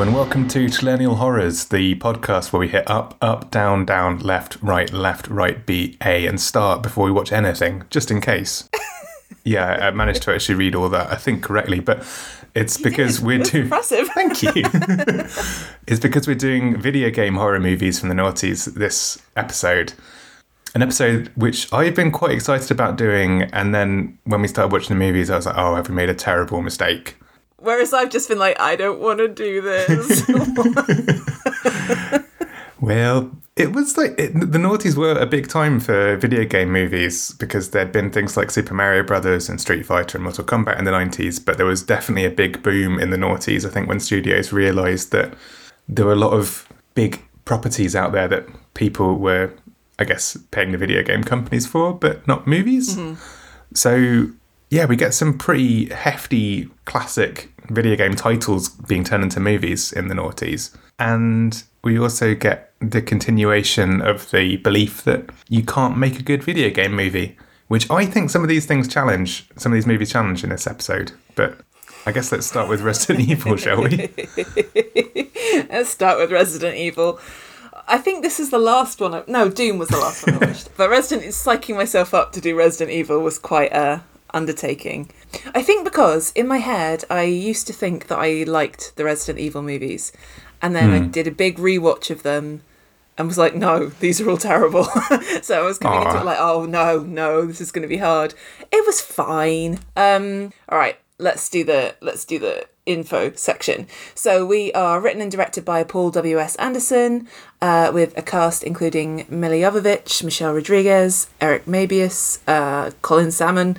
Hello, 0.00 0.08
and 0.08 0.16
welcome 0.16 0.48
to 0.48 0.66
Millennial 0.82 1.16
Horrors, 1.16 1.66
the 1.66 1.94
podcast 1.96 2.54
where 2.54 2.60
we 2.60 2.68
hit 2.68 2.88
up, 2.88 3.18
up, 3.20 3.50
down, 3.50 3.84
down, 3.84 4.20
left, 4.20 4.56
right, 4.62 4.90
left, 4.90 5.28
right, 5.28 5.66
B, 5.66 5.98
A, 6.02 6.24
and 6.26 6.40
start 6.40 6.82
before 6.82 7.04
we 7.04 7.10
watch 7.10 7.32
anything, 7.32 7.84
just 7.90 8.10
in 8.10 8.22
case. 8.22 8.66
yeah, 9.44 9.72
I 9.72 9.90
managed 9.90 10.22
to 10.22 10.32
actually 10.32 10.54
read 10.54 10.74
all 10.74 10.88
that, 10.88 11.12
I 11.12 11.16
think, 11.16 11.42
correctly, 11.42 11.80
but 11.80 11.98
it's 12.54 12.78
because 12.78 13.20
we're 13.20 13.40
doing. 13.40 13.64
Impressive. 13.64 14.08
Thank 14.14 14.42
you. 14.42 14.52
it's 15.86 16.00
because 16.00 16.26
we're 16.26 16.34
doing 16.34 16.80
video 16.80 17.10
game 17.10 17.34
horror 17.34 17.60
movies 17.60 18.00
from 18.00 18.08
the 18.08 18.14
noughties 18.14 18.72
this 18.72 19.20
episode. 19.36 19.92
An 20.74 20.80
episode 20.80 21.30
which 21.34 21.70
I've 21.74 21.94
been 21.94 22.10
quite 22.10 22.32
excited 22.32 22.70
about 22.70 22.96
doing, 22.96 23.42
and 23.52 23.74
then 23.74 24.18
when 24.24 24.40
we 24.40 24.48
started 24.48 24.72
watching 24.72 24.98
the 24.98 25.04
movies, 25.04 25.28
I 25.28 25.36
was 25.36 25.44
like, 25.44 25.58
oh, 25.58 25.74
have 25.74 25.90
we 25.90 25.94
made 25.94 26.08
a 26.08 26.14
terrible 26.14 26.62
mistake? 26.62 27.18
Whereas 27.60 27.92
I've 27.92 28.10
just 28.10 28.28
been 28.28 28.38
like, 28.38 28.58
I 28.58 28.74
don't 28.74 29.00
want 29.00 29.18
to 29.18 29.28
do 29.28 29.60
this. 29.60 30.26
Well, 32.80 33.30
it 33.56 33.72
was 33.72 33.98
like 33.98 34.18
it, 34.18 34.32
the 34.32 34.58
noughties 34.58 34.96
were 34.96 35.12
a 35.12 35.26
big 35.26 35.48
time 35.48 35.80
for 35.80 36.16
video 36.16 36.44
game 36.44 36.72
movies 36.72 37.32
because 37.32 37.70
there'd 37.70 37.92
been 37.92 38.10
things 38.10 38.36
like 38.36 38.50
Super 38.50 38.74
Mario 38.74 39.02
Brothers 39.02 39.48
and 39.48 39.60
Street 39.60 39.84
Fighter 39.84 40.16
and 40.16 40.24
Mortal 40.24 40.44
Kombat 40.44 40.78
in 40.78 40.86
the 40.86 40.90
90s, 40.90 41.44
but 41.44 41.58
there 41.58 41.66
was 41.66 41.82
definitely 41.82 42.24
a 42.24 42.30
big 42.30 42.62
boom 42.62 42.98
in 42.98 43.10
the 43.10 43.18
noughties, 43.18 43.66
I 43.66 43.70
think, 43.70 43.88
when 43.88 44.00
studios 44.00 44.52
realized 44.52 45.12
that 45.12 45.34
there 45.88 46.06
were 46.06 46.14
a 46.14 46.16
lot 46.16 46.32
of 46.32 46.68
big 46.94 47.22
properties 47.44 47.94
out 47.94 48.12
there 48.12 48.28
that 48.28 48.46
people 48.72 49.16
were, 49.16 49.52
I 49.98 50.04
guess, 50.04 50.38
paying 50.50 50.72
the 50.72 50.78
video 50.78 51.02
game 51.02 51.22
companies 51.22 51.66
for, 51.66 51.92
but 51.92 52.26
not 52.26 52.46
movies. 52.46 52.96
Mm-hmm. 52.96 53.20
So, 53.74 54.30
yeah, 54.70 54.86
we 54.86 54.96
get 54.96 55.14
some 55.14 55.36
pretty 55.36 55.92
hefty 55.92 56.70
classic 56.84 57.52
video 57.68 57.96
game 57.96 58.14
titles 58.14 58.68
being 58.68 59.04
turned 59.04 59.24
into 59.24 59.40
movies 59.40 59.92
in 59.92 60.08
the 60.08 60.14
noughties. 60.14 60.74
And 60.98 61.62
we 61.82 61.98
also 61.98 62.34
get 62.34 62.72
the 62.80 63.02
continuation 63.02 64.00
of 64.00 64.30
the 64.30 64.56
belief 64.58 65.02
that 65.04 65.30
you 65.48 65.64
can't 65.64 65.98
make 65.98 66.18
a 66.18 66.22
good 66.22 66.42
video 66.42 66.70
game 66.70 66.94
movie, 66.94 67.36
which 67.68 67.90
I 67.90 68.06
think 68.06 68.30
some 68.30 68.42
of 68.42 68.48
these 68.48 68.64
things 68.64 68.86
challenge, 68.86 69.48
some 69.56 69.72
of 69.72 69.76
these 69.76 69.86
movies 69.86 70.12
challenge 70.12 70.44
in 70.44 70.50
this 70.50 70.66
episode. 70.66 71.12
But 71.34 71.60
I 72.06 72.12
guess 72.12 72.30
let's 72.30 72.46
start 72.46 72.68
with 72.68 72.80
Resident 72.80 73.20
Evil, 73.28 73.56
shall 73.56 73.82
we? 73.82 74.08
Let's 75.68 75.90
start 75.90 76.18
with 76.18 76.32
Resident 76.32 76.76
Evil. 76.76 77.20
I 77.86 77.98
think 77.98 78.22
this 78.22 78.40
is 78.40 78.50
the 78.50 78.58
last 78.58 79.00
one. 79.00 79.14
I, 79.14 79.24
no, 79.26 79.48
Doom 79.48 79.78
was 79.78 79.88
the 79.88 79.98
last 79.98 80.26
one 80.26 80.42
I 80.42 80.46
watched. 80.46 80.74
But 80.76 80.90
Resident, 80.90 81.28
psyching 81.32 81.76
myself 81.76 82.14
up 82.14 82.32
to 82.32 82.40
do 82.40 82.56
Resident 82.56 82.90
Evil 82.90 83.20
was 83.20 83.38
quite 83.38 83.72
a 83.72 84.02
undertaking. 84.32 85.10
I 85.54 85.62
think 85.62 85.84
because 85.84 86.32
in 86.32 86.46
my 86.46 86.58
head 86.58 87.04
I 87.10 87.24
used 87.24 87.66
to 87.68 87.72
think 87.72 88.08
that 88.08 88.18
I 88.18 88.44
liked 88.44 88.96
the 88.96 89.04
Resident 89.04 89.38
Evil 89.38 89.62
movies, 89.62 90.12
and 90.62 90.74
then 90.74 90.90
I 90.90 91.00
did 91.06 91.26
a 91.26 91.32
big 91.32 91.58
rewatch 91.58 92.10
of 92.10 92.22
them. 92.22 92.62
And 93.18 93.28
was 93.28 93.36
like, 93.36 93.54
no, 93.54 93.86
these 94.00 94.18
are 94.22 94.30
all 94.30 94.38
terrible. 94.38 94.84
so 95.42 95.60
I 95.60 95.62
was 95.62 95.78
coming 95.78 96.06
into 96.06 96.20
it 96.20 96.24
like, 96.24 96.38
oh 96.40 96.64
no, 96.64 97.00
no, 97.00 97.44
this 97.44 97.60
is 97.60 97.70
going 97.70 97.82
to 97.82 97.88
be 97.88 97.98
hard. 97.98 98.32
It 98.72 98.86
was 98.86 99.02
fine. 99.02 99.80
Um, 99.94 100.54
all 100.70 100.78
right, 100.78 100.96
let's 101.18 101.50
do 101.50 101.62
the 101.62 101.96
let's 102.00 102.24
do 102.24 102.38
the 102.38 102.66
info 102.86 103.32
section. 103.34 103.86
So 104.14 104.46
we 104.46 104.72
are 104.72 105.00
written 105.00 105.20
and 105.20 105.30
directed 105.30 105.64
by 105.64 105.84
Paul 105.84 106.10
W 106.10 106.38
S 106.38 106.56
Anderson, 106.56 107.28
uh, 107.60 107.90
with 107.92 108.16
a 108.16 108.22
cast 108.22 108.64
including 108.64 109.26
Milla 109.28 109.56
Jovovich, 109.56 110.24
Michelle 110.24 110.54
Rodriguez, 110.54 111.28
Eric 111.40 111.66
Mabius, 111.66 112.38
uh, 112.46 112.90
Colin 113.02 113.30
Salmon, 113.30 113.76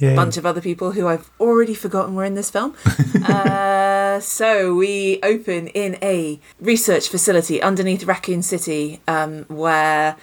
a 0.00 0.14
bunch 0.14 0.36
of 0.36 0.44
other 0.44 0.60
people 0.60 0.92
who 0.92 1.06
I've 1.06 1.30
already 1.38 1.74
forgotten 1.74 2.14
were 2.14 2.24
in 2.24 2.34
this 2.34 2.50
film. 2.50 2.74
uh, 3.26 4.20
so 4.20 4.74
we 4.74 5.20
open 5.22 5.68
in 5.68 5.96
a 6.02 6.40
research 6.60 7.08
facility 7.08 7.62
underneath 7.62 8.04
Raccoon 8.04 8.42
City, 8.42 9.00
um, 9.06 9.44
where 9.44 10.16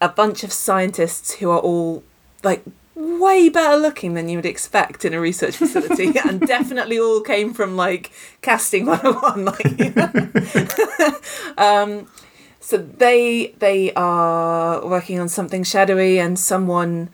a 0.00 0.08
bunch 0.08 0.44
of 0.44 0.52
scientists 0.52 1.34
who 1.34 1.50
are 1.50 1.58
all 1.58 2.02
like 2.42 2.62
way 2.94 3.48
better 3.48 3.76
looking 3.76 4.14
than 4.14 4.28
you 4.28 4.38
would 4.38 4.46
expect 4.46 5.04
in 5.04 5.14
a 5.14 5.20
research 5.20 5.56
facility 5.56 6.12
and 6.28 6.40
definitely 6.40 6.98
all 6.98 7.20
came 7.20 7.54
from 7.54 7.76
like 7.76 8.10
casting 8.42 8.86
101 8.86 9.44
like 9.44 9.78
you 9.78 9.92
know? 9.94 11.14
um 11.58 12.08
so 12.60 12.76
they 12.76 13.54
they 13.58 13.92
are 13.94 14.84
working 14.86 15.20
on 15.20 15.28
something 15.28 15.62
shadowy 15.62 16.18
and 16.18 16.38
someone 16.38 17.08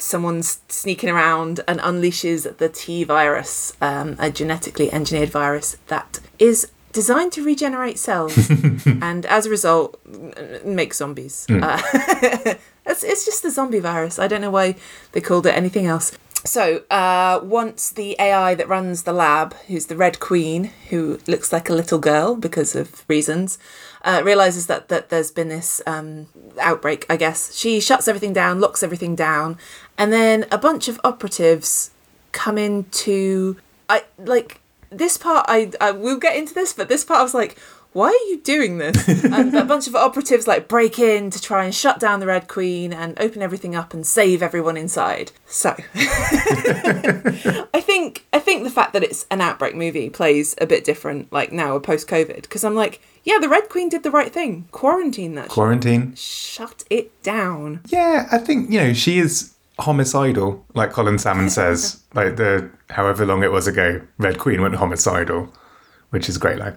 someone's 0.00 0.60
sneaking 0.68 1.10
around 1.10 1.60
and 1.66 1.80
unleashes 1.80 2.56
the 2.58 2.68
T 2.68 3.04
virus, 3.04 3.72
um, 3.80 4.16
a 4.18 4.30
genetically 4.30 4.92
engineered 4.92 5.30
virus 5.30 5.76
that 5.88 6.20
is 6.38 6.70
designed 6.92 7.32
to 7.32 7.44
regenerate 7.44 7.98
cells 7.98 8.50
and 8.86 9.26
as 9.26 9.46
a 9.46 9.50
result 9.50 10.00
make 10.64 10.94
zombies. 10.94 11.46
Uh, 11.48 11.80
it's, 12.86 13.04
it's 13.04 13.24
just 13.24 13.42
the 13.42 13.50
zombie 13.50 13.80
virus. 13.80 14.18
I 14.18 14.26
don't 14.28 14.40
know 14.40 14.50
why 14.50 14.76
they 15.12 15.20
called 15.20 15.46
it 15.46 15.54
anything 15.54 15.86
else. 15.86 16.16
So, 16.44 16.84
uh, 16.88 17.40
once 17.42 17.90
the 17.90 18.14
AI 18.18 18.54
that 18.54 18.68
runs 18.68 19.02
the 19.02 19.12
lab, 19.12 19.54
who's 19.66 19.86
the 19.86 19.96
Red 19.96 20.20
Queen, 20.20 20.70
who 20.88 21.18
looks 21.26 21.52
like 21.52 21.68
a 21.68 21.74
little 21.74 21.98
girl 21.98 22.36
because 22.36 22.76
of 22.76 23.04
reasons, 23.08 23.58
uh, 24.02 24.22
realizes 24.24 24.68
that, 24.68 24.88
that 24.88 25.08
there's 25.08 25.32
been 25.32 25.48
this 25.48 25.82
um, 25.84 26.28
outbreak, 26.60 27.06
I 27.10 27.16
guess, 27.16 27.54
she 27.56 27.80
shuts 27.80 28.06
everything 28.06 28.32
down, 28.32 28.60
locks 28.60 28.84
everything 28.84 29.16
down, 29.16 29.58
and 29.98 30.12
then 30.12 30.46
a 30.50 30.56
bunch 30.56 30.88
of 30.88 31.00
operatives 31.04 31.90
come 32.32 32.56
into. 32.56 33.56
I 33.88 34.04
like 34.18 34.60
this 34.90 35.18
part. 35.18 35.44
I, 35.48 35.72
I 35.80 35.90
will 35.90 36.18
get 36.18 36.36
into 36.36 36.54
this, 36.54 36.72
but 36.72 36.88
this 36.88 37.04
part 37.04 37.20
I 37.20 37.22
was 37.22 37.34
like, 37.34 37.58
why 37.92 38.08
are 38.08 38.28
you 38.30 38.40
doing 38.42 38.78
this? 38.78 39.08
and 39.24 39.54
a 39.56 39.64
bunch 39.64 39.88
of 39.88 39.96
operatives 39.96 40.46
like 40.46 40.68
break 40.68 40.98
in 40.98 41.30
to 41.30 41.40
try 41.40 41.64
and 41.64 41.74
shut 41.74 41.98
down 41.98 42.20
the 42.20 42.26
Red 42.26 42.46
Queen 42.46 42.92
and 42.92 43.18
open 43.18 43.42
everything 43.42 43.74
up 43.74 43.94
and 43.94 44.06
save 44.06 44.42
everyone 44.42 44.76
inside. 44.76 45.32
So 45.46 45.74
I 45.96 47.80
think 47.82 48.26
I 48.32 48.38
think 48.38 48.64
the 48.64 48.70
fact 48.70 48.92
that 48.92 49.02
it's 49.02 49.26
an 49.30 49.40
outbreak 49.40 49.74
movie 49.74 50.10
plays 50.10 50.54
a 50.60 50.66
bit 50.66 50.84
different, 50.84 51.32
like 51.32 51.50
now 51.50 51.74
a 51.74 51.80
post 51.80 52.06
COVID, 52.08 52.42
because 52.42 52.62
I'm 52.62 52.74
like, 52.74 53.00
yeah, 53.24 53.38
the 53.40 53.48
Red 53.48 53.68
Queen 53.68 53.88
did 53.88 54.02
the 54.02 54.10
right 54.10 54.32
thing. 54.32 54.68
Quarantine 54.70 55.34
that. 55.34 55.44
shit. 55.44 55.50
Quarantine. 55.50 56.14
Shut 56.14 56.84
it 56.90 57.20
down. 57.22 57.80
Yeah, 57.86 58.28
I 58.30 58.38
think, 58.38 58.70
you 58.70 58.80
know, 58.80 58.92
she 58.92 59.18
is 59.18 59.54
homicidal, 59.78 60.64
like 60.74 60.92
Colin 60.92 61.18
Salmon 61.18 61.50
says. 61.60 62.02
like 62.14 62.36
the 62.36 62.70
however 62.90 63.24
long 63.26 63.42
it 63.42 63.52
was 63.52 63.66
ago, 63.66 64.00
Red 64.18 64.38
Queen 64.38 64.60
went 64.62 64.74
homicidal, 64.76 65.52
which 66.10 66.28
is 66.28 66.36
a 66.36 66.40
great 66.40 66.58
line. 66.58 66.76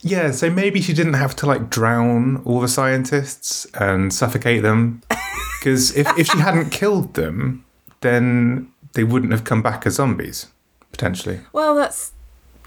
Yeah, 0.00 0.32
so 0.32 0.50
maybe 0.50 0.82
she 0.82 0.92
didn't 0.92 1.14
have 1.14 1.34
to 1.36 1.46
like 1.46 1.70
drown 1.70 2.42
all 2.44 2.60
the 2.60 2.68
scientists 2.68 3.66
and 3.74 4.12
suffocate 4.12 4.62
them. 4.62 5.02
Because 5.60 5.96
if, 5.96 6.06
if 6.18 6.26
she 6.26 6.36
hadn't 6.40 6.68
killed 6.68 7.14
them, 7.14 7.64
then 8.02 8.70
they 8.92 9.02
wouldn't 9.02 9.32
have 9.32 9.44
come 9.44 9.62
back 9.62 9.86
as 9.86 9.94
zombies, 9.94 10.48
potentially. 10.92 11.40
Well, 11.54 11.74
that's 11.74 12.12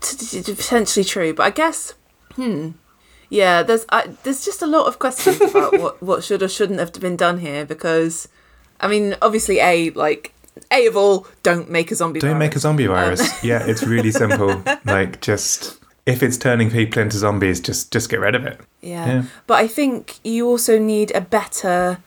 t- 0.01 0.41
t- 0.41 0.55
potentially 0.55 1.03
true, 1.03 1.31
but 1.31 1.43
I 1.43 1.51
guess, 1.51 1.93
hmm, 2.35 2.71
yeah. 3.29 3.61
There's 3.61 3.85
I, 3.89 4.07
there's 4.23 4.43
just 4.43 4.63
a 4.63 4.65
lot 4.65 4.87
of 4.87 4.97
questions 4.97 5.39
about 5.39 5.73
what 5.79 6.01
what 6.01 6.23
should 6.23 6.41
or 6.41 6.49
shouldn't 6.49 6.79
have 6.79 6.91
been 6.93 7.15
done 7.17 7.37
here 7.37 7.65
because, 7.65 8.29
I 8.79 8.87
mean, 8.87 9.15
obviously, 9.21 9.59
a 9.59 9.91
like 9.91 10.33
a 10.71 10.87
of 10.87 10.97
all, 10.97 11.27
don't 11.43 11.69
make 11.69 11.91
a 11.91 11.95
zombie. 11.95 12.19
Don't 12.19 12.37
make 12.37 12.55
a 12.55 12.59
zombie 12.59 12.87
virus. 12.87 13.43
yeah, 13.43 13.65
it's 13.65 13.83
really 13.83 14.11
simple. 14.11 14.63
like 14.85 15.21
just 15.21 15.79
if 16.05 16.23
it's 16.23 16.37
turning 16.37 16.71
people 16.71 17.01
into 17.01 17.17
zombies, 17.17 17.59
just 17.59 17.91
just 17.91 18.09
get 18.09 18.19
rid 18.19 18.35
of 18.35 18.45
it. 18.45 18.59
Yeah. 18.81 19.05
Yeah. 19.05 19.23
But 19.45 19.55
I 19.55 19.67
think 19.67 20.19
you 20.23 20.47
also 20.47 20.79
need 20.79 21.11
a 21.15 21.21
better 21.21 21.99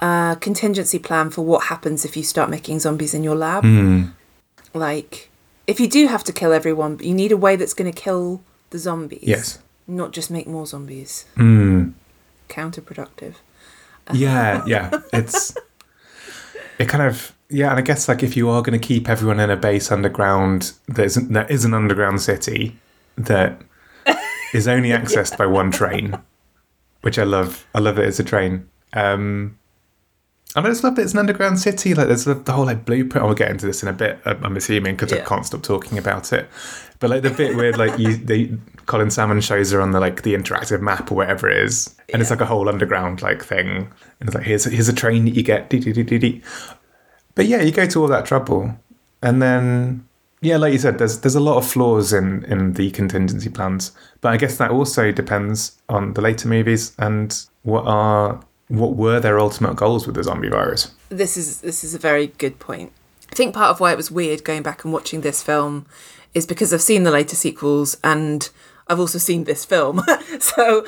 uh, 0.00 0.34
contingency 0.36 0.98
plan 0.98 1.30
for 1.30 1.44
what 1.44 1.64
happens 1.64 2.04
if 2.04 2.16
you 2.16 2.22
start 2.22 2.50
making 2.50 2.80
zombies 2.80 3.14
in 3.14 3.22
your 3.22 3.36
lab. 3.36 3.64
Hmm. 3.64 4.04
Like, 4.72 5.30
if 5.66 5.80
you 5.80 5.88
do 5.88 6.06
have 6.06 6.24
to 6.24 6.32
kill 6.32 6.52
everyone, 6.52 6.96
but 6.96 7.06
you 7.06 7.14
need 7.14 7.32
a 7.32 7.36
way 7.36 7.56
that's 7.56 7.74
going 7.74 7.90
to 7.92 7.98
kill 7.98 8.40
the 8.70 8.78
zombies. 8.78 9.22
Yes. 9.22 9.58
Not 9.86 10.12
just 10.12 10.30
make 10.30 10.46
more 10.46 10.66
zombies. 10.66 11.26
Mm. 11.36 11.94
Counterproductive. 12.48 13.34
Yeah, 14.12 14.62
yeah. 14.66 15.00
It's 15.12 15.56
it 16.80 16.88
kind 16.88 17.04
of 17.04 17.36
yeah, 17.50 17.70
and 17.70 17.78
I 17.78 17.82
guess 17.82 18.08
like 18.08 18.22
if 18.22 18.36
you 18.36 18.48
are 18.48 18.62
going 18.62 18.78
to 18.78 18.84
keep 18.84 19.08
everyone 19.08 19.38
in 19.38 19.50
a 19.50 19.56
base 19.56 19.92
underground, 19.92 20.72
there's 20.88 21.16
there 21.16 21.46
is 21.46 21.64
an 21.64 21.74
underground 21.74 22.22
city 22.22 22.78
that 23.18 23.60
is 24.54 24.66
only 24.66 24.88
accessed 25.00 25.36
by 25.36 25.46
one 25.46 25.70
train, 25.70 26.18
which 27.02 27.18
I 27.18 27.24
love. 27.24 27.66
I 27.74 27.80
love 27.80 27.98
it 27.98 28.06
as 28.06 28.18
a 28.18 28.24
train. 28.24 28.68
Um, 28.94 29.58
I 30.56 30.62
just 30.62 30.82
love 30.82 30.96
that 30.96 31.02
it's 31.02 31.12
an 31.12 31.20
underground 31.20 31.60
city. 31.60 31.94
Like 31.94 32.08
there's 32.08 32.24
the, 32.24 32.34
the 32.34 32.52
whole 32.52 32.66
like 32.66 32.84
blueprint. 32.84 33.24
I'll 33.24 33.34
get 33.34 33.50
into 33.50 33.66
this 33.66 33.82
in 33.82 33.88
a 33.88 33.92
bit. 33.92 34.18
I'm 34.24 34.44
I'm 34.44 34.56
assuming 34.56 34.96
because 34.96 35.12
I 35.12 35.20
can't 35.20 35.46
stop 35.46 35.62
talking 35.62 35.96
about 35.96 36.32
it. 36.32 36.48
But 36.98 37.10
like 37.10 37.22
the 37.22 37.30
bit 37.30 37.56
where 37.56 37.72
like 37.72 37.98
you, 37.98 38.16
they 38.16 38.52
Colin 38.86 39.10
Salmon 39.10 39.40
shows 39.40 39.70
her 39.70 39.80
on 39.80 39.92
the 39.92 40.00
like 40.00 40.22
the 40.22 40.34
interactive 40.34 40.80
map 40.80 41.10
or 41.12 41.14
whatever 41.14 41.48
it 41.48 41.58
is, 41.58 41.94
and 42.12 42.20
it's 42.20 42.30
like 42.30 42.40
a 42.40 42.46
whole 42.46 42.68
underground 42.68 43.22
like 43.22 43.44
thing. 43.44 43.92
And 44.18 44.28
it's 44.28 44.34
like 44.34 44.44
here's 44.44 44.64
here's 44.64 44.88
a 44.88 44.92
train 44.92 45.24
that 45.26 45.34
you 45.34 45.42
get. 45.42 45.70
dee, 45.70 45.78
dee, 45.78 45.92
dee, 45.92 46.02
dee, 46.02 46.18
dee. 46.18 46.42
But 47.36 47.46
yeah, 47.46 47.62
you 47.62 47.70
go 47.70 47.86
to 47.86 48.02
all 48.02 48.08
that 48.08 48.26
trouble, 48.26 48.76
and 49.22 49.40
then 49.40 50.04
yeah, 50.42 50.56
like 50.56 50.72
you 50.72 50.78
said, 50.78 50.98
there's 50.98 51.20
there's 51.20 51.36
a 51.36 51.40
lot 51.40 51.58
of 51.58 51.66
flaws 51.66 52.12
in 52.12 52.44
in 52.44 52.72
the 52.72 52.90
contingency 52.90 53.50
plans, 53.50 53.92
but 54.20 54.32
I 54.32 54.36
guess 54.36 54.58
that 54.58 54.72
also 54.72 55.12
depends 55.12 55.80
on 55.88 56.14
the 56.14 56.20
later 56.20 56.48
movies 56.48 56.92
and 56.98 57.46
what 57.62 57.84
are 57.86 58.40
what 58.70 58.96
were 58.96 59.20
their 59.20 59.38
ultimate 59.38 59.76
goals 59.76 60.06
with 60.06 60.16
the 60.16 60.22
zombie 60.24 60.48
virus. 60.48 60.92
This 61.10 61.36
is 61.36 61.60
this 61.60 61.84
is 61.84 61.94
a 61.94 61.98
very 61.98 62.28
good 62.38 62.58
point. 62.58 62.92
I 63.30 63.34
think 63.34 63.54
part 63.54 63.70
of 63.70 63.80
why 63.80 63.92
it 63.92 63.96
was 63.96 64.10
weird 64.10 64.42
going 64.44 64.62
back 64.62 64.84
and 64.84 64.92
watching 64.92 65.20
this 65.20 65.42
film 65.42 65.86
is 66.34 66.46
because 66.46 66.72
I've 66.72 66.80
seen 66.80 67.02
the 67.02 67.10
later 67.10 67.36
sequels 67.36 67.96
and 68.02 68.48
I've 68.88 69.00
also 69.00 69.18
seen 69.18 69.44
this 69.44 69.64
film. 69.64 70.02
so 70.40 70.84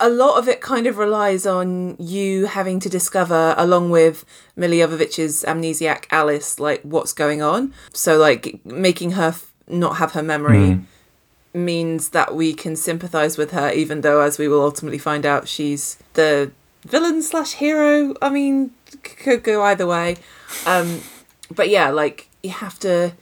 a 0.00 0.08
lot 0.08 0.38
of 0.38 0.48
it 0.48 0.60
kind 0.60 0.86
of 0.86 0.98
relies 0.98 1.46
on 1.46 1.96
you 1.98 2.46
having 2.46 2.80
to 2.80 2.88
discover, 2.88 3.54
along 3.56 3.90
with 3.90 4.24
Milla 4.56 4.86
amnesiac 4.86 6.04
Alice, 6.10 6.58
like 6.58 6.82
what's 6.82 7.12
going 7.12 7.42
on. 7.42 7.72
So, 7.92 8.18
like 8.18 8.64
making 8.64 9.12
her 9.12 9.28
f- 9.28 9.52
not 9.68 9.96
have 9.96 10.12
her 10.12 10.22
memory 10.22 10.58
Mm. 10.58 10.84
means 11.54 12.10
that 12.10 12.34
we 12.34 12.54
can 12.54 12.76
sympathize 12.76 13.38
with 13.38 13.52
her, 13.52 13.70
even 13.72 14.00
though, 14.02 14.20
as 14.20 14.38
we 14.38 14.48
will 14.48 14.62
ultimately 14.62 14.98
find 14.98 15.24
out, 15.24 15.48
she's 15.48 15.96
the 16.14 16.50
villain 16.84 17.22
slash 17.22 17.52
hero. 17.54 18.14
I 18.22 18.30
mean, 18.30 18.72
could 19.02 19.42
go 19.42 19.62
either 19.64 19.86
way. 19.86 20.16
Um, 20.66 21.00
but 21.54 21.68
yeah, 21.68 21.90
like 21.90 22.28
you 22.42 22.50
have 22.50 22.78
to 22.80 23.12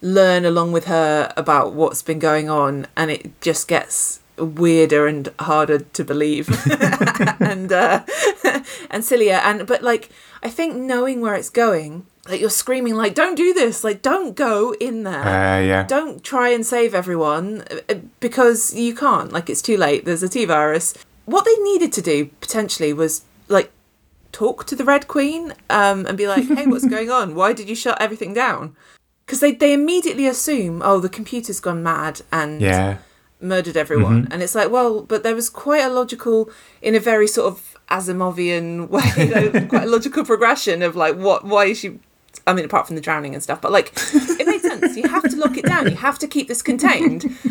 learn 0.00 0.44
along 0.44 0.72
with 0.72 0.84
her 0.86 1.32
about 1.36 1.72
what's 1.72 2.02
been 2.02 2.18
going 2.18 2.48
on, 2.48 2.86
and 2.96 3.10
it 3.10 3.40
just 3.40 3.66
gets 3.68 4.20
weirder 4.36 5.08
and 5.08 5.28
harder 5.40 5.80
to 5.80 6.04
believe 6.04 6.48
and 7.40 7.72
uh 7.72 8.04
and 8.88 9.04
sillier 9.04 9.34
and 9.34 9.66
but 9.66 9.82
like 9.82 10.10
i 10.44 10.48
think 10.48 10.76
knowing 10.76 11.20
where 11.20 11.34
it's 11.34 11.50
going 11.50 12.06
like 12.28 12.40
you're 12.40 12.48
screaming 12.48 12.94
like 12.94 13.16
don't 13.16 13.34
do 13.34 13.52
this 13.52 13.82
like 13.82 14.00
don't 14.00 14.36
go 14.36 14.72
in 14.78 15.02
there 15.02 15.22
Uh, 15.26 15.58
yeah. 15.60 15.82
don't 15.88 16.22
try 16.22 16.50
and 16.50 16.64
save 16.64 16.94
everyone 16.94 17.64
uh, 17.90 17.94
because 18.20 18.72
you 18.74 18.94
can't 18.94 19.32
like 19.32 19.50
it's 19.50 19.60
too 19.60 19.76
late 19.76 20.04
there's 20.04 20.22
a 20.22 20.28
t-virus 20.28 20.94
what 21.32 21.44
they 21.44 21.56
needed 21.70 21.92
to 21.92 22.02
do 22.02 22.26
potentially 22.40 22.92
was 22.92 23.12
like 23.48 23.70
talk 24.32 24.64
to 24.66 24.74
the 24.76 24.84
red 24.84 25.08
queen 25.08 25.52
um 25.70 26.06
and 26.06 26.16
be 26.16 26.26
like 26.28 26.46
hey 26.56 26.66
what's 26.66 26.86
going 26.96 27.10
on 27.10 27.34
why 27.34 27.52
did 27.52 27.68
you 27.68 27.74
shut 27.74 27.96
everything 28.00 28.32
down 28.34 28.74
because 29.24 29.40
they, 29.40 29.52
they 29.52 29.72
immediately 29.72 30.26
assume 30.26 30.80
oh 30.84 30.98
the 31.00 31.08
computer's 31.18 31.60
gone 31.60 31.82
mad 31.82 32.20
and 32.32 32.60
Yeah. 32.60 32.98
murdered 33.40 33.76
everyone. 33.76 34.26
And 34.32 34.42
it's 34.42 34.54
like, 34.60 34.70
well, 34.76 35.02
but 35.02 35.22
there 35.22 35.34
was 35.40 35.48
quite 35.48 35.84
a 35.84 35.88
logical, 36.00 36.50
in 36.82 36.94
a 36.96 37.00
very 37.12 37.28
sort 37.28 37.46
of 37.52 37.56
Asimovian 37.88 38.88
way, 38.94 39.04
you 39.16 39.30
know, 39.34 39.66
quite 39.68 39.84
a 39.84 39.90
logical 39.96 40.24
progression 40.24 40.82
of 40.82 40.96
like, 40.96 41.14
what, 41.16 41.44
why 41.44 41.66
is 41.66 41.78
she, 41.78 42.00
I 42.46 42.54
mean, 42.54 42.64
apart 42.64 42.86
from 42.86 42.96
the 42.96 43.02
drowning 43.02 43.34
and 43.34 43.42
stuff, 43.42 43.60
but 43.60 43.72
like, 43.72 43.92
it 43.96 44.46
made 44.46 44.60
sense. 44.60 44.96
You 44.96 45.08
have 45.08 45.28
to 45.28 45.36
lock 45.36 45.56
it 45.56 45.64
down. 45.64 45.88
You 45.90 45.96
have 45.96 46.18
to 46.20 46.26
keep 46.26 46.48
this 46.48 46.62
contained. 46.62 47.36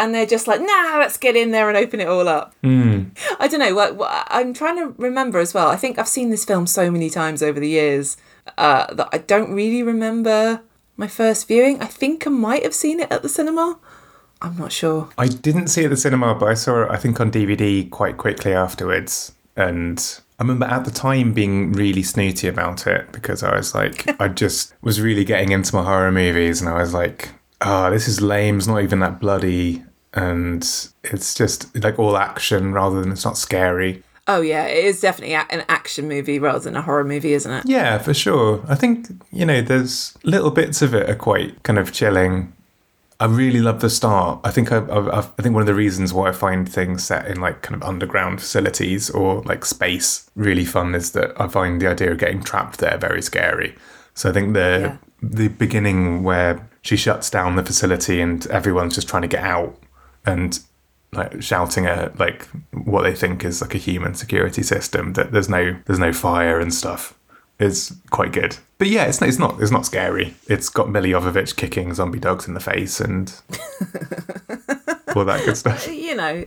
And 0.00 0.14
they're 0.14 0.26
just 0.26 0.46
like, 0.46 0.60
nah, 0.60 0.98
let's 0.98 1.16
get 1.16 1.34
in 1.34 1.50
there 1.50 1.68
and 1.68 1.76
open 1.76 1.98
it 1.98 2.06
all 2.06 2.28
up. 2.28 2.54
I 3.40 3.48
don't 3.48 3.58
know. 3.58 3.74
What, 3.74 3.96
what, 3.96 4.28
I'm 4.30 4.54
trying 4.54 4.76
to 4.76 4.94
remember 4.96 5.40
as 5.40 5.52
well. 5.52 5.68
I 5.68 5.76
think 5.76 5.98
I've 5.98 6.06
seen 6.06 6.30
this 6.30 6.44
film 6.44 6.68
so 6.68 6.88
many 6.88 7.10
times 7.10 7.42
over 7.42 7.58
the 7.58 7.68
years 7.68 8.16
uh, 8.56 8.94
that 8.94 9.08
I 9.12 9.18
don't 9.18 9.52
really 9.52 9.82
remember 9.82 10.62
my 10.96 11.08
first 11.08 11.48
viewing. 11.48 11.80
I 11.82 11.86
think 11.86 12.28
I 12.28 12.30
might 12.30 12.62
have 12.62 12.74
seen 12.74 13.00
it 13.00 13.10
at 13.10 13.22
the 13.22 13.28
cinema. 13.28 13.80
I'm 14.40 14.56
not 14.56 14.70
sure. 14.70 15.08
I 15.18 15.26
didn't 15.26 15.66
see 15.66 15.82
it 15.82 15.86
at 15.86 15.90
the 15.90 15.96
cinema, 15.96 16.32
but 16.36 16.46
I 16.48 16.54
saw 16.54 16.84
it, 16.84 16.90
I 16.92 16.96
think, 16.96 17.20
on 17.20 17.32
DVD 17.32 17.90
quite 17.90 18.18
quickly 18.18 18.54
afterwards. 18.54 19.32
And 19.56 20.20
I 20.38 20.44
remember 20.44 20.66
at 20.66 20.84
the 20.84 20.90
time 20.92 21.32
being 21.32 21.72
really 21.72 22.02
snooty 22.02 22.46
about 22.46 22.86
it 22.86 23.10
because 23.10 23.42
I 23.42 23.56
was 23.56 23.74
like, 23.74 24.20
I 24.20 24.28
just 24.28 24.72
was 24.82 25.00
really 25.00 25.24
getting 25.24 25.50
into 25.50 25.74
my 25.74 25.82
horror 25.82 26.12
movies 26.12 26.60
and 26.60 26.70
I 26.70 26.80
was 26.80 26.94
like, 26.94 27.30
oh, 27.60 27.90
this 27.90 28.06
is 28.06 28.20
lame. 28.20 28.58
It's 28.58 28.66
not 28.68 28.82
even 28.82 29.00
that 29.00 29.20
bloody. 29.20 29.82
And 30.14 30.62
it's 31.04 31.34
just 31.34 31.74
like 31.76 31.98
all 31.98 32.16
action 32.16 32.72
rather 32.72 33.00
than 33.00 33.10
it's 33.10 33.24
not 33.24 33.36
scary. 33.36 34.04
Oh 34.28 34.42
yeah, 34.42 34.66
it 34.66 34.84
is 34.84 35.00
definitely 35.00 35.34
an 35.34 35.64
action 35.68 36.06
movie 36.06 36.38
rather 36.38 36.60
than 36.60 36.76
a 36.76 36.82
horror 36.82 37.04
movie, 37.04 37.32
isn't 37.32 37.50
it? 37.50 37.64
Yeah, 37.66 37.96
for 37.98 38.12
sure. 38.12 38.62
I 38.68 38.74
think, 38.74 39.08
you 39.32 39.46
know, 39.46 39.62
there's 39.62 40.16
little 40.22 40.50
bits 40.50 40.82
of 40.82 40.94
it 40.94 41.08
are 41.08 41.14
quite 41.14 41.62
kind 41.62 41.78
of 41.78 41.92
chilling. 41.92 42.52
I 43.20 43.24
really 43.26 43.60
love 43.60 43.80
the 43.80 43.90
start. 43.90 44.40
I 44.44 44.52
think 44.52 44.70
I, 44.70 44.78
I, 44.78 45.18
I 45.18 45.22
think 45.22 45.52
one 45.52 45.62
of 45.62 45.66
the 45.66 45.74
reasons 45.74 46.12
why 46.14 46.28
I 46.28 46.32
find 46.32 46.68
things 46.68 47.04
set 47.04 47.26
in 47.26 47.40
like 47.40 47.62
kind 47.62 47.74
of 47.74 47.82
underground 47.88 48.40
facilities 48.40 49.10
or 49.10 49.42
like 49.42 49.64
space 49.64 50.30
really 50.36 50.64
fun 50.64 50.94
is 50.94 51.12
that 51.12 51.32
I 51.40 51.48
find 51.48 51.80
the 51.82 51.88
idea 51.88 52.12
of 52.12 52.18
getting 52.18 52.42
trapped 52.44 52.78
there 52.78 52.96
very 52.96 53.20
scary. 53.22 53.74
So 54.14 54.30
I 54.30 54.32
think 54.32 54.54
the 54.54 54.78
Yeah. 54.80 54.96
the 55.20 55.48
beginning 55.48 56.22
where 56.22 56.68
she 56.82 56.96
shuts 56.96 57.28
down 57.28 57.56
the 57.56 57.64
facility 57.64 58.20
and 58.20 58.46
everyone's 58.48 58.94
just 58.94 59.08
trying 59.08 59.22
to 59.22 59.28
get 59.28 59.42
out 59.42 59.76
and 60.24 60.60
like 61.12 61.42
shouting 61.42 61.86
at 61.86 62.16
like 62.20 62.46
what 62.72 63.02
they 63.02 63.14
think 63.14 63.44
is 63.44 63.60
like 63.60 63.74
a 63.74 63.78
human 63.78 64.14
security 64.14 64.62
system 64.62 65.14
that 65.14 65.32
there's 65.32 65.48
no 65.48 65.76
there's 65.86 65.98
no 65.98 66.12
fire 66.12 66.60
and 66.60 66.72
stuff 66.72 67.17
is 67.58 67.96
quite 68.10 68.32
good. 68.32 68.56
But 68.78 68.88
yeah, 68.88 69.04
it's 69.04 69.20
not, 69.20 69.28
it's 69.28 69.38
not 69.38 69.60
it's 69.60 69.70
not 69.70 69.86
scary. 69.86 70.34
It's 70.46 70.68
got 70.68 70.88
Milla 70.88 71.08
Jovovich 71.08 71.56
kicking 71.56 71.92
zombie 71.94 72.20
dogs 72.20 72.46
in 72.46 72.54
the 72.54 72.60
face 72.60 73.00
and 73.00 73.28
all 75.16 75.24
that 75.24 75.42
good 75.44 75.56
stuff. 75.56 75.88
You 75.88 76.14
know, 76.14 76.44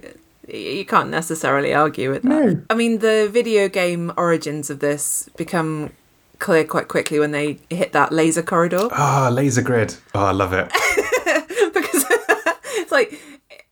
you 0.47 0.85
can't 0.85 1.09
necessarily 1.09 1.73
argue 1.73 2.11
with 2.11 2.23
that. 2.23 2.29
No. 2.29 2.61
I 2.69 2.75
mean, 2.75 2.99
the 2.99 3.29
video 3.31 3.67
game 3.67 4.13
origins 4.17 4.69
of 4.69 4.79
this 4.79 5.29
become 5.35 5.91
clear 6.39 6.63
quite 6.63 6.87
quickly 6.87 7.19
when 7.19 7.31
they 7.31 7.59
hit 7.69 7.91
that 7.91 8.11
laser 8.11 8.41
corridor 8.41 8.87
Ah, 8.91 9.29
laser 9.31 9.61
grid. 9.61 9.95
Oh, 10.15 10.25
I 10.25 10.31
love 10.31 10.53
it. 10.53 10.67
because 11.73 12.05
it's 12.77 12.91
like 12.91 13.19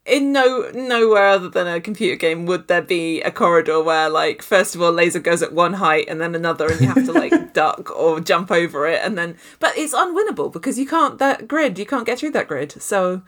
in 0.10 0.32
no 0.32 0.70
nowhere 0.74 1.28
other 1.28 1.50
than 1.50 1.68
a 1.68 1.80
computer 1.80 2.16
game 2.16 2.46
would 2.46 2.68
there 2.68 2.82
be 2.82 3.22
a 3.22 3.32
corridor 3.32 3.82
where 3.82 4.10
like 4.10 4.42
first 4.42 4.76
of 4.76 4.82
all 4.82 4.92
laser 4.92 5.20
goes 5.20 5.42
at 5.42 5.54
one 5.54 5.74
height 5.74 6.06
and 6.08 6.20
then 6.20 6.36
another 6.36 6.70
and 6.70 6.82
you 6.82 6.88
have 6.88 7.06
to 7.06 7.14
like 7.14 7.54
duck 7.54 7.90
or 7.96 8.20
jump 8.20 8.52
over 8.52 8.88
it 8.88 9.02
and 9.04 9.18
then 9.18 9.38
but 9.60 9.78
it's 9.78 9.94
unwinnable 9.94 10.52
because 10.52 10.80
you 10.80 10.86
can't 10.86 11.18
that 11.20 11.48
grid 11.48 11.78
you 11.78 11.86
can't 11.86 12.06
get 12.06 12.20
through 12.20 12.32
that 12.32 12.48
grid 12.48 12.82
so 12.82 13.22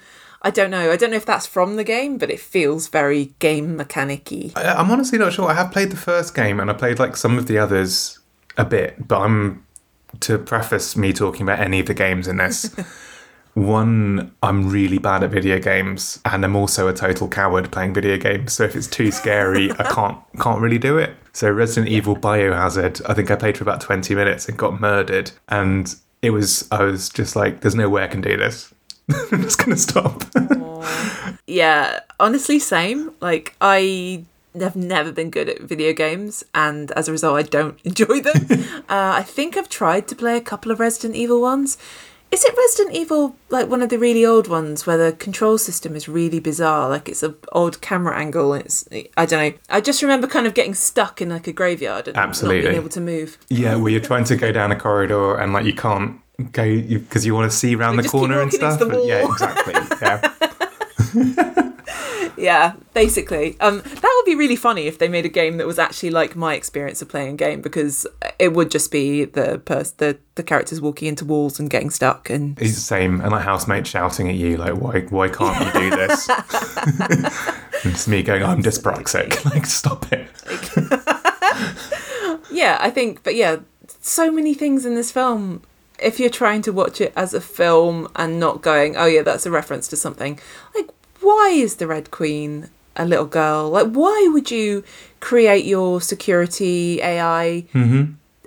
I 0.43 0.49
don't 0.49 0.71
know. 0.71 0.91
I 0.91 0.95
don't 0.95 1.11
know 1.11 1.17
if 1.17 1.25
that's 1.27 1.45
from 1.45 1.75
the 1.75 1.83
game, 1.83 2.17
but 2.17 2.31
it 2.31 2.39
feels 2.39 2.87
very 2.87 3.35
game 3.37 3.77
mechanic-y. 3.77 4.51
I'm 4.55 4.89
honestly 4.89 5.19
not 5.19 5.33
sure. 5.33 5.47
I 5.47 5.53
have 5.53 5.71
played 5.71 5.91
the 5.91 5.97
first 5.97 6.33
game 6.33 6.59
and 6.59 6.67
I 6.67 6.73
played 6.73 6.97
like 6.97 7.15
some 7.15 7.37
of 7.37 7.45
the 7.45 7.59
others 7.59 8.17
a 8.57 8.65
bit, 8.65 9.07
but 9.07 9.21
I'm 9.21 9.65
to 10.21 10.37
preface 10.39 10.97
me 10.97 11.13
talking 11.13 11.43
about 11.43 11.59
any 11.59 11.79
of 11.79 11.85
the 11.85 11.93
games 11.93 12.27
in 12.27 12.37
this. 12.37 12.75
One, 13.53 14.33
I'm 14.41 14.69
really 14.69 14.97
bad 14.97 15.23
at 15.23 15.29
video 15.29 15.59
games, 15.59 16.19
and 16.23 16.45
I'm 16.45 16.55
also 16.55 16.87
a 16.87 16.93
total 16.93 17.27
coward 17.27 17.71
playing 17.71 17.93
video 17.93 18.17
games. 18.17 18.53
So 18.53 18.63
if 18.63 18.75
it's 18.75 18.87
too 18.87 19.11
scary, 19.11 19.71
I 19.73 19.83
can't 19.93 20.17
can't 20.39 20.61
really 20.61 20.77
do 20.79 20.97
it. 20.97 21.15
So 21.33 21.49
Resident 21.49 21.91
Evil 21.91 22.15
Biohazard, 22.15 23.01
I 23.09 23.13
think 23.13 23.29
I 23.29 23.35
played 23.35 23.57
for 23.57 23.63
about 23.63 23.81
20 23.81 24.15
minutes 24.15 24.47
and 24.47 24.57
got 24.57 24.79
murdered, 24.79 25.31
and 25.49 25.93
it 26.21 26.29
was 26.29 26.67
I 26.71 26.83
was 26.83 27.09
just 27.09 27.35
like, 27.35 27.61
there's 27.61 27.75
no 27.75 27.89
way 27.89 28.03
I 28.03 28.07
can 28.07 28.21
do 28.21 28.37
this. 28.37 28.73
I'm 29.31 29.41
just 29.41 29.57
gonna 29.57 29.77
stop. 29.77 30.23
Yeah, 31.45 31.99
honestly, 32.19 32.59
same. 32.59 33.11
Like, 33.19 33.55
I 33.59 34.23
have 34.59 34.75
never 34.75 35.11
been 35.11 35.29
good 35.29 35.49
at 35.49 35.61
video 35.61 35.91
games, 35.91 36.45
and 36.55 36.91
as 36.91 37.09
a 37.09 37.11
result, 37.11 37.37
I 37.37 37.43
don't 37.43 37.77
enjoy 37.83 38.21
them. 38.21 38.63
uh, 38.89 39.19
I 39.19 39.23
think 39.23 39.57
I've 39.57 39.67
tried 39.69 40.07
to 40.07 40.15
play 40.15 40.37
a 40.37 40.41
couple 40.41 40.71
of 40.71 40.79
Resident 40.79 41.15
Evil 41.15 41.41
ones. 41.41 41.77
Is 42.31 42.45
it 42.45 42.55
Resident 42.55 42.95
Evil, 42.95 43.35
like 43.49 43.67
one 43.67 43.81
of 43.81 43.89
the 43.89 43.99
really 43.99 44.25
old 44.25 44.47
ones, 44.47 44.87
where 44.87 44.97
the 44.97 45.11
control 45.11 45.57
system 45.57 45.97
is 45.97 46.07
really 46.07 46.39
bizarre? 46.39 46.87
Like 46.87 47.09
it's 47.09 47.23
an 47.23 47.35
odd 47.51 47.81
camera 47.81 48.17
angle. 48.17 48.53
And 48.53 48.63
it's 48.63 48.87
I 49.17 49.25
don't 49.25 49.53
know. 49.53 49.59
I 49.69 49.81
just 49.81 50.01
remember 50.01 50.27
kind 50.27 50.47
of 50.47 50.53
getting 50.53 50.73
stuck 50.73 51.21
in 51.21 51.29
like 51.29 51.47
a 51.47 51.51
graveyard 51.51 52.07
and 52.07 52.15
not 52.15 52.29
Absolutely. 52.29 52.61
being 52.61 52.75
able 52.75 52.89
to 52.89 53.01
move. 53.01 53.37
Yeah, 53.49 53.75
where 53.75 53.91
you're 53.91 53.99
trying 53.99 54.23
to 54.25 54.37
go 54.37 54.53
down 54.53 54.71
a 54.71 54.79
corridor 54.79 55.35
and 55.35 55.51
like 55.51 55.65
you 55.65 55.73
can't 55.73 56.21
go 56.53 56.81
because 56.81 57.25
you, 57.25 57.35
want 57.35 57.51
to 57.51 57.55
see 57.55 57.75
around 57.75 57.97
the 57.97 58.03
just 58.03 58.13
keep 58.13 58.19
corner 58.19 58.41
and 58.41 58.51
walking 58.51 58.65
into 58.65 58.75
stuff. 58.75 58.91
the 58.91 59.05
Yeah, 59.05 59.29
exactly. 59.29 59.73
Yeah. 60.01 60.57
Yeah, 62.37 62.73
basically. 62.93 63.57
Um, 63.59 63.81
that 63.81 64.13
would 64.15 64.25
be 64.25 64.35
really 64.35 64.55
funny 64.55 64.87
if 64.87 64.97
they 64.97 65.07
made 65.07 65.25
a 65.25 65.29
game 65.29 65.57
that 65.57 65.67
was 65.67 65.77
actually 65.77 66.11
like 66.11 66.35
my 66.35 66.55
experience 66.55 67.01
of 67.01 67.09
playing 67.09 67.33
a 67.33 67.37
game 67.37 67.61
because 67.61 68.07
it 68.39 68.53
would 68.53 68.71
just 68.71 68.91
be 68.91 69.25
the 69.25 69.59
pers- 69.59 69.91
the 69.91 70.17
the 70.35 70.43
characters 70.43 70.79
walking 70.81 71.07
into 71.07 71.25
walls 71.25 71.59
and 71.59 71.69
getting 71.69 71.89
stuck 71.89 72.29
and 72.29 72.59
It's 72.59 72.75
the 72.75 72.81
same, 72.81 73.21
and 73.21 73.31
like 73.31 73.43
housemate 73.43 73.85
shouting 73.85 74.29
at 74.29 74.35
you, 74.35 74.57
like, 74.57 74.75
"Why, 74.75 75.01
why 75.01 75.29
can't 75.29 75.65
you 75.65 75.81
do 75.81 75.89
this?" 75.95 76.29
and 76.29 77.27
it's 77.83 78.07
me 78.07 78.23
going, 78.23 78.43
"I'm 78.43 78.63
dyspraxic. 78.63 79.43
Like, 79.45 79.65
stop 79.65 80.05
it." 80.11 80.27
yeah, 82.51 82.77
I 82.79 82.89
think. 82.89 83.23
But 83.23 83.35
yeah, 83.35 83.57
so 83.99 84.31
many 84.31 84.53
things 84.53 84.85
in 84.85 84.95
this 84.95 85.11
film. 85.11 85.61
If 85.99 86.19
you're 86.19 86.31
trying 86.31 86.63
to 86.63 86.73
watch 86.73 86.99
it 86.99 87.13
as 87.15 87.35
a 87.35 87.41
film 87.41 88.07
and 88.15 88.39
not 88.39 88.63
going, 88.63 88.97
oh 88.97 89.05
yeah, 89.05 89.21
that's 89.21 89.45
a 89.45 89.51
reference 89.51 89.87
to 89.89 89.95
something, 89.95 90.39
like 90.73 90.89
why 91.21 91.49
is 91.49 91.75
the 91.75 91.87
Red 91.87 92.11
Queen 92.11 92.69
a 92.95 93.05
little 93.05 93.25
girl? 93.25 93.69
Like 93.69 93.91
why 93.91 94.29
would 94.33 94.51
you 94.51 94.83
create 95.19 95.65
your 95.65 96.01
security 96.01 97.01
AI 97.01 97.65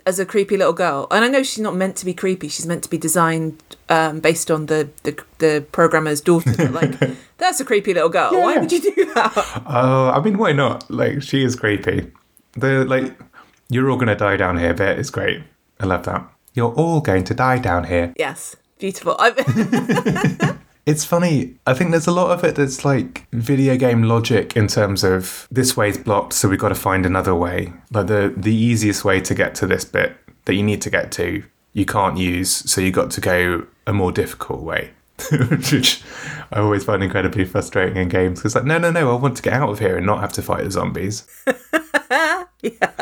as 0.07 0.19
a 0.19 0.27
creepy 0.27 0.57
little 0.57 0.73
girl, 0.73 1.07
and 1.11 1.25
I 1.25 1.29
know 1.29 1.43
she's 1.43 1.63
not 1.63 1.75
meant 1.75 1.97
to 1.97 2.05
be 2.05 2.15
creepy. 2.15 2.49
She's 2.49 2.67
meant 2.67 2.83
to 2.85 2.91
be 2.91 2.99
designed 2.99 3.63
um, 3.89 4.21
based 4.21 4.51
on 4.51 4.67
the, 4.67 4.91
the 5.03 5.23
the 5.39 5.65
programmer's 5.73 6.21
daughter. 6.21 6.53
But 6.57 6.73
like, 6.73 7.11
that's 7.39 7.61
a 7.61 7.65
creepy 7.65 7.95
little 7.95 8.11
girl. 8.11 8.33
Why 8.33 8.59
would 8.59 8.71
you 8.71 8.81
do 8.81 9.15
that? 9.15 9.63
Oh, 9.67 10.11
I 10.11 10.21
mean, 10.21 10.39
why 10.39 10.53
not? 10.53 10.91
Like, 10.91 11.23
she 11.23 11.43
is 11.43 11.57
creepy. 11.57 12.11
The 12.53 12.85
like, 12.85 13.19
you're 13.69 13.91
all 13.91 13.97
gonna 13.97 14.17
die 14.17 14.37
down 14.37 14.59
here 14.59 14.75
bit 14.75 14.99
is 14.99 15.11
great. 15.11 15.43
I 15.81 15.87
love 15.87 16.05
that. 16.05 16.29
You're 16.53 16.73
all 16.73 17.01
going 17.01 17.25
to 17.25 17.35
die 17.35 17.59
down 17.59 17.85
here. 17.85 18.15
yes, 18.17 18.57
beautiful. 18.79 19.19
It's 20.87 21.05
funny. 21.05 21.55
I 21.67 21.73
think 21.73 21.93
there's 21.93 22.07
a 22.07 22.13
lot 22.13 22.31
of 22.31 22.45
it 22.45 22.57
that's 22.57 22.85
like 22.85 23.27
video 23.33 23.77
game 23.77 24.03
logic 24.03 24.55
in 24.55 24.67
terms 24.69 25.03
of 25.03 25.49
this 25.51 25.77
way's 25.77 25.97
blocked, 25.97 26.35
so 26.35 26.49
we've 26.49 26.59
got 26.59 26.69
to 26.69 26.75
find 26.75 27.07
another 27.07 27.35
way. 27.35 27.73
Like 27.91 28.07
the 28.09 28.35
the 28.37 28.55
easiest 28.55 29.05
way 29.05 29.21
to 29.23 29.35
get 29.35 29.55
to 29.57 29.67
this 29.67 29.85
bit 29.85 30.17
that 30.45 30.55
you 30.55 30.63
need 30.63 30.83
to 30.83 30.91
get 30.91 31.11
to, 31.13 31.43
you 31.73 31.87
can't 31.87 32.19
use, 32.19 32.51
so 32.71 32.81
you 32.83 32.91
got 32.93 33.11
to 33.13 33.21
go 33.23 33.67
a 33.87 33.93
more 33.95 34.13
difficult 34.13 34.61
way. 34.63 34.91
Which 35.31 36.03
I 36.53 36.59
always 36.61 36.85
find 36.85 37.03
incredibly 37.03 37.45
frustrating 37.47 37.97
in 37.97 38.09
games 38.09 38.41
because, 38.41 38.55
like, 38.55 38.65
no, 38.65 38.77
no, 38.79 38.91
no, 38.91 39.11
I 39.17 39.19
want 39.19 39.37
to 39.39 39.43
get 39.43 39.55
out 39.55 39.71
of 39.71 39.79
here 39.79 39.97
and 39.97 40.05
not 40.05 40.21
have 40.21 40.33
to 40.35 40.43
fight 40.43 40.65
the 40.65 40.71
zombies. 40.71 41.27
Yeah, 42.63 42.93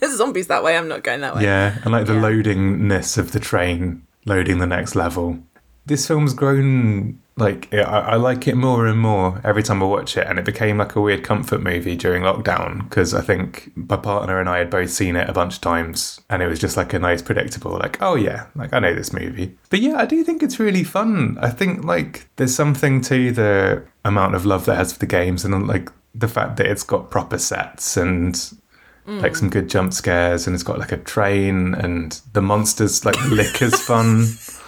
there's 0.00 0.16
zombies 0.16 0.48
that 0.48 0.64
way. 0.64 0.76
I'm 0.76 0.88
not 0.88 1.04
going 1.04 1.20
that 1.20 1.36
way. 1.36 1.44
Yeah, 1.44 1.78
and 1.84 1.92
like 1.92 2.06
the 2.06 2.14
Yeah. 2.14 2.20
loadingness 2.22 3.16
of 3.16 3.30
the 3.30 3.38
train, 3.38 4.02
loading 4.24 4.58
the 4.58 4.66
next 4.66 4.96
level. 4.96 5.38
This 5.86 6.06
film's 6.08 6.34
grown 6.34 7.20
like 7.36 7.72
I, 7.74 7.82
I 7.82 8.16
like 8.16 8.46
it 8.46 8.54
more 8.54 8.86
and 8.86 8.98
more 8.98 9.40
every 9.42 9.62
time 9.62 9.82
I 9.82 9.86
watch 9.86 10.16
it, 10.16 10.26
and 10.26 10.38
it 10.38 10.44
became 10.44 10.78
like 10.78 10.94
a 10.94 11.00
weird 11.00 11.24
comfort 11.24 11.62
movie 11.62 11.96
during 11.96 12.22
lockdown 12.22 12.88
because 12.88 13.12
I 13.12 13.22
think 13.22 13.72
my 13.74 13.96
partner 13.96 14.38
and 14.38 14.48
I 14.48 14.58
had 14.58 14.70
both 14.70 14.90
seen 14.90 15.16
it 15.16 15.28
a 15.28 15.32
bunch 15.32 15.56
of 15.56 15.60
times, 15.60 16.20
and 16.30 16.42
it 16.42 16.46
was 16.46 16.60
just 16.60 16.76
like 16.76 16.92
a 16.92 16.98
nice, 16.98 17.22
predictable, 17.22 17.72
like 17.72 18.00
oh 18.00 18.14
yeah, 18.14 18.46
like 18.54 18.72
I 18.72 18.78
know 18.78 18.94
this 18.94 19.12
movie. 19.12 19.56
But 19.68 19.80
yeah, 19.80 19.96
I 19.96 20.06
do 20.06 20.22
think 20.22 20.42
it's 20.42 20.60
really 20.60 20.84
fun. 20.84 21.36
I 21.40 21.50
think 21.50 21.84
like 21.84 22.28
there's 22.36 22.54
something 22.54 23.00
to 23.02 23.32
the 23.32 23.84
amount 24.04 24.36
of 24.36 24.46
love 24.46 24.66
that 24.66 24.74
it 24.74 24.76
has 24.76 24.92
for 24.92 25.00
the 25.00 25.06
games, 25.06 25.44
and 25.44 25.66
like 25.66 25.90
the 26.14 26.28
fact 26.28 26.56
that 26.58 26.66
it's 26.66 26.84
got 26.84 27.10
proper 27.10 27.38
sets 27.38 27.96
and 27.96 28.56
like 29.06 29.36
some 29.36 29.48
mm. 29.48 29.52
good 29.52 29.68
jump 29.68 29.92
scares 29.92 30.46
and 30.46 30.54
it's 30.54 30.62
got 30.62 30.78
like 30.78 30.92
a 30.92 30.96
train 30.96 31.74
and 31.74 32.22
the 32.32 32.40
monsters 32.40 33.04
like 33.04 33.16
the 33.16 33.34
Licker's 33.34 33.78
fun 33.78 34.24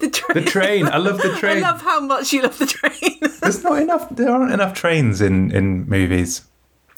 The 0.00 0.10
train. 0.10 0.44
the 0.44 0.50
train 0.50 0.86
i 0.88 0.96
love 0.96 1.18
the 1.22 1.34
train. 1.36 1.56
I 1.64 1.70
love 1.70 1.82
how 1.82 2.00
much 2.00 2.32
you 2.32 2.42
love 2.42 2.58
the 2.58 2.66
train. 2.66 3.18
there's 3.40 3.62
not 3.64 3.80
enough 3.82 4.08
there 4.10 4.30
aren't 4.30 4.52
enough 4.52 4.74
trains 4.74 5.20
in 5.20 5.50
in 5.50 5.88
movies 5.88 6.42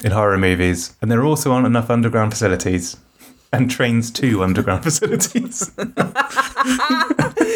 in 0.05 0.11
horror 0.13 0.39
movies 0.39 0.95
and 1.01 1.11
there 1.11 1.23
also 1.25 1.53
aren't 1.53 1.67
enough 1.67 1.89
underground 1.91 2.33
facilities 2.33 2.97
and 3.53 3.71
trains 3.71 4.11
to 4.13 4.43
underground 4.43 4.83
facilities 4.89 5.71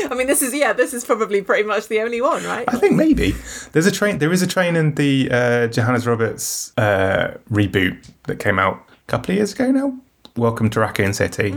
I 0.07 0.17
mean, 0.17 0.27
this 0.29 0.43
is 0.43 0.55
yeah, 0.55 0.73
this 0.73 0.93
is 0.95 1.05
probably 1.05 1.43
pretty 1.43 1.65
much 1.65 1.89
the 1.89 2.01
only 2.01 2.21
one, 2.21 2.45
right? 2.45 2.65
i 2.69 2.77
think 2.79 2.95
maybe 2.95 3.35
there's 3.73 3.87
a 3.87 3.93
train 3.93 4.19
there 4.19 4.33
is 4.33 4.43
a 4.43 4.47
train 4.47 4.77
in 4.77 4.95
the 4.95 5.29
uh 5.31 5.67
johannes 5.69 6.07
roberts 6.07 6.73
uh 6.79 7.37
reboot 7.51 7.97
that 8.25 8.39
came 8.39 8.59
out 8.59 8.77
a 8.91 9.07
couple 9.11 9.31
of 9.33 9.37
years 9.37 9.53
ago 9.53 9.71
now 9.71 9.97
welcome 10.37 10.69
to 10.71 10.81
raccoon 10.81 11.13
city 11.13 11.53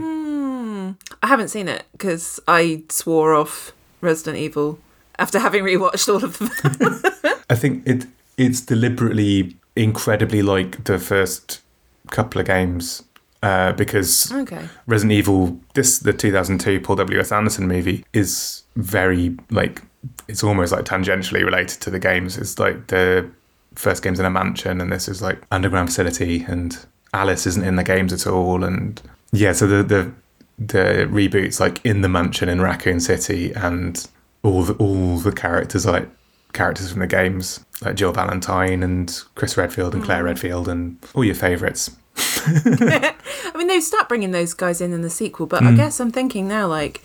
I 1.21 1.27
haven't 1.27 1.49
seen 1.49 1.67
it 1.67 1.85
because 1.91 2.39
I 2.47 2.83
swore 2.89 3.33
off 3.33 3.73
Resident 4.01 4.37
Evil 4.37 4.79
after 5.19 5.39
having 5.39 5.63
rewatched 5.63 6.07
all 6.09 6.23
of 6.23 6.37
them. 6.37 7.33
I 7.49 7.55
think 7.55 7.87
it 7.87 8.05
it's 8.37 8.61
deliberately 8.61 9.57
incredibly 9.75 10.41
like 10.41 10.83
the 10.83 10.99
first 10.99 11.61
couple 12.09 12.39
of 12.39 12.47
games 12.47 13.03
uh, 13.43 13.71
because 13.73 14.31
okay. 14.31 14.67
Resident 14.85 15.13
Evil, 15.13 15.59
this 15.73 15.99
the 15.99 16.13
2002 16.13 16.81
Paul 16.81 16.95
W 16.97 17.19
S 17.19 17.31
Anderson 17.31 17.67
movie, 17.67 18.03
is 18.13 18.63
very 18.75 19.37
like 19.49 19.81
it's 20.27 20.43
almost 20.43 20.71
like 20.71 20.85
tangentially 20.85 21.43
related 21.43 21.81
to 21.81 21.89
the 21.89 21.99
games. 21.99 22.37
It's 22.37 22.59
like 22.59 22.87
the 22.87 23.29
first 23.75 24.03
game's 24.03 24.19
in 24.19 24.25
a 24.25 24.29
mansion, 24.29 24.81
and 24.81 24.91
this 24.91 25.07
is 25.07 25.21
like 25.21 25.41
underground 25.51 25.89
facility, 25.89 26.43
and 26.47 26.77
Alice 27.13 27.45
isn't 27.47 27.63
in 27.63 27.75
the 27.75 27.83
games 27.83 28.13
at 28.13 28.27
all, 28.27 28.63
and 28.63 29.01
yeah, 29.31 29.51
so 29.51 29.67
the 29.67 29.83
the 29.83 30.11
the 30.57 31.07
reboots 31.09 31.59
like 31.59 31.83
in 31.85 32.01
the 32.01 32.09
mansion 32.09 32.49
in 32.49 32.61
Raccoon 32.61 32.99
City, 32.99 33.53
and 33.53 34.07
all 34.43 34.63
the 34.63 34.73
all 34.73 35.17
the 35.17 35.31
characters 35.31 35.85
like 35.85 36.09
characters 36.53 36.91
from 36.91 37.01
the 37.01 37.07
games 37.07 37.63
like 37.81 37.95
Jill 37.95 38.11
Valentine 38.11 38.81
and 38.81 39.23
Chris 39.35 39.57
Redfield 39.57 39.93
and 39.93 40.03
Claire 40.03 40.23
mm. 40.23 40.27
Redfield 40.27 40.67
and 40.67 40.97
all 41.13 41.23
your 41.23 41.35
favourites. 41.35 41.91
I 42.17 43.53
mean, 43.55 43.67
they 43.67 43.79
start 43.79 44.09
bringing 44.09 44.31
those 44.31 44.53
guys 44.53 44.81
in 44.81 44.93
in 44.93 45.01
the 45.01 45.09
sequel, 45.09 45.45
but 45.45 45.63
I 45.63 45.71
mm. 45.71 45.75
guess 45.75 45.99
I'm 45.99 46.11
thinking 46.11 46.47
now, 46.47 46.67
like, 46.67 47.03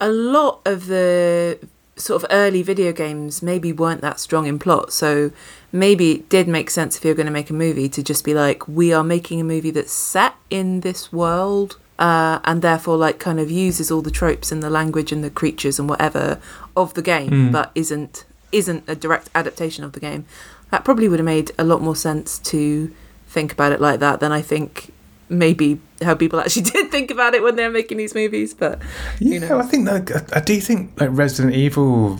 a 0.00 0.08
lot 0.08 0.60
of 0.64 0.86
the 0.86 1.58
sort 1.96 2.22
of 2.22 2.28
early 2.30 2.62
video 2.62 2.92
games 2.92 3.42
maybe 3.42 3.72
weren't 3.72 4.00
that 4.00 4.18
strong 4.18 4.46
in 4.46 4.58
plot. 4.58 4.92
So 4.92 5.30
maybe 5.70 6.12
it 6.12 6.28
did 6.28 6.48
make 6.48 6.70
sense 6.70 6.96
if 6.96 7.04
you're 7.04 7.14
going 7.14 7.26
to 7.26 7.32
make 7.32 7.50
a 7.50 7.54
movie 7.54 7.88
to 7.90 8.02
just 8.02 8.24
be 8.24 8.34
like, 8.34 8.66
we 8.66 8.92
are 8.92 9.04
making 9.04 9.40
a 9.40 9.44
movie 9.44 9.70
that's 9.70 9.92
set 9.92 10.34
in 10.48 10.80
this 10.80 11.12
world. 11.12 11.78
Uh, 12.00 12.40
and 12.44 12.62
therefore, 12.62 12.96
like, 12.96 13.18
kind 13.18 13.38
of 13.38 13.50
uses 13.50 13.90
all 13.90 14.00
the 14.00 14.10
tropes 14.10 14.50
and 14.50 14.62
the 14.62 14.70
language 14.70 15.12
and 15.12 15.22
the 15.22 15.28
creatures 15.28 15.78
and 15.78 15.86
whatever 15.86 16.40
of 16.74 16.94
the 16.94 17.02
game, 17.02 17.52
but 17.52 17.70
isn't 17.74 18.24
isn't 18.52 18.82
a 18.88 18.96
direct 18.96 19.28
adaptation 19.34 19.84
of 19.84 19.92
the 19.92 20.00
game. 20.00 20.24
That 20.70 20.84
probably 20.84 21.08
would 21.08 21.18
have 21.18 21.26
made 21.26 21.52
a 21.58 21.62
lot 21.62 21.82
more 21.82 21.94
sense 21.94 22.38
to 22.38 22.92
think 23.28 23.52
about 23.52 23.70
it 23.70 23.80
like 23.80 24.00
that 24.00 24.18
than 24.20 24.32
I 24.32 24.42
think 24.42 24.92
maybe 25.28 25.80
how 26.02 26.14
people 26.14 26.40
actually 26.40 26.62
did 26.70 26.90
think 26.90 27.10
about 27.10 27.34
it 27.34 27.42
when 27.42 27.56
they're 27.56 27.70
making 27.70 27.98
these 27.98 28.14
movies. 28.14 28.54
But 28.54 28.80
Yeah, 29.18 29.38
know, 29.38 29.58
I 29.60 29.62
think 29.62 29.84
that 29.86 30.30
I 30.34 30.40
do 30.40 30.60
think 30.60 31.00
like 31.00 31.10
Resident 31.12 31.54
Evil, 31.54 32.18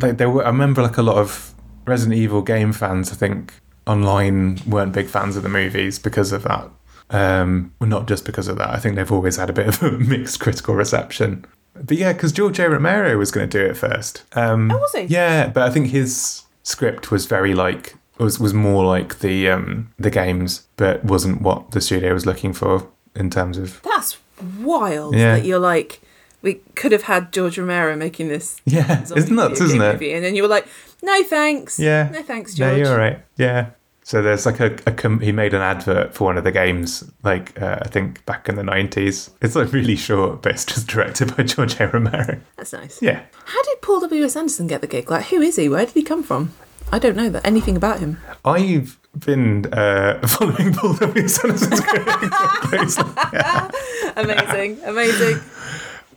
like 0.00 0.18
there 0.18 0.30
were. 0.30 0.44
I 0.44 0.48
remember 0.48 0.82
like 0.82 0.98
a 0.98 1.02
lot 1.02 1.16
of 1.16 1.54
Resident 1.84 2.16
Evil 2.16 2.42
game 2.42 2.72
fans. 2.72 3.10
I 3.10 3.14
think 3.14 3.54
online 3.86 4.60
weren't 4.66 4.92
big 4.92 5.08
fans 5.08 5.36
of 5.36 5.42
the 5.42 5.48
movies 5.48 5.98
because 5.98 6.32
of 6.32 6.44
that. 6.44 6.70
Um, 7.10 7.72
well, 7.80 7.88
not 7.88 8.06
just 8.08 8.24
because 8.24 8.48
of 8.48 8.58
that. 8.58 8.70
I 8.70 8.78
think 8.78 8.96
they've 8.96 9.10
always 9.12 9.36
had 9.36 9.48
a 9.50 9.52
bit 9.52 9.68
of 9.68 9.82
a 9.82 9.90
mixed 9.98 10.40
critical 10.40 10.74
reception. 10.74 11.44
But 11.74 11.96
yeah, 11.96 12.12
because 12.12 12.32
George 12.32 12.58
A. 12.58 12.68
Romero 12.68 13.16
was 13.16 13.30
going 13.30 13.48
to 13.48 13.58
do 13.58 13.64
it 13.70 13.76
first. 13.76 14.24
Um, 14.36 14.70
Oh, 14.70 14.78
was 14.78 14.92
he? 14.92 15.02
Yeah, 15.04 15.48
but 15.48 15.62
I 15.62 15.70
think 15.70 15.88
his 15.88 16.42
script 16.64 17.10
was 17.10 17.26
very 17.26 17.54
like 17.54 17.94
was 18.18 18.38
was 18.40 18.52
more 18.52 18.84
like 18.84 19.20
the 19.20 19.48
um 19.48 19.92
the 19.98 20.10
games, 20.10 20.66
but 20.76 21.04
wasn't 21.04 21.40
what 21.40 21.70
the 21.70 21.80
studio 21.80 22.12
was 22.12 22.26
looking 22.26 22.52
for 22.52 22.88
in 23.14 23.30
terms 23.30 23.56
of 23.58 23.80
that's 23.82 24.18
wild 24.60 25.14
Yeah. 25.14 25.36
that 25.36 25.44
you're 25.44 25.58
like, 25.60 26.00
we 26.42 26.54
could 26.74 26.90
have 26.92 27.02
had 27.04 27.32
George 27.32 27.58
Romero 27.58 27.96
making 27.96 28.28
this. 28.28 28.60
yeah, 28.64 29.04
it's 29.14 29.30
nuts, 29.30 29.60
isn't 29.60 29.80
it? 29.80 29.92
Movie, 29.92 30.12
and 30.12 30.24
then 30.24 30.34
you 30.34 30.42
were 30.42 30.48
like, 30.48 30.66
no 31.02 31.22
thanks. 31.22 31.78
Yeah. 31.78 32.08
No 32.12 32.22
thanks, 32.22 32.54
George. 32.54 32.72
No, 32.72 32.76
you're 32.76 32.98
right. 32.98 33.20
Yeah. 33.36 33.70
So 34.08 34.22
there's 34.22 34.46
like 34.46 34.58
a, 34.58 34.74
a 34.86 34.92
com- 34.92 35.20
he 35.20 35.32
made 35.32 35.52
an 35.52 35.60
advert 35.60 36.14
for 36.14 36.24
one 36.24 36.38
of 36.38 36.44
the 36.44 36.50
games, 36.50 37.04
like 37.24 37.60
uh, 37.60 37.80
I 37.82 37.88
think 37.88 38.24
back 38.24 38.48
in 38.48 38.54
the 38.54 38.62
nineties. 38.62 39.28
It's 39.42 39.54
like 39.54 39.70
really 39.70 39.96
short, 39.96 40.40
but 40.40 40.52
it's 40.52 40.64
just 40.64 40.86
directed 40.86 41.36
by 41.36 41.42
George 41.52 41.78
A. 41.78 41.88
Romero. 41.88 42.40
That's 42.56 42.72
nice. 42.72 43.02
Yeah. 43.02 43.20
How 43.44 43.62
did 43.64 43.82
Paul 43.82 44.00
W. 44.00 44.24
S. 44.24 44.34
Anderson 44.34 44.66
get 44.66 44.80
the 44.80 44.86
gig? 44.86 45.10
Like, 45.10 45.26
who 45.26 45.42
is 45.42 45.56
he? 45.56 45.68
Where 45.68 45.84
did 45.84 45.92
he 45.94 46.02
come 46.02 46.22
from? 46.22 46.54
I 46.90 46.98
don't 46.98 47.16
know 47.18 47.28
that 47.28 47.46
anything 47.46 47.76
about 47.76 47.98
him. 48.00 48.16
I've 48.46 48.98
been 49.26 49.66
uh, 49.74 50.20
following 50.26 50.72
Paul 50.72 50.94
W. 50.94 51.24
S. 51.24 51.44
Anderson's 51.44 51.80
career 51.80 52.04
closely. 52.06 53.04
Amazing, 54.16 54.80
amazing. 54.84 55.38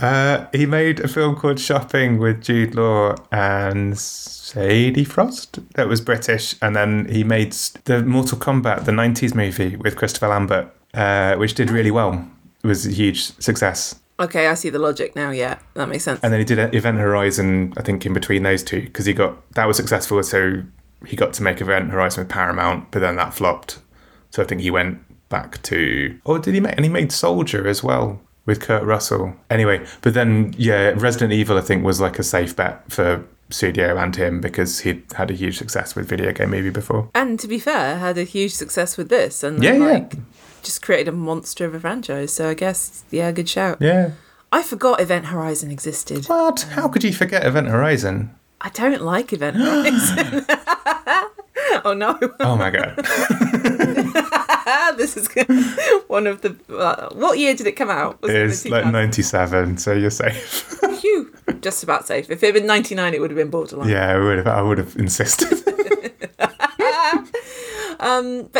Uh, 0.01 0.47
he 0.51 0.65
made 0.65 0.99
a 0.99 1.07
film 1.07 1.35
called 1.35 1.59
Shopping 1.59 2.17
with 2.17 2.41
Jude 2.41 2.73
Law 2.73 3.15
and 3.31 3.97
Sadie 3.97 5.03
Frost 5.03 5.59
that 5.75 5.87
was 5.87 6.01
British, 6.01 6.55
and 6.61 6.75
then 6.75 7.05
he 7.05 7.23
made 7.23 7.53
the 7.85 8.01
Mortal 8.03 8.37
Kombat, 8.37 8.85
the 8.85 8.91
'90s 8.91 9.35
movie 9.35 9.75
with 9.75 9.95
Christopher 9.95 10.29
Lambert, 10.29 10.73
uh, 10.95 11.35
which 11.35 11.53
did 11.53 11.69
really 11.69 11.91
well. 11.91 12.27
It 12.63 12.67
was 12.67 12.87
a 12.87 12.91
huge 12.91 13.21
success. 13.39 13.99
Okay, 14.19 14.47
I 14.47 14.55
see 14.55 14.69
the 14.69 14.79
logic 14.79 15.15
now. 15.15 15.29
Yeah, 15.29 15.59
that 15.75 15.87
makes 15.87 16.03
sense. 16.03 16.19
And 16.23 16.33
then 16.33 16.39
he 16.39 16.45
did 16.45 16.73
Event 16.73 16.97
Horizon, 16.97 17.73
I 17.77 17.83
think, 17.83 18.05
in 18.05 18.13
between 18.13 18.41
those 18.41 18.63
two 18.63 18.81
because 18.81 19.05
he 19.05 19.13
got 19.13 19.51
that 19.51 19.67
was 19.67 19.77
successful, 19.77 20.21
so 20.23 20.63
he 21.05 21.15
got 21.15 21.33
to 21.33 21.43
make 21.43 21.61
Event 21.61 21.91
Horizon 21.91 22.23
with 22.23 22.29
Paramount, 22.29 22.89
but 22.89 22.99
then 22.99 23.17
that 23.17 23.35
flopped. 23.35 23.79
So 24.31 24.41
I 24.41 24.47
think 24.47 24.61
he 24.61 24.71
went 24.71 24.99
back 25.29 25.61
to. 25.63 26.19
Oh, 26.25 26.39
did 26.39 26.55
he 26.55 26.59
make? 26.59 26.75
And 26.75 26.85
he 26.85 26.89
made 26.89 27.11
Soldier 27.11 27.67
as 27.67 27.83
well 27.83 28.19
with 28.45 28.59
Kurt 28.59 28.83
Russell. 28.83 29.33
Anyway, 29.49 29.85
but 30.01 30.13
then 30.13 30.53
yeah, 30.57 30.93
Resident 30.95 31.31
Evil 31.33 31.57
I 31.57 31.61
think 31.61 31.83
was 31.83 31.99
like 32.01 32.19
a 32.19 32.23
safe 32.23 32.55
bet 32.55 32.83
for 32.91 33.23
studio 33.49 33.97
and 33.97 34.15
him 34.15 34.39
because 34.41 34.79
he'd 34.79 35.03
had 35.15 35.29
a 35.29 35.33
huge 35.33 35.57
success 35.57 35.93
with 35.95 36.07
video 36.07 36.31
game 36.31 36.51
movie 36.51 36.69
before. 36.69 37.09
And 37.13 37.39
to 37.39 37.47
be 37.47 37.59
fair, 37.59 37.97
had 37.97 38.17
a 38.17 38.23
huge 38.23 38.53
success 38.53 38.95
with 38.97 39.09
this, 39.09 39.43
and 39.43 39.61
Yeah, 39.61 39.73
then, 39.73 39.81
yeah. 40.11 40.19
just 40.63 40.81
created 40.81 41.09
a 41.09 41.11
monster 41.11 41.65
of 41.65 41.73
a 41.75 41.79
franchise. 41.79 42.31
So 42.33 42.49
I 42.49 42.53
guess 42.53 43.03
yeah, 43.11 43.31
good 43.31 43.49
shout. 43.49 43.77
Yeah. 43.81 44.11
I 44.53 44.63
forgot 44.63 44.99
Event 44.99 45.25
Horizon 45.27 45.71
existed. 45.71 46.25
What? 46.25 46.61
How 46.71 46.87
could 46.89 47.03
you 47.05 47.13
forget 47.13 47.45
Event 47.45 47.67
Horizon? 47.67 48.35
I 48.59 48.69
don't 48.69 49.01
like 49.01 49.31
Event 49.33 49.55
Horizon. 49.57 50.45
oh 51.85 51.93
no, 51.95 52.17
Oh 52.39 52.55
my 52.57 52.69
god. 52.69 52.95
this 54.97 55.17
is 55.17 55.27
one 56.07 56.27
of 56.27 56.41
the. 56.41 56.55
Uh, 56.69 57.09
what 57.13 57.37
year 57.39 57.55
did 57.55 57.67
it 57.67 57.73
come 57.73 57.89
out? 57.89 58.21
Was 58.21 58.31
It's 58.31 58.63
the 58.63 58.69
like 58.71 58.85
97, 58.85 59.77
so 59.77 59.93
you're 59.93 60.09
safe. 60.09 60.79
Phew, 60.99 61.33
just 61.61 61.83
about 61.83 62.07
safe. 62.07 62.29
If 62.29 62.43
it 62.43 62.47
had 62.47 62.55
been 62.55 62.67
99, 62.67 63.13
it 63.13 63.21
would 63.21 63.31
have 63.31 63.37
been 63.37 63.49
borderline. 63.49 63.89
yeah, 63.89 64.09
I 64.09 64.17
would 64.17 64.37
have. 64.37 64.47
I 64.47 64.61
would 64.61 64.77
have 64.77 64.95
insisted. 64.95 65.63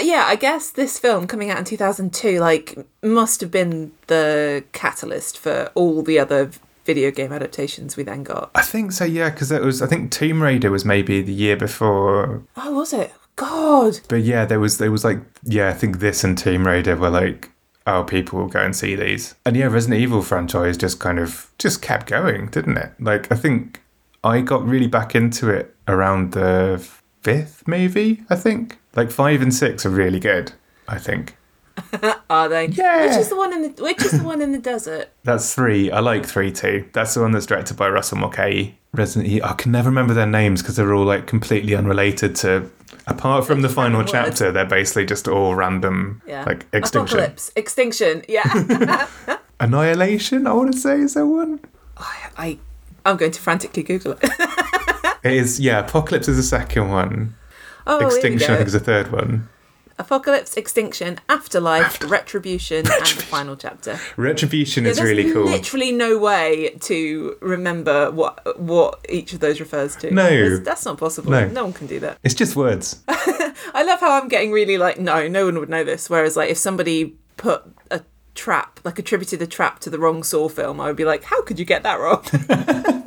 But 0.02 0.08
yeah, 0.08 0.24
I 0.26 0.36
guess 0.36 0.72
this 0.72 0.98
film 0.98 1.28
coming 1.28 1.52
out 1.52 1.60
in 1.60 1.64
2002, 1.66 2.40
like, 2.40 2.76
must 3.04 3.40
have 3.42 3.52
been 3.52 3.92
the 4.08 4.64
catalyst 4.72 5.38
for 5.38 5.72
all 5.76 6.02
the 6.02 6.18
other 6.18 6.50
video 6.86 7.12
game 7.12 7.32
adaptations 7.32 7.96
we 7.96 8.02
then 8.02 8.24
got. 8.24 8.50
I 8.56 8.64
think 8.64 8.92
so. 8.94 9.06
Yeah, 9.06 9.30
because 9.30 9.52
it 9.52 9.62
was. 9.62 9.82
I 9.82 9.86
think 9.86 10.12
Tomb 10.12 10.42
Raider 10.42 10.72
was 10.72 10.86
maybe 10.86 11.22
the 11.22 11.34
year 11.34 11.56
before. 11.56 12.42
Oh, 12.58 12.74
was 12.74 12.94
it? 12.94 13.14
God. 13.42 14.00
But 14.08 14.22
yeah, 14.22 14.46
there 14.46 14.60
was. 14.60 14.78
There 14.78 14.92
was 14.92 15.04
like. 15.04 15.20
Yeah, 15.44 15.70
I 15.70 15.74
think 15.74 16.00
this 16.00 16.24
and 16.24 16.38
Tomb 16.38 16.68
Raider 16.68 16.96
were 16.96 17.10
like. 17.10 17.50
Oh, 17.88 18.04
people 18.04 18.38
will 18.38 18.48
go 18.48 18.60
and 18.60 18.76
see 18.76 18.96
these. 18.96 19.34
And 19.44 19.58
yeah, 19.58 19.66
Resident 19.66 20.00
Evil 20.00 20.22
franchise 20.22 20.78
just 20.78 21.00
kind 21.00 21.18
of 21.18 21.50
just 21.58 21.82
kept 21.82 22.06
going, 22.06 22.46
didn't 22.48 22.78
it? 22.78 22.92
Like 23.00 23.32
I 23.32 23.36
think 23.36 23.82
I 24.24 24.42
got 24.42 24.64
really 24.64 24.86
back 24.86 25.16
into 25.16 25.50
it 25.50 25.76
around 25.88 26.34
the 26.34 26.88
fifth 27.24 27.68
movie. 27.68 28.24
I 28.30 28.36
think 28.36 28.78
like 28.96 29.10
five 29.10 29.42
and 29.42 29.52
six 29.54 29.84
are 29.86 29.90
really 29.90 30.20
good. 30.20 30.54
I 30.88 31.00
think. 31.00 31.36
Are 32.30 32.48
they? 32.50 32.68
Yeah. 32.68 33.08
Which 33.08 33.18
is 33.18 33.30
the 33.30 33.36
one 33.36 33.54
in 33.54 33.62
the 33.74 33.84
Which 33.84 34.04
is 34.04 34.12
the 34.12 34.24
one 34.24 34.42
in 34.42 34.52
the 34.52 34.58
desert? 34.58 35.10
That's 35.24 35.54
three. 35.54 35.92
I 35.92 36.00
like 36.00 36.26
three 36.26 36.52
too. 36.52 36.88
That's 36.94 37.14
the 37.14 37.22
one 37.22 37.32
that's 37.32 37.46
directed 37.46 37.78
by 37.78 37.90
Russell 37.90 38.18
Mulcahy. 38.18 38.78
Resident 38.94 39.32
Evil. 39.32 39.50
I 39.50 39.54
can 39.54 39.72
never 39.72 39.90
remember 39.90 40.14
their 40.14 40.26
names 40.28 40.62
because 40.62 40.76
they're 40.76 40.94
all 40.94 41.06
like 41.06 41.28
completely 41.28 41.76
unrelated 41.76 42.36
to. 42.38 42.70
Apart 43.08 43.46
from 43.46 43.62
the 43.62 43.70
final 43.70 44.04
chapter, 44.04 44.52
they're 44.52 44.66
basically 44.66 45.06
just 45.06 45.28
all 45.28 45.56
random, 45.56 46.22
Yeah. 46.28 46.44
like 46.44 46.66
extinction, 46.74 47.18
Apocalypse. 47.18 47.52
Extinction. 47.56 48.24
Yeah. 48.28 49.08
annihilation. 49.62 50.46
I 50.46 50.54
want 50.54 50.74
to 50.74 50.78
say 50.80 51.00
is 51.00 51.14
there 51.14 51.26
one. 51.26 51.60
I. 51.98 52.60
I'm 53.06 53.18
going 53.18 53.32
to 53.32 53.42
frantically 53.42 53.84
Google 53.84 54.16
it. 54.22 54.30
It 55.24 55.34
is 55.34 55.60
yeah. 55.60 55.80
Apocalypse 55.80 56.28
is 56.28 56.38
the 56.38 56.44
second 56.44 56.90
one. 56.90 57.36
Oh, 57.88 58.06
extinction 58.06 58.52
I 58.52 58.56
think 58.58 58.68
is 58.68 58.74
the 58.74 58.80
third 58.80 59.12
one. 59.12 59.48
Apocalypse, 60.02 60.58
Extinction, 60.58 61.20
Afterlife, 61.30 62.02
Retribution, 62.10 62.80
and 62.80 63.06
the 63.06 63.22
final 63.24 63.56
chapter. 63.56 64.00
Retribution 64.18 64.86
Yeah, 64.86 64.92
is 64.92 65.02
really 65.02 65.32
cool. 65.32 65.46
There's 65.46 65.58
literally 65.58 65.92
no 65.92 66.18
way 66.18 66.76
to 66.82 67.38
remember 67.42 68.10
what 68.12 68.60
what 68.60 69.00
each 69.10 69.34
of 69.34 69.40
those 69.40 69.60
refers 69.60 69.96
to. 69.98 70.12
No. 70.12 70.24
That's- 70.30 70.60
that's 70.66 70.86
not 70.86 70.98
possible. 70.98 71.32
No. 71.32 71.48
No. 71.48 71.64
one 71.66 71.74
can 71.74 71.88
do 71.88 72.00
that. 72.00 72.18
It's 72.24 72.34
just 72.34 72.56
words. 72.56 73.04
I 73.08 73.84
love 73.84 74.00
how 74.00 74.20
I'm 74.20 74.28
getting 74.28 74.52
really 74.52 74.78
like, 74.78 75.00
no, 75.00 75.28
no 75.28 75.46
one 75.46 75.60
would 75.60 75.70
know 75.70 75.84
this. 75.84 76.10
Whereas, 76.10 76.36
like, 76.36 76.50
if 76.50 76.58
somebody 76.58 77.16
put 77.38 77.64
a 77.92 78.02
trap, 78.34 78.80
like 78.84 78.98
attributed 78.98 79.42
a 79.42 79.48
trap 79.48 79.80
to 79.82 79.90
the 79.90 80.00
wrong 80.00 80.24
Saw 80.24 80.50
film, 80.50 80.82
I 80.82 80.88
would 80.88 80.96
be 80.96 81.06
like, 81.06 81.24
how 81.26 81.42
could 81.44 81.60
you 81.60 81.66
get 81.66 81.84
that 81.84 82.00
wrong? 82.00 82.24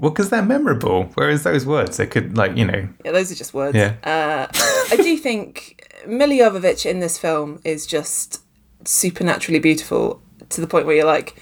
Well, 0.00 0.10
because 0.10 0.30
they're 0.30 0.42
memorable. 0.42 1.10
Whereas 1.14 1.42
those 1.44 1.66
words, 1.66 1.98
they 1.98 2.06
could 2.06 2.36
like 2.36 2.56
you 2.56 2.64
know. 2.64 2.88
yeah, 3.04 3.12
those 3.12 3.30
are 3.30 3.34
just 3.34 3.52
words. 3.54 3.76
Yeah. 3.76 3.94
Uh, 4.02 4.46
I 4.90 4.96
do 4.96 5.16
think 5.18 5.86
Jovovich 6.06 6.86
in 6.86 7.00
this 7.00 7.18
film 7.18 7.60
is 7.64 7.86
just 7.86 8.40
supernaturally 8.84 9.58
beautiful 9.60 10.20
to 10.48 10.60
the 10.60 10.66
point 10.66 10.86
where 10.86 10.96
you're 10.96 11.04
like, 11.04 11.40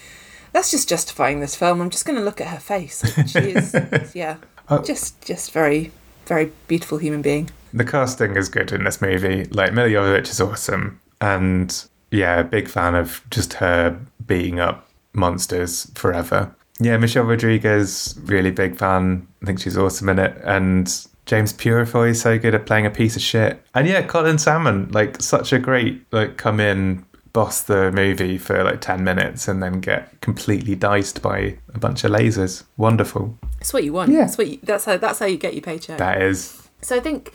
that's 0.53 0.71
just 0.71 0.89
justifying 0.89 1.41
this 1.41 1.55
film. 1.55 1.81
I'm 1.81 1.91
just 1.91 2.05
going 2.05 2.19
to 2.19 2.25
look 2.25 2.41
at 2.41 2.49
her 2.49 2.59
face. 2.59 3.03
She 3.31 3.39
is, 3.39 3.75
yeah, 4.15 4.37
Oh. 4.71 4.83
just 4.83 5.23
just 5.25 5.53
very 5.53 5.93
very 6.27 6.53
beautiful 6.67 6.99
human 6.99 7.23
being. 7.23 7.49
The 7.73 7.85
casting 7.85 8.37
is 8.37 8.49
good 8.51 8.71
in 8.73 8.85
this 8.85 9.01
movie. 9.01 9.45
Like 9.47 9.73
Jovovich 9.73 10.29
is 10.31 10.41
awesome, 10.41 11.01
and 11.21 11.85
yeah, 12.11 12.43
big 12.43 12.69
fan 12.69 12.95
of 12.95 13.23
just 13.31 13.55
her 13.55 13.99
beating 14.27 14.59
up 14.61 14.89
monsters 15.13 15.91
forever. 15.95 16.55
Yeah, 16.81 16.97
Michelle 16.97 17.25
Rodriguez, 17.25 18.19
really 18.25 18.51
big 18.51 18.77
fan. 18.77 19.27
I 19.43 19.47
think 19.47 19.61
she's 19.61 19.77
awesome 19.77 20.09
in 20.09 20.19
it, 20.19 20.41
and 20.45 20.89
James 21.27 21.53
Purefoy 21.53 22.11
is 22.11 22.21
so 22.21 22.39
good 22.39 22.55
at 22.55 22.67
playing 22.67 22.87
a 22.87 22.91
piece 22.91 23.17
of 23.17 23.23
shit. 23.23 23.63
And 23.75 23.87
yeah, 23.89 24.03
Colin 24.03 24.39
Salmon, 24.39 24.89
like 24.93 25.21
such 25.21 25.53
a 25.53 25.59
great 25.59 26.05
like 26.13 26.37
come 26.37 26.61
in, 26.61 27.05
boss 27.33 27.63
the 27.63 27.93
movie 27.93 28.39
for 28.39 28.63
like 28.63 28.81
ten 28.81 29.03
minutes, 29.05 29.49
and 29.49 29.63
then 29.63 29.81
get 29.81 30.21
completely 30.21 30.75
diced 30.75 31.21
by 31.21 31.59
a 31.75 31.79
bunch 31.79 32.05
of 32.05 32.13
lasers. 32.13 32.65
Wonderful. 32.77 33.37
It's 33.61 33.73
what 33.73 33.85
you 33.85 33.93
want. 33.93 34.11
Yeah. 34.13 34.21
That's 34.21 34.39
what 34.39 34.49
you, 34.49 34.59
that's 34.63 34.85
how 34.85 34.97
that's 34.97 35.19
how 35.19 35.27
you 35.27 35.37
get 35.37 35.55
your 35.55 35.63
paycheck. 35.63 35.99
That 35.99 36.23
is 36.23 36.69
So 36.81 36.97
I 36.97 37.01
think, 37.01 37.33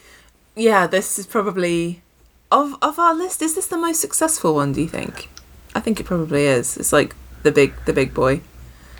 yeah, 0.55 0.87
this 0.87 1.19
is 1.19 1.25
probably 1.25 2.01
of 2.51 2.75
of 2.81 2.97
our 2.97 3.13
list. 3.13 3.41
Is 3.41 3.55
this 3.55 3.67
the 3.67 3.77
most 3.77 3.99
successful 3.99 4.55
one? 4.55 4.71
Do 4.71 4.81
you 4.81 4.87
think? 4.87 5.29
I 5.75 5.79
think 5.79 5.99
it 5.99 6.05
probably 6.05 6.45
is. 6.45 6.77
It's 6.77 6.93
like 6.93 7.15
the 7.43 7.51
big 7.51 7.73
the 7.85 7.93
big 7.93 8.13
boy. 8.13 8.41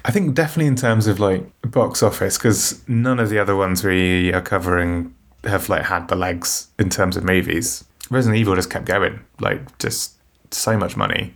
I 0.06 0.12
think 0.12 0.36
definitely 0.36 0.68
in 0.68 0.76
terms 0.76 1.08
of 1.08 1.20
like 1.20 1.46
box 1.62 2.04
office, 2.04 2.38
because 2.38 2.82
none 2.88 3.20
of 3.20 3.30
the 3.30 3.40
other 3.40 3.56
ones 3.56 3.84
we 3.84 4.34
are 4.34 4.42
covering 4.42 5.16
have 5.44 5.70
like 5.70 5.84
had 5.84 6.08
the 6.08 6.16
legs 6.16 6.68
in 6.78 6.90
terms 6.90 7.18
of 7.18 7.24
movies. 7.24 7.84
Resident 8.10 8.40
Evil 8.40 8.56
just 8.56 8.70
kept 8.70 8.86
going, 8.86 9.20
like 9.40 9.78
just 9.80 10.14
so 10.52 10.78
much 10.78 10.98
money, 10.98 11.34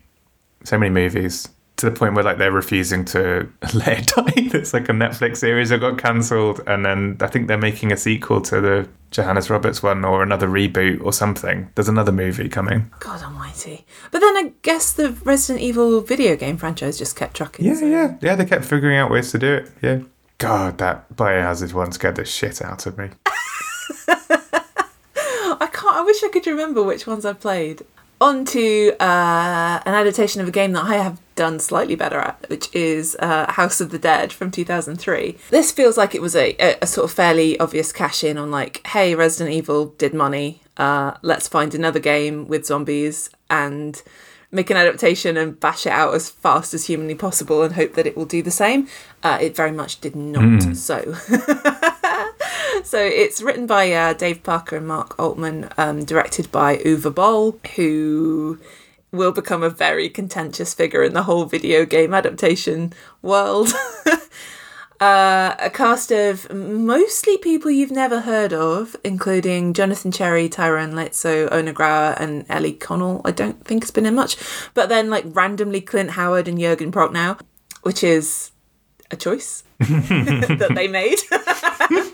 so 0.64 0.78
many 0.78 0.92
movies 0.92 1.50
to 1.78 1.86
the 1.90 1.92
point 1.92 2.16
where 2.16 2.24
like 2.24 2.38
they're 2.38 2.52
refusing 2.52 3.06
to 3.06 3.48
let 3.74 4.00
it 4.00 4.08
die. 4.08 4.34
It's 4.58 4.74
like 4.74 4.90
a 4.90 4.94
Netflix 4.94 5.38
series 5.38 5.70
that 5.70 5.80
got 5.80 5.98
cancelled, 5.98 6.62
and 6.68 6.84
then 6.86 7.18
I 7.22 7.28
think 7.28 7.48
they're 7.48 7.58
making 7.58 7.92
a 7.92 7.98
sequel 7.98 8.42
to 8.42 8.60
the 8.62 8.90
Johannes 9.12 9.50
Roberts 9.50 9.84
one 9.84 10.04
or 10.04 10.24
another 10.24 10.48
reboot 10.48 11.04
or 11.04 11.14
something. 11.14 11.70
There's 11.76 11.88
another 11.90 12.12
movie 12.12 12.50
coming. 12.50 12.92
God 13.00 13.22
Almighty! 13.24 13.86
But 14.12 14.20
then 14.20 14.36
I 14.38 14.52
guess 14.64 14.92
the 14.94 15.12
Resident 15.24 15.64
Evil 15.64 16.02
video 16.02 16.36
game 16.36 16.58
franchise 16.58 16.98
just 16.98 17.16
kept 17.16 17.36
trucking. 17.36 17.66
Yeah, 17.66 17.76
so- 17.76 17.86
yeah, 17.86 18.18
yeah. 18.22 18.36
They 18.36 18.46
kept 18.46 18.66
figuring 18.66 18.98
out 18.98 19.12
ways 19.12 19.32
to 19.32 19.38
do 19.40 19.54
it. 19.54 19.72
Yeah. 19.82 20.00
God, 20.40 20.78
that 20.80 21.10
Biohazard 21.16 21.74
one 21.74 21.92
scared 21.92 22.16
the 22.16 22.26
shit 22.26 22.62
out 22.62 22.86
of 22.86 22.98
me. 22.98 23.10
I 25.60 25.68
can't. 25.72 25.96
I 25.98 26.02
wish 26.04 26.24
I 26.24 26.30
could 26.30 26.46
remember 26.48 26.84
which 26.84 27.08
ones 27.08 27.26
I 27.26 27.34
played. 27.34 27.84
On 28.20 28.46
to 28.46 28.90
uh, 29.00 29.82
an 29.86 29.94
adaptation 29.94 30.42
of 30.42 30.48
a 30.48 30.52
game 30.52 30.72
that 30.74 30.84
I 30.86 30.96
have 30.96 31.20
done 31.38 31.60
slightly 31.60 31.96
better 31.96 32.20
at, 32.20 32.50
which 32.50 32.74
is 32.76 33.16
uh, 33.20 33.50
House 33.54 33.80
of 33.80 33.92
the 33.92 33.98
Dead 34.00 34.34
from 34.34 34.52
2003. 34.52 35.38
This 35.50 35.72
feels 35.72 35.98
like 35.98 36.14
it 36.14 36.22
was 36.22 36.36
a, 36.36 36.56
a, 36.60 36.78
a 36.82 36.88
sort 36.88 37.06
of 37.06 37.16
fairly 37.16 37.58
obvious 37.60 37.94
cash 37.94 38.24
in 38.24 38.38
on, 38.38 38.52
like, 38.52 38.86
hey, 38.88 39.16
Resident 39.16 39.56
Evil 39.56 39.88
did 39.98 40.14
money. 40.14 40.62
Uh, 40.76 41.14
let's 41.22 41.48
find 41.48 41.74
another 41.74 42.00
game 42.00 42.48
with 42.48 42.66
zombies 42.66 43.30
and 43.50 44.04
make 44.52 44.70
an 44.70 44.78
adaptation 44.78 45.38
and 45.38 45.60
bash 45.60 45.86
it 45.86 45.92
out 45.92 46.14
as 46.14 46.30
fast 46.30 46.74
as 46.74 46.88
humanly 46.88 47.16
possible 47.16 47.64
and 47.64 47.76
hope 47.76 47.94
that 47.94 48.06
it 48.06 48.18
will 48.18 48.26
do 48.26 48.42
the 48.42 48.52
same. 48.52 48.88
Uh, 49.24 49.38
it 49.42 49.56
very 49.56 49.72
much 49.72 50.02
did 50.02 50.16
not 50.16 50.76
so. 50.76 51.16
So 52.84 53.00
it's 53.00 53.42
written 53.42 53.68
by 53.68 53.92
uh, 53.92 54.14
Dave 54.14 54.44
Parker 54.44 54.78
and 54.78 54.88
Mark 54.88 55.20
Altman, 55.20 55.70
um, 55.78 56.06
directed 56.06 56.50
by 56.54 56.78
Uwe 56.78 57.14
Boll, 57.14 57.60
who 57.76 58.60
will 59.12 59.32
become 59.32 59.64
a 59.64 59.70
very 59.70 60.10
contentious 60.10 60.74
figure 60.74 61.04
in 61.04 61.14
the 61.14 61.24
whole 61.24 61.46
video 61.46 61.86
game 61.86 62.14
adaptation 62.14 62.94
world. 63.22 63.70
uh, 65.00 65.56
a 65.60 65.70
cast 65.70 66.12
of 66.12 66.52
mostly 66.54 67.38
people 67.38 67.72
you've 67.72 67.92
never 67.92 68.22
heard 68.22 68.54
of, 68.54 68.96
including 69.04 69.74
Jonathan 69.74 70.12
Cherry, 70.12 70.50
Tyron 70.50 70.94
Leitso, 70.94 71.52
Ona 71.52 71.74
Grauer, 71.74 72.20
and 72.20 72.46
Ellie 72.50 72.74
Cornell. 72.74 73.22
I 73.24 73.32
don't 73.32 73.64
think 73.66 73.84
it's 73.84 73.92
been 73.92 74.06
in 74.06 74.16
much, 74.16 74.38
but 74.74 74.90
then 74.90 75.10
like 75.10 75.26
randomly 75.28 75.82
Clint 75.82 76.12
Howard 76.12 76.48
and 76.48 76.60
Jurgen 76.60 76.92
Prochnow, 76.92 77.40
which 77.84 78.04
is 78.04 78.52
a 79.10 79.16
choice 79.16 79.64
that 79.80 80.72
they 80.76 80.88
made. 80.88 81.20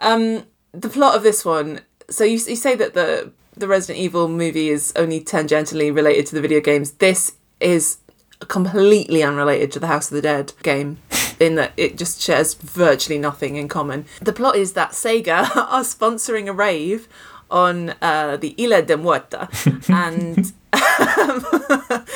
Um, 0.00 0.44
the 0.72 0.88
plot 0.88 1.14
of 1.14 1.22
this 1.22 1.44
one. 1.44 1.80
So 2.08 2.24
you, 2.24 2.32
you 2.32 2.56
say 2.56 2.74
that 2.74 2.94
the 2.94 3.32
the 3.60 3.68
Resident 3.68 3.98
Evil 3.98 4.26
movie 4.26 4.70
is 4.70 4.92
only 4.96 5.20
tangentially 5.20 5.94
related 5.94 6.26
to 6.26 6.34
the 6.34 6.40
video 6.40 6.60
games. 6.60 6.92
This 6.92 7.32
is 7.60 7.98
completely 8.48 9.22
unrelated 9.22 9.70
to 9.72 9.78
the 9.78 9.86
House 9.86 10.10
of 10.10 10.14
the 10.14 10.22
Dead 10.22 10.52
game. 10.62 10.98
In 11.38 11.54
that 11.54 11.72
it 11.78 11.96
just 11.96 12.20
shares 12.20 12.52
virtually 12.52 13.18
nothing 13.18 13.56
in 13.56 13.66
common. 13.66 14.04
The 14.20 14.34
plot 14.34 14.56
is 14.56 14.74
that 14.74 14.90
Sega 14.90 15.44
are 15.56 15.80
sponsoring 15.80 16.48
a 16.48 16.52
rave 16.52 17.08
on 17.50 17.94
uh, 18.02 18.36
the 18.36 18.54
Isla 18.58 18.82
de 18.82 18.94
Muerta, 18.98 19.48
and 19.88 20.52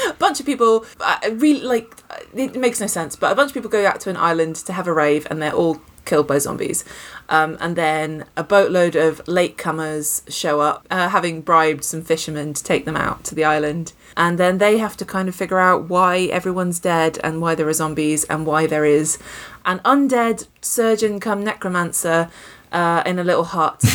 a 0.04 0.14
bunch 0.18 0.40
of 0.40 0.46
people 0.46 0.84
uh, 1.00 1.18
really 1.32 1.62
like 1.62 1.94
it 2.34 2.54
makes 2.54 2.80
no 2.80 2.86
sense 2.86 3.16
but 3.16 3.32
a 3.32 3.34
bunch 3.34 3.48
of 3.50 3.54
people 3.54 3.70
go 3.70 3.86
out 3.86 3.98
to 4.00 4.10
an 4.10 4.16
island 4.16 4.56
to 4.56 4.72
have 4.72 4.86
a 4.86 4.92
rave 4.92 5.26
and 5.30 5.40
they're 5.40 5.54
all 5.54 5.80
killed 6.04 6.26
by 6.26 6.38
zombies. 6.38 6.84
Um, 7.28 7.56
and 7.60 7.76
then 7.76 8.24
a 8.36 8.44
boatload 8.44 8.96
of 8.96 9.24
latecomers 9.24 10.22
show 10.32 10.60
up 10.60 10.86
uh, 10.90 11.08
having 11.08 11.40
bribed 11.40 11.84
some 11.84 12.02
fishermen 12.02 12.54
to 12.54 12.62
take 12.62 12.84
them 12.84 12.96
out 12.96 13.24
to 13.24 13.34
the 13.34 13.44
island. 13.44 13.92
And 14.16 14.38
then 14.38 14.58
they 14.58 14.78
have 14.78 14.96
to 14.98 15.04
kind 15.04 15.28
of 15.28 15.34
figure 15.34 15.58
out 15.58 15.88
why 15.88 16.28
everyone's 16.32 16.78
dead 16.78 17.18
and 17.24 17.40
why 17.40 17.54
there 17.54 17.68
are 17.68 17.72
zombies 17.72 18.24
and 18.24 18.46
why 18.46 18.66
there 18.66 18.84
is 18.84 19.18
an 19.64 19.80
undead 19.80 20.46
surgeon 20.60 21.20
come 21.20 21.42
necromancer 21.42 22.30
uh, 22.72 23.02
in 23.06 23.18
a 23.18 23.24
little 23.24 23.44
hut. 23.44 23.82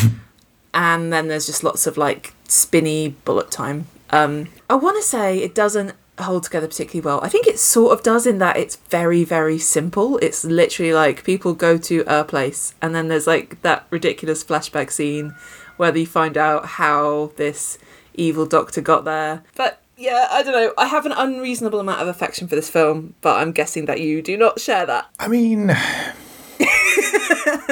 And 0.72 1.12
then 1.12 1.28
there's 1.28 1.46
just 1.46 1.64
lots 1.64 1.86
of 1.86 1.96
like 1.96 2.32
spinny 2.46 3.08
bullet 3.24 3.50
time. 3.50 3.86
Um, 4.10 4.48
I 4.68 4.74
want 4.74 4.96
to 4.96 5.02
say 5.02 5.38
it 5.38 5.54
doesn't 5.54 5.94
hold 6.22 6.44
together 6.44 6.66
particularly 6.66 7.04
well. 7.04 7.20
I 7.22 7.28
think 7.28 7.46
it 7.46 7.58
sort 7.58 7.92
of 7.92 8.02
does 8.02 8.26
in 8.26 8.38
that 8.38 8.56
it's 8.56 8.76
very, 8.76 9.24
very 9.24 9.58
simple. 9.58 10.18
It's 10.18 10.44
literally 10.44 10.92
like 10.92 11.24
people 11.24 11.54
go 11.54 11.78
to 11.78 12.04
a 12.06 12.24
place 12.24 12.74
and 12.80 12.94
then 12.94 13.08
there's 13.08 13.26
like 13.26 13.60
that 13.62 13.86
ridiculous 13.90 14.44
flashback 14.44 14.90
scene 14.90 15.34
where 15.76 15.92
they 15.92 16.04
find 16.04 16.36
out 16.36 16.66
how 16.66 17.32
this 17.36 17.78
evil 18.14 18.46
doctor 18.46 18.80
got 18.80 19.04
there. 19.04 19.42
But 19.56 19.82
yeah, 19.96 20.28
I 20.30 20.42
don't 20.42 20.52
know. 20.52 20.72
I 20.78 20.86
have 20.86 21.06
an 21.06 21.12
unreasonable 21.12 21.80
amount 21.80 22.00
of 22.00 22.08
affection 22.08 22.48
for 22.48 22.56
this 22.56 22.70
film, 22.70 23.14
but 23.20 23.36
I'm 23.36 23.52
guessing 23.52 23.86
that 23.86 24.00
you 24.00 24.22
do 24.22 24.36
not 24.36 24.60
share 24.60 24.86
that. 24.86 25.08
I 25.18 25.28
mean, 25.28 25.70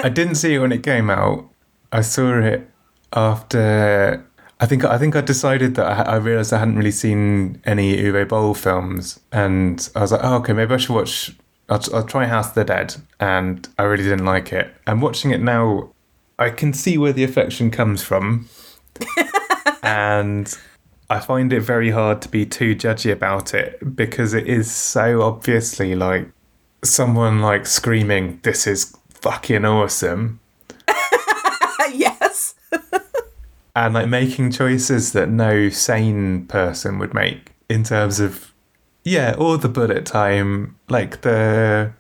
I 0.03 0.11
didn't 0.13 0.37
see 0.37 0.55
it 0.55 0.59
when 0.59 0.73
it 0.73 0.83
came 0.83 1.11
out. 1.11 1.49
I 1.91 2.03
saw 2.03 2.39
it 2.39 2.69
after. 3.13 4.28
I 4.61 4.67
think 4.67 4.85
I 4.85 4.99
think 4.99 5.15
I 5.15 5.21
decided 5.21 5.77
that 5.77 5.87
I, 5.87 6.15
I 6.15 6.17
realized 6.17 6.53
I 6.53 6.59
hadn't 6.59 6.77
really 6.77 6.91
seen 6.91 7.63
any 7.65 7.97
Uwe 7.97 8.29
Boll 8.29 8.55
films, 8.55 9.21
and 9.31 9.89
I 9.95 10.01
was 10.01 10.13
like, 10.13 10.21
oh, 10.25 10.37
okay, 10.37 10.53
maybe 10.53 10.75
I 10.75 10.77
should 10.79 10.95
watch. 10.95 11.37
I'll, 11.69 11.83
I'll 11.95 12.05
try 12.07 12.27
House 12.27 12.49
of 12.49 12.55
the 12.55 12.65
Dead, 12.65 12.97
and 13.21 13.69
I 13.79 13.85
really 13.85 14.03
didn't 14.03 14.25
like 14.25 14.53
it. 14.53 14.75
And 14.87 15.01
watching 15.01 15.31
it 15.31 15.41
now, 15.41 15.91
I 16.39 16.51
can 16.51 16.73
see 16.73 16.99
where 16.99 17.13
the 17.13 17.23
affection 17.23 17.71
comes 17.71 18.03
from, 18.03 18.49
and 19.83 20.53
I 21.09 21.21
find 21.21 21.53
it 21.53 21.61
very 21.61 21.91
hard 21.91 22.21
to 22.23 22.29
be 22.29 22.45
too 22.45 22.75
judgy 22.75 23.13
about 23.13 23.55
it 23.55 23.95
because 23.95 24.35
it 24.35 24.49
is 24.49 24.75
so 24.75 25.23
obviously 25.23 25.95
like 25.95 26.29
someone 26.83 27.41
like 27.41 27.65
screaming, 27.65 28.41
"This 28.43 28.67
is 28.67 28.97
fucking 29.11 29.65
awesome,". 29.65 30.41
and 33.87 33.95
like 33.95 34.09
making 34.09 34.51
choices 34.51 35.13
that 35.13 35.29
no 35.29 35.69
sane 35.69 36.47
person 36.47 36.99
would 36.99 37.15
make 37.15 37.53
in 37.69 37.85
terms 37.85 38.21
of 38.21 38.53
yeah, 39.05 39.35
or 39.39 39.57
the 39.57 39.69
bullet 39.69 40.05
time, 40.05 40.77
like 40.89 41.23
the 41.23 41.93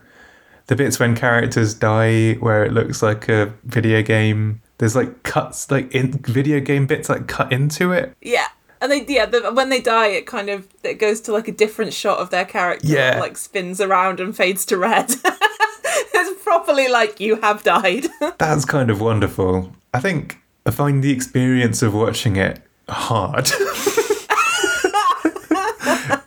the 0.66 0.76
bits 0.76 0.98
when 1.00 1.16
characters 1.16 1.72
die 1.74 2.34
where 2.34 2.64
it 2.64 2.72
looks 2.72 3.02
like 3.02 3.28
a 3.28 3.52
video 3.64 4.02
game. 4.02 4.60
There's 4.78 4.94
like 4.94 5.22
cuts, 5.22 5.70
like 5.70 5.92
in 5.94 6.12
video 6.12 6.60
game 6.60 6.86
bits, 6.86 7.08
like 7.08 7.26
cut 7.26 7.52
into 7.52 7.92
it. 7.92 8.14
Yeah. 8.20 8.46
And 8.80 8.92
they, 8.92 9.04
yeah, 9.08 9.26
the, 9.26 9.50
when 9.52 9.70
they 9.70 9.80
die, 9.80 10.08
it 10.08 10.26
kind 10.26 10.48
of 10.48 10.68
it 10.84 10.94
goes 10.94 11.20
to 11.22 11.32
like 11.32 11.48
a 11.48 11.52
different 11.52 11.92
shot 11.94 12.18
of 12.18 12.30
their 12.30 12.44
character, 12.44 12.86
Yeah. 12.86 13.12
that, 13.14 13.20
like 13.20 13.36
spins 13.36 13.80
around 13.80 14.20
and 14.20 14.36
fades 14.36 14.64
to 14.66 14.76
red. 14.76 15.10
it's 15.24 16.42
properly 16.44 16.88
like 16.88 17.18
you 17.18 17.36
have 17.40 17.62
died. 17.64 18.06
That's 18.38 18.64
kind 18.64 18.90
of 18.90 19.00
wonderful. 19.00 19.72
I 19.94 20.00
think 20.00 20.38
I 20.68 20.70
find 20.70 21.02
the 21.02 21.10
experience 21.10 21.80
of 21.80 21.94
watching 21.94 22.36
it 22.36 22.60
hard. 22.90 23.46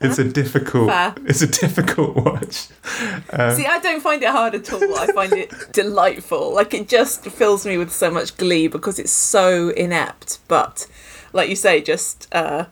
it's 0.02 0.18
a 0.18 0.24
difficult. 0.24 0.90
Fair. 0.90 1.14
It's 1.28 1.44
a 1.44 1.48
difficult 1.48 2.16
watch. 2.16 2.56
See, 2.56 3.68
I 3.68 3.80
don't 3.84 4.02
find 4.02 4.24
it 4.24 4.30
hard 4.30 4.56
at 4.56 4.74
all. 4.74 4.98
I 4.98 5.06
find 5.14 5.34
it 5.34 5.54
delightful. 5.74 6.56
Like 6.56 6.74
it 6.74 6.90
just 6.90 7.24
fills 7.26 7.68
me 7.68 7.78
with 7.78 7.92
so 7.92 8.10
much 8.10 8.36
glee 8.38 8.68
because 8.68 8.98
it's 8.98 9.12
so 9.12 9.70
inept. 9.70 10.40
But 10.48 10.88
like 11.34 11.48
you 11.48 11.56
say, 11.56 11.80
just 11.80 12.28
uh, 12.32 12.66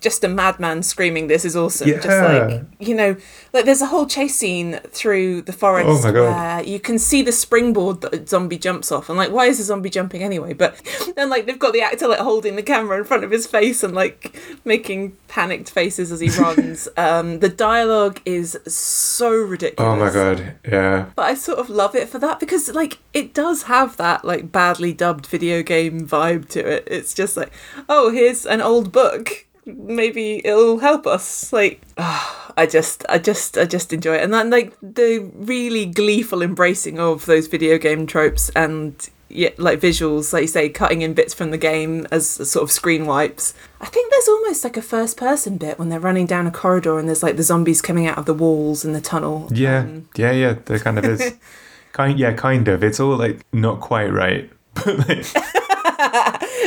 just 0.00 0.24
a 0.24 0.28
madman 0.28 0.82
screaming, 0.82 1.26
"This 1.26 1.44
is 1.44 1.56
awesome!" 1.56 1.88
Just 1.88 2.06
like 2.06 2.62
you 2.78 2.94
know, 2.94 3.16
like 3.52 3.64
there's 3.64 3.82
a 3.82 3.86
whole 3.86 4.06
chase 4.06 4.34
scene 4.36 4.80
through 4.88 5.42
the 5.42 5.52
forest 5.52 5.88
Oh 5.88 6.02
my 6.02 6.12
God. 6.12 6.30
where 6.36 6.62
you 6.64 6.80
can 6.80 6.98
see 6.98 7.22
the 7.22 7.32
springboard 7.32 8.00
that 8.02 8.14
a 8.14 8.26
zombie 8.26 8.58
jumps 8.58 8.90
off, 8.92 9.08
and 9.08 9.16
like, 9.18 9.30
why 9.30 9.46
is 9.46 9.58
the 9.58 9.64
zombie 9.64 9.90
jumping 9.90 10.22
anyway? 10.22 10.52
But 10.52 10.80
then 11.16 11.30
like 11.30 11.46
they've 11.46 11.58
got 11.58 11.72
the 11.72 11.82
actor 11.82 12.08
like 12.08 12.18
holding 12.20 12.56
the 12.56 12.62
camera 12.62 12.98
in 12.98 13.04
front 13.04 13.24
of 13.24 13.30
his 13.30 13.46
face 13.46 13.82
and 13.82 13.94
like 13.94 14.36
making 14.64 15.16
panicked 15.28 15.70
faces 15.70 16.12
as 16.12 16.20
he 16.20 16.28
runs. 16.40 16.88
um, 16.96 17.40
the 17.40 17.48
dialogue 17.48 18.20
is 18.24 18.58
so 18.66 19.30
ridiculous. 19.30 19.92
Oh 19.92 19.96
my 19.96 20.10
god, 20.12 20.54
yeah. 20.66 21.06
But 21.16 21.22
I 21.26 21.34
sort 21.34 21.58
of 21.58 21.68
love 21.70 21.94
it 21.94 22.08
for 22.08 22.18
that 22.18 22.40
because 22.40 22.68
like 22.74 22.98
it 23.12 23.34
does 23.34 23.64
have 23.64 23.96
that 23.96 24.24
like 24.24 24.52
badly 24.52 24.92
dubbed 24.92 25.26
video 25.26 25.62
game 25.62 26.06
vibe 26.06 26.48
to 26.50 26.60
it. 26.60 26.84
It's 26.86 27.14
just 27.14 27.36
like, 27.36 27.52
oh, 27.88 28.10
here's 28.10 28.46
an 28.46 28.60
old 28.60 28.92
book. 28.92 29.43
Maybe 29.66 30.40
it'll 30.44 30.78
help 30.78 31.06
us. 31.06 31.52
Like, 31.52 31.80
ah, 31.98 32.52
I 32.56 32.66
just, 32.66 33.04
I 33.08 33.18
just, 33.18 33.58
I 33.58 33.64
just 33.64 33.92
enjoy 33.92 34.14
it, 34.16 34.22
and 34.22 34.32
then 34.32 34.50
like 34.50 34.74
the 34.80 35.28
really 35.34 35.86
gleeful 35.86 36.42
embracing 36.42 36.98
of 37.00 37.26
those 37.26 37.46
video 37.48 37.78
game 37.78 38.06
tropes 38.06 38.48
and 38.50 38.94
yeah, 39.28 39.50
like 39.58 39.80
visuals, 39.80 40.32
like 40.32 40.42
you 40.42 40.46
say, 40.48 40.68
cutting 40.68 41.02
in 41.02 41.12
bits 41.12 41.34
from 41.34 41.50
the 41.50 41.58
game 41.58 42.06
as 42.12 42.28
sort 42.28 42.62
of 42.62 42.70
screen 42.70 43.04
wipes. 43.06 43.52
I 43.80 43.86
think 43.86 44.12
there's 44.12 44.28
almost 44.28 44.62
like 44.62 44.76
a 44.76 44.82
first 44.82 45.16
person 45.16 45.56
bit 45.58 45.78
when 45.78 45.88
they're 45.88 45.98
running 45.98 46.26
down 46.26 46.46
a 46.46 46.52
corridor 46.52 46.98
and 47.00 47.08
there's 47.08 47.22
like 47.22 47.36
the 47.36 47.42
zombies 47.42 47.82
coming 47.82 48.06
out 48.06 48.16
of 48.16 48.26
the 48.26 48.34
walls 48.34 48.84
in 48.84 48.92
the 48.92 49.00
tunnel. 49.00 49.48
Yeah, 49.52 49.80
Um, 49.80 50.08
yeah, 50.14 50.30
yeah. 50.30 50.54
There 50.64 50.78
kind 50.78 50.98
of 50.98 51.04
is. 51.04 51.34
kind, 51.92 52.16
yeah, 52.18 52.32
kind 52.34 52.68
of. 52.68 52.84
It's 52.84 53.00
all 53.00 53.16
like 53.16 53.44
not 53.52 53.80
quite 53.80 54.12
right, 54.12 54.48
but 54.74 54.98
like, 55.08 55.26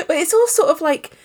But 0.08 0.16
it's 0.18 0.34
all 0.34 0.48
sort 0.48 0.70
of 0.70 0.82
like 0.82 1.16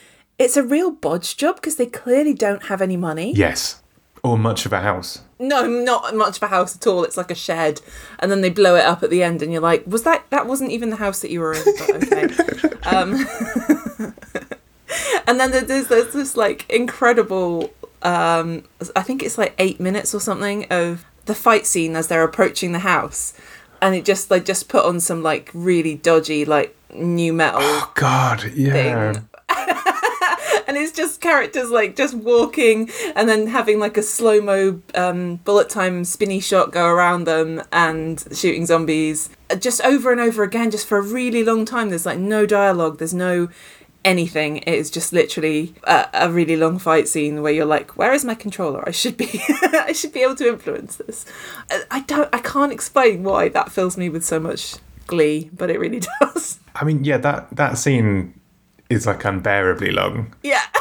it's 0.43 0.57
a 0.57 0.63
real 0.63 0.91
bodge 0.91 1.37
job 1.37 1.57
because 1.57 1.77
they 1.77 1.87
clearly 1.87 2.35
don't 2.35 2.65
have 2.67 2.81
any 2.83 2.97
money. 2.97 3.33
yes, 3.35 3.81
or 4.23 4.39
much 4.39 4.67
of 4.67 4.73
a 4.73 4.81
house. 4.81 5.21
No, 5.39 5.67
not 5.67 6.15
much 6.15 6.37
of 6.37 6.43
a 6.45 6.47
house 6.49 6.77
at 6.77 6.87
all. 6.87 7.03
It's 7.03 7.17
like 7.17 7.31
a 7.31 7.35
shed, 7.35 7.81
and 8.21 8.31
then 8.31 8.41
they 8.43 8.51
blow 8.51 8.77
it 8.77 8.85
up 8.85 9.03
at 9.03 9.11
the 9.11 9.23
end, 9.23 9.43
and 9.43 9.51
you're 9.53 9.61
like, 9.63 9.85
was 9.87 10.05
that 10.05 10.25
that 10.31 10.47
wasn't 10.47 10.71
even 10.71 10.91
the 10.91 10.97
house 10.97 11.21
that 11.21 11.31
you 11.31 11.41
were 11.41 11.55
in? 11.55 11.63
But 11.65 11.91
okay. 12.13 12.27
um, 12.97 13.15
and 15.27 15.41
then 15.41 15.51
there's 15.51 15.89
there's 15.89 16.13
this 16.13 16.37
like 16.37 16.69
incredible. 16.71 17.73
Um, 18.03 18.65
I 18.97 19.03
think 19.03 19.23
it's 19.23 19.39
like 19.39 19.55
eight 19.59 19.79
minutes 19.81 20.15
or 20.15 20.21
something 20.21 20.67
of 20.71 21.05
the 21.27 21.35
fight 21.35 21.67
scene 21.67 21.95
as 21.97 22.09
they're 22.09 22.25
approaching 22.25 22.73
the 22.73 22.81
house, 22.81 23.33
and 23.81 23.95
it 23.95 24.05
just 24.05 24.31
like 24.31 24.45
just 24.45 24.69
put 24.69 24.85
on 24.85 25.01
some 25.01 25.23
like 25.23 25.51
really 25.55 25.95
dodgy 25.97 26.45
like 26.45 26.77
new 26.95 27.33
metal 27.33 27.61
Oh 27.63 27.91
god, 27.95 28.45
yeah. 28.55 29.13
thing. 29.13 29.29
And 30.75 30.83
it's 30.83 30.93
just 30.97 31.21
characters 31.21 31.71
like 31.71 31.95
just 31.97 32.15
walking 32.15 32.91
and 33.15 33.29
then 33.29 33.47
having 33.49 33.79
like 33.79 33.97
a 33.99 34.03
slow 34.03 34.41
mo 34.41 34.81
um, 34.95 35.37
bullet 35.45 35.69
time 35.69 36.05
spinny 36.05 36.41
shot 36.41 36.73
go 36.73 36.87
around 36.87 37.25
them 37.25 37.63
and 37.73 38.25
shooting 38.33 38.65
zombies 38.67 39.29
Uh, 39.51 39.57
just 39.57 39.81
over 39.85 40.11
and 40.11 40.21
over 40.21 40.43
again, 40.43 40.71
just 40.71 40.87
for 40.87 40.97
a 40.99 41.03
really 41.03 41.45
long 41.45 41.65
time. 41.67 41.91
There's 41.91 42.07
like 42.07 42.19
no 42.19 42.47
dialogue, 42.47 42.99
there's 42.99 43.13
no 43.15 43.49
anything. 44.05 44.57
It 44.59 44.75
is 44.75 44.91
just 44.91 45.13
literally 45.13 45.75
a, 45.85 46.09
a 46.15 46.31
really 46.31 46.57
long 46.57 46.79
fight 46.79 47.07
scene 47.09 47.43
where 47.43 47.53
you're 47.53 47.67
like, 47.67 47.97
"Where 47.97 48.13
is 48.13 48.25
my 48.25 48.35
controller? 48.35 48.83
I 48.87 48.91
should 48.93 49.17
be, 49.17 49.29
I 49.89 49.93
should 49.93 50.13
be 50.13 50.23
able 50.23 50.37
to 50.37 50.49
influence 50.49 50.97
this." 50.97 51.25
I- 51.71 51.85
I 51.91 52.01
don't, 52.01 52.29
I 52.33 52.39
can't 52.39 52.73
explain 52.73 53.23
why 53.23 53.49
that 53.51 53.71
fills 53.71 53.97
me 53.97 54.09
with 54.09 54.25
so 54.25 54.41
much 54.41 54.77
glee, 55.07 55.51
but 55.53 55.71
it 55.71 55.79
really 55.79 56.01
does. 56.21 56.59
I 56.75 56.85
mean, 56.85 57.05
yeah, 57.05 57.19
that 57.19 57.55
that 57.57 57.79
scene 57.79 58.35
is 58.93 59.07
like 59.07 59.25
unbearably 59.25 59.91
long. 59.91 60.35
Yeah. 60.43 60.63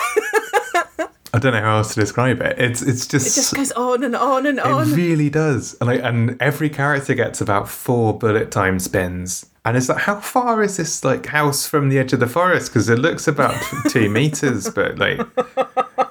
I 1.34 1.40
don't 1.40 1.54
know 1.54 1.62
how 1.62 1.78
else 1.78 1.94
to 1.94 2.00
describe 2.02 2.42
it. 2.42 2.60
It's 2.60 2.82
it's 2.82 3.08
just, 3.08 3.28
It 3.28 3.40
just 3.40 3.56
goes 3.56 3.72
on 3.72 4.04
and 4.04 4.16
on 4.18 4.46
and 4.46 4.60
on. 4.60 4.90
it 4.92 4.96
really 4.96 5.30
does. 5.30 5.76
And 5.80 5.88
like, 5.88 6.02
and 6.04 6.36
every 6.42 6.70
character 6.70 7.14
gets 7.14 7.40
about 7.40 7.70
four 7.70 8.18
bullet 8.20 8.52
time 8.52 8.80
spins. 8.80 9.46
And 9.64 9.78
it's 9.78 9.88
like, 9.88 10.00
how 10.00 10.20
far 10.20 10.62
is 10.62 10.76
this 10.76 11.06
like 11.06 11.28
house 11.28 11.66
from 11.66 11.88
the 11.88 12.00
edge 12.00 12.12
of 12.12 12.20
the 12.20 12.28
forest? 12.28 12.70
Because 12.72 12.90
it 12.90 13.00
looks 13.00 13.28
about 13.30 13.56
two 13.90 14.10
meters, 14.10 14.70
but 14.72 14.98
like, 14.98 15.22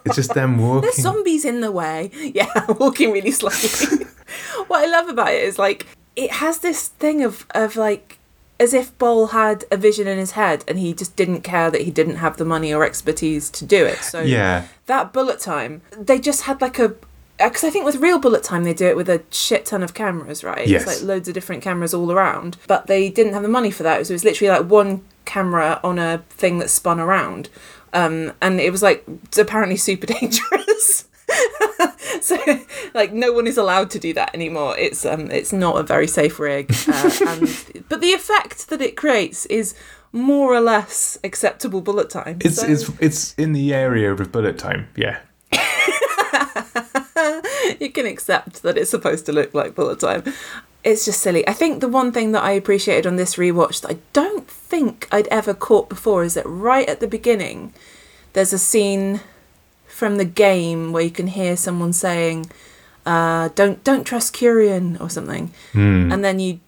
it's 0.06 0.16
just 0.16 0.32
them 0.32 0.56
walking. 0.56 0.82
There's 0.82 1.02
zombies 1.02 1.44
in 1.44 1.60
the 1.60 1.70
way. 1.72 2.10
Yeah, 2.34 2.48
walking 2.78 3.12
really 3.12 3.32
slowly. 3.32 4.06
what 4.68 4.84
I 4.84 4.90
love 4.90 5.08
about 5.10 5.32
it 5.34 5.42
is 5.44 5.58
like 5.58 5.86
it 6.16 6.30
has 6.30 6.60
this 6.60 6.88
thing 6.88 7.22
of 7.22 7.44
of 7.54 7.76
like 7.76 8.19
as 8.60 8.72
if 8.74 8.96
Boll 8.98 9.28
had 9.28 9.64
a 9.72 9.76
vision 9.76 10.06
in 10.06 10.18
his 10.18 10.32
head 10.32 10.62
and 10.68 10.78
he 10.78 10.92
just 10.94 11.16
didn't 11.16 11.40
care 11.40 11.70
that 11.70 11.80
he 11.82 11.90
didn't 11.90 12.16
have 12.16 12.36
the 12.36 12.44
money 12.44 12.72
or 12.72 12.84
expertise 12.84 13.50
to 13.50 13.64
do 13.64 13.84
it. 13.86 13.98
So 13.98 14.20
Yeah. 14.20 14.66
that 14.86 15.12
bullet 15.12 15.40
time, 15.40 15.80
they 15.98 16.18
just 16.20 16.42
had 16.42 16.60
like 16.60 16.78
a 16.78 16.94
because 17.38 17.64
I 17.64 17.70
think 17.70 17.86
with 17.86 17.96
real 17.96 18.18
bullet 18.18 18.42
time 18.44 18.64
they 18.64 18.74
do 18.74 18.86
it 18.86 18.96
with 18.96 19.08
a 19.08 19.22
shit 19.30 19.64
ton 19.64 19.82
of 19.82 19.94
cameras, 19.94 20.44
right? 20.44 20.66
Yes. 20.68 20.82
It's 20.82 21.00
like 21.00 21.08
loads 21.08 21.26
of 21.26 21.32
different 21.32 21.62
cameras 21.62 21.94
all 21.94 22.12
around, 22.12 22.58
but 22.66 22.86
they 22.86 23.08
didn't 23.08 23.32
have 23.32 23.42
the 23.42 23.48
money 23.48 23.70
for 23.70 23.82
that. 23.82 24.06
So 24.06 24.12
it 24.12 24.16
was 24.16 24.24
literally 24.24 24.50
like 24.58 24.70
one 24.70 25.02
camera 25.24 25.80
on 25.82 25.98
a 25.98 26.22
thing 26.28 26.58
that 26.58 26.68
spun 26.68 27.00
around, 27.00 27.48
um, 27.94 28.32
and 28.42 28.60
it 28.60 28.70
was 28.70 28.82
like 28.82 29.06
apparently 29.38 29.76
super 29.76 30.06
dangerous. 30.18 31.06
so 32.20 32.36
like 32.94 33.12
no 33.12 33.32
one 33.32 33.46
is 33.46 33.56
allowed 33.56 33.90
to 33.90 33.98
do 33.98 34.12
that 34.14 34.34
anymore. 34.34 34.76
It's 34.78 35.04
um 35.04 35.30
it's 35.30 35.52
not 35.52 35.78
a 35.78 35.82
very 35.82 36.06
safe 36.06 36.38
rig, 36.38 36.74
uh, 36.88 37.10
and 37.28 37.48
but 37.88 38.00
the 38.00 38.12
effect 38.12 38.68
that 38.68 38.80
it 38.80 38.96
creates 38.96 39.46
is 39.46 39.74
more 40.12 40.52
or 40.54 40.60
less 40.60 41.18
acceptable 41.22 41.80
bullet 41.80 42.10
time. 42.10 42.38
It's 42.40 42.60
So- 42.60 42.66
it's 42.66 42.90
it's 43.00 43.34
in 43.34 43.52
the 43.52 43.74
area 43.74 44.12
of 44.12 44.32
bullet 44.32 44.58
time. 44.58 44.88
Yeah. 44.96 45.18
you 47.80 47.90
can 47.90 48.06
accept 48.06 48.62
that 48.62 48.76
it's 48.76 48.90
supposed 48.90 49.26
to 49.26 49.32
look 49.32 49.54
like 49.54 49.74
bullet 49.74 50.00
time. 50.00 50.24
It's 50.82 51.04
just 51.04 51.20
silly. 51.20 51.46
I 51.46 51.52
think 51.52 51.80
the 51.80 51.88
one 51.88 52.10
thing 52.10 52.32
that 52.32 52.42
I 52.42 52.52
appreciated 52.52 53.06
on 53.06 53.16
this 53.16 53.36
rewatch 53.36 53.82
that 53.82 53.90
I 53.90 53.98
don't 54.12 54.48
think 54.48 55.06
I'd 55.12 55.28
ever 55.28 55.52
caught 55.52 55.90
before 55.90 56.24
is 56.24 56.34
that 56.34 56.46
right 56.46 56.88
at 56.88 57.00
the 57.00 57.08
beginning, 57.08 57.74
there's 58.32 58.54
a 58.54 58.58
scene 58.58 59.20
from 60.00 60.16
the 60.16 60.24
game 60.24 60.92
where 60.92 61.02
you 61.02 61.10
can 61.10 61.26
hear 61.26 61.56
someone 61.56 61.92
saying, 61.92 62.50
uh, 63.04 63.50
"Don't 63.54 63.84
don't 63.84 64.04
trust 64.04 64.34
Curien" 64.34 64.98
or 64.98 65.10
something, 65.10 65.52
and 66.12 66.24
then 66.24 66.40
you 66.40 66.58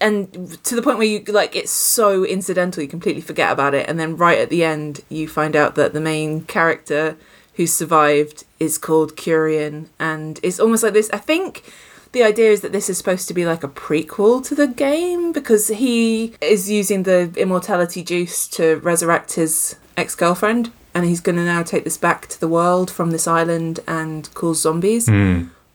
and 0.00 0.22
to 0.64 0.74
the 0.74 0.82
point 0.82 0.96
where 0.96 1.06
you 1.06 1.18
like 1.40 1.54
it's 1.54 1.70
so 1.70 2.24
incidental 2.24 2.82
you 2.82 2.88
completely 2.88 3.20
forget 3.20 3.52
about 3.52 3.74
it. 3.74 3.84
And 3.88 4.00
then 4.00 4.16
right 4.16 4.38
at 4.38 4.48
the 4.48 4.64
end 4.64 5.02
you 5.10 5.28
find 5.28 5.54
out 5.54 5.74
that 5.74 5.92
the 5.92 6.00
main 6.00 6.30
character 6.56 7.16
who 7.56 7.66
survived 7.66 8.44
is 8.58 8.78
called 8.78 9.16
Curien 9.16 9.86
and 9.98 10.40
it's 10.42 10.58
almost 10.58 10.82
like 10.82 10.94
this 10.94 11.10
I 11.12 11.18
think 11.18 11.70
the 12.12 12.22
idea 12.22 12.50
is 12.50 12.62
that 12.62 12.72
this 12.72 12.88
is 12.88 12.96
supposed 12.96 13.28
to 13.28 13.34
be 13.34 13.44
like 13.44 13.62
a 13.62 13.68
prequel 13.68 14.42
to 14.48 14.54
the 14.54 14.66
game 14.66 15.32
because 15.32 15.68
he 15.68 16.34
is 16.40 16.70
using 16.70 17.02
the 17.02 17.30
immortality 17.36 18.02
juice 18.02 18.48
to 18.56 18.76
resurrect 18.76 19.34
his 19.34 19.76
ex-girlfriend 19.96 20.72
and 21.00 21.08
he's 21.08 21.20
going 21.20 21.36
to 21.36 21.44
now 21.44 21.62
take 21.62 21.84
this 21.84 21.96
back 21.96 22.26
to 22.28 22.38
the 22.38 22.48
world 22.48 22.90
from 22.90 23.10
this 23.10 23.26
island 23.26 23.80
and 23.86 24.32
cause 24.34 24.60
zombies 24.60 25.08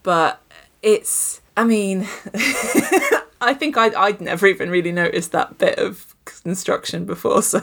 but 0.03 0.39
it's 0.81 1.41
I 1.57 1.63
mean 1.63 2.07
I 3.41 3.53
think 3.53 3.77
I'd, 3.77 3.93
I'd 3.95 4.21
never 4.21 4.47
even 4.47 4.69
really 4.69 4.91
noticed 4.91 5.31
that 5.31 5.57
bit 5.57 5.77
of 5.79 6.15
construction 6.25 7.05
before 7.05 7.41
so 7.41 7.61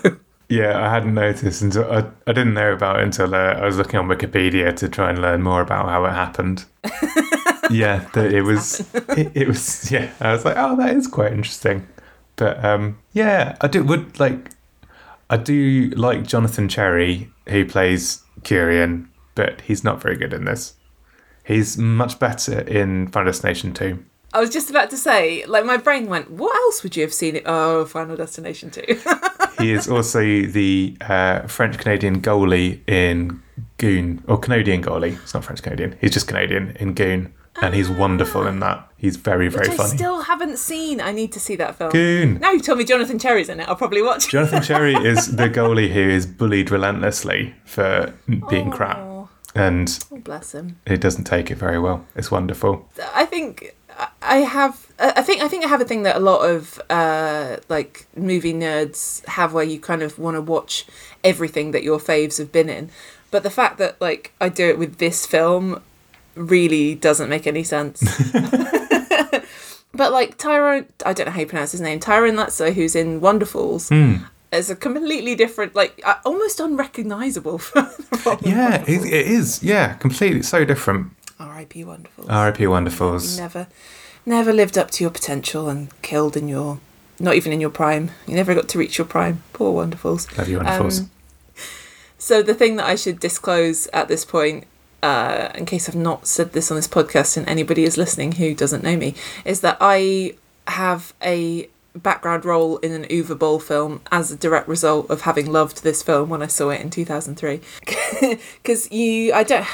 Yeah, 0.49 0.87
I 0.87 0.91
hadn't 0.91 1.15
noticed 1.15 1.63
until 1.63 1.91
I, 1.91 2.05
I 2.27 2.33
didn't 2.33 2.53
know 2.53 2.73
about 2.73 3.01
it 3.01 3.05
until 3.05 3.35
uh, 3.35 3.55
I 3.55 3.65
was 3.65 3.79
looking 3.79 3.99
on 3.99 4.07
Wikipedia 4.07 4.77
to 4.77 4.89
try 4.89 5.09
and 5.09 5.19
learn 5.19 5.41
more 5.41 5.63
about 5.63 5.89
how 5.89 6.05
it 6.05 6.11
happened. 6.11 6.67
yeah, 7.71 8.07
that 8.13 8.31
it 8.35 8.43
was 8.43 8.81
it, 9.17 9.33
it 9.35 9.49
was 9.49 9.91
yeah. 9.91 10.11
I 10.21 10.33
was 10.33 10.45
like, 10.45 10.57
oh, 10.59 10.77
that 10.77 10.95
is 10.95 11.07
quite 11.07 11.33
interesting. 11.33 11.89
But 12.37 12.63
um, 12.63 12.99
yeah, 13.15 13.57
I 13.63 13.67
do 13.67 13.83
would 13.83 14.21
like 14.21 14.51
I 15.31 15.39
do 15.39 15.89
like 15.97 16.27
Jonathan 16.27 16.69
Cherry 16.69 17.32
who 17.49 17.65
plays 17.65 18.23
Curien, 18.43 19.09
but 19.35 19.63
he's 19.63 19.85
not 19.85 20.01
very 20.01 20.17
good 20.17 20.33
in 20.33 20.45
this. 20.45 20.75
He's 21.45 21.77
much 21.77 22.19
better 22.19 22.61
in 22.61 23.09
Final 23.09 23.33
Destination 23.33 23.73
2. 23.75 24.05
I 24.35 24.41
was 24.41 24.51
just 24.51 24.71
about 24.71 24.91
to 24.91 24.97
say, 24.97 25.45
like, 25.47 25.65
my 25.67 25.77
brain 25.77 26.07
went, 26.07 26.31
what 26.31 26.55
else 26.57 26.83
would 26.83 26.97
you 26.97 27.03
have 27.03 27.13
seen 27.13 27.37
it? 27.37 27.43
Oh, 27.45 27.85
Final 27.85 28.17
Destination 28.17 28.71
2. 28.71 29.01
He 29.59 29.73
is 29.73 29.87
also 29.87 30.21
the 30.21 30.97
uh, 31.03 31.47
French 31.47 31.79
Canadian 31.79 32.21
goalie 32.21 32.81
in 32.89 33.41
Goon, 33.79 34.25
or 34.27 34.39
Canadian 34.39 34.83
goalie. 34.83 35.21
It's 35.23 35.35
not 35.35 35.45
French 35.45 35.63
Canadian. 35.63 35.97
He's 36.01 36.11
just 36.11 36.27
Canadian 36.27 36.77
in 36.81 36.95
Goon, 36.95 37.33
and 37.61 37.75
he's 37.75 37.91
wonderful 37.91 38.47
in 38.47 38.61
that. 38.61 38.89
He's 38.97 39.17
very 39.17 39.49
very 39.49 39.69
Which 39.69 39.79
I 39.79 39.83
funny. 39.83 39.97
still 39.97 40.23
haven't 40.23 40.59
seen. 40.59 41.01
I 41.01 41.13
need 41.13 41.33
to 41.33 41.41
see 41.41 41.57
that 41.57 41.77
film. 41.77 41.91
Goon. 41.91 42.39
Now 42.41 42.53
you've 42.53 42.63
told 42.65 42.79
me 42.79 42.85
Jonathan 42.85 43.19
Cherry's 43.19 43.49
in 43.49 43.61
it, 43.61 43.69
I'll 43.69 43.77
probably 43.77 44.01
watch 44.03 44.27
it. 44.27 44.31
Jonathan 44.31 44.63
Cherry 44.63 44.95
is 45.13 45.37
the 45.37 45.49
goalie 45.51 45.93
who 45.93 46.01
is 46.01 46.27
bullied 46.27 46.71
relentlessly 46.71 47.55
for 47.65 48.15
being 48.49 48.71
crap, 48.71 48.99
Oh, 48.99 49.29
and 49.55 49.99
oh, 50.13 50.19
bless 50.19 50.53
him. 50.55 50.79
he 50.87 50.97
doesn't 50.97 51.25
take 51.25 51.51
it 51.51 51.57
very 51.57 51.79
well. 51.79 52.07
It's 52.15 52.31
wonderful. 52.31 52.89
I 53.15 53.27
think 53.27 53.75
I 54.23 54.39
have. 54.39 54.87
I 54.99 55.21
think 55.23 55.43
I 55.43 55.49
think 55.49 55.65
I 55.65 55.69
have 55.69 55.81
a 55.81 55.85
thing 55.85 56.05
that 56.05 56.17
a 56.17 56.21
lot 56.21 56.49
of 56.49 56.81
uh, 56.89 57.57
like 57.69 58.07
movie 58.17 58.55
nerds 58.55 59.25
have, 59.27 59.53
where 59.53 59.65
you 59.65 59.79
kind 59.81 60.03
of 60.03 60.19
want 60.19 60.37
to 60.37 60.41
watch 60.41 60.87
everything 61.25 61.73
that 61.73 61.83
your 61.83 61.99
faves 61.99 62.39
have 62.39 62.51
been 62.53 62.69
in. 62.71 62.91
But 63.33 63.43
the 63.43 63.51
fact 63.51 63.79
that 63.79 64.01
like 64.01 64.33
I 64.41 64.49
do 64.49 64.69
it 64.69 64.79
with 64.79 64.99
this 64.99 65.27
film 65.27 65.83
really 66.35 66.95
doesn't 66.95 67.29
make 67.29 67.47
any 67.47 67.63
sense. 67.65 68.01
but 69.95 70.13
like 70.13 70.39
Tyrone, 70.39 70.87
I 71.05 71.13
don't 71.13 71.27
know 71.27 71.33
how 71.33 71.41
you 71.41 71.47
pronounce 71.47 71.73
his 71.73 71.81
name, 71.81 72.01
Tyrone 72.01 72.35
Latzo, 72.35 72.73
who's 72.73 72.95
in 72.95 73.21
Wonderfalls. 73.21 73.91
Is 74.53 74.69
a 74.69 74.77
completely 74.77 75.35
different, 75.35 75.75
like 75.75 75.99
uh, 76.05 76.17
almost 76.27 76.61
unrecognizable 76.61 77.57
from 77.59 77.87
the 77.87 78.23
role 78.27 78.39
in 78.39 78.51
Yeah, 78.51 78.85
it, 78.87 79.03
it 79.07 79.27
is. 79.27 79.63
Yeah, 79.63 79.95
completely 79.95 80.43
so 80.43 80.67
different. 80.67 81.13
R.I.P. 81.39 81.85
Wonderfalls. 81.85 82.29
R.I.P. 82.29 82.65
Wonderfalls. 82.65 83.37
You 83.37 83.41
never, 83.41 83.67
never 84.27 84.53
lived 84.53 84.77
up 84.77 84.91
to 84.91 85.05
your 85.05 85.11
potential 85.11 85.71
and 85.71 85.89
killed 86.03 86.37
in 86.37 86.49
your, 86.49 86.81
not 87.19 87.35
even 87.35 87.51
in 87.51 87.63
your 87.63 87.71
prime. 87.71 88.11
You 88.27 88.35
never 88.35 88.55
got 88.55 88.69
to 88.69 88.79
reach 88.79 88.99
your 88.99 89.07
prime. 89.07 89.43
Poor 89.55 89.73
Wonderfalls. 89.87 90.37
Love 90.37 90.51
you, 90.51 90.59
Wonderfalls. 90.59 91.01
Um, 91.01 91.11
So 92.19 92.43
the 92.43 92.55
thing 92.55 92.77
that 92.77 92.87
I 92.87 92.95
should 92.95 93.19
disclose 93.19 93.89
at 93.89 94.07
this 94.09 94.25
point, 94.25 94.67
uh, 95.03 95.51
in 95.55 95.67
case 95.67 95.89
I've 95.89 95.95
not 95.95 96.27
said 96.27 96.53
this 96.53 96.71
on 96.71 96.77
this 96.77 96.89
podcast 96.89 97.37
and 97.37 97.49
anybody 97.49 97.85
is 97.85 97.97
listening 97.97 98.33
who 98.33 98.55
doesn't 98.55 98.85
know 98.85 98.97
me, 98.97 99.15
is 99.45 99.61
that 99.61 99.77
I 99.81 100.35
have 100.67 101.13
a 101.23 101.69
background 101.95 102.45
role 102.45 102.79
in 102.79 102.93
an 102.93 103.05
Uwe 103.05 103.39
Boll 103.39 103.59
film 103.59 104.01
as 104.11 104.31
a 104.31 104.37
direct 104.37 104.69
result 104.69 105.11
of 105.11 105.23
having 105.23 105.51
loved 105.51 105.83
this 105.83 106.03
film 106.03 106.31
when 106.31 106.43
I 106.43 106.47
saw 106.47 106.71
it 106.71 106.81
in 106.81 106.91
2003. 106.91 107.61
Because 108.63 108.91
you, 108.93 109.33
I 109.33 109.43
don't, 109.43 109.67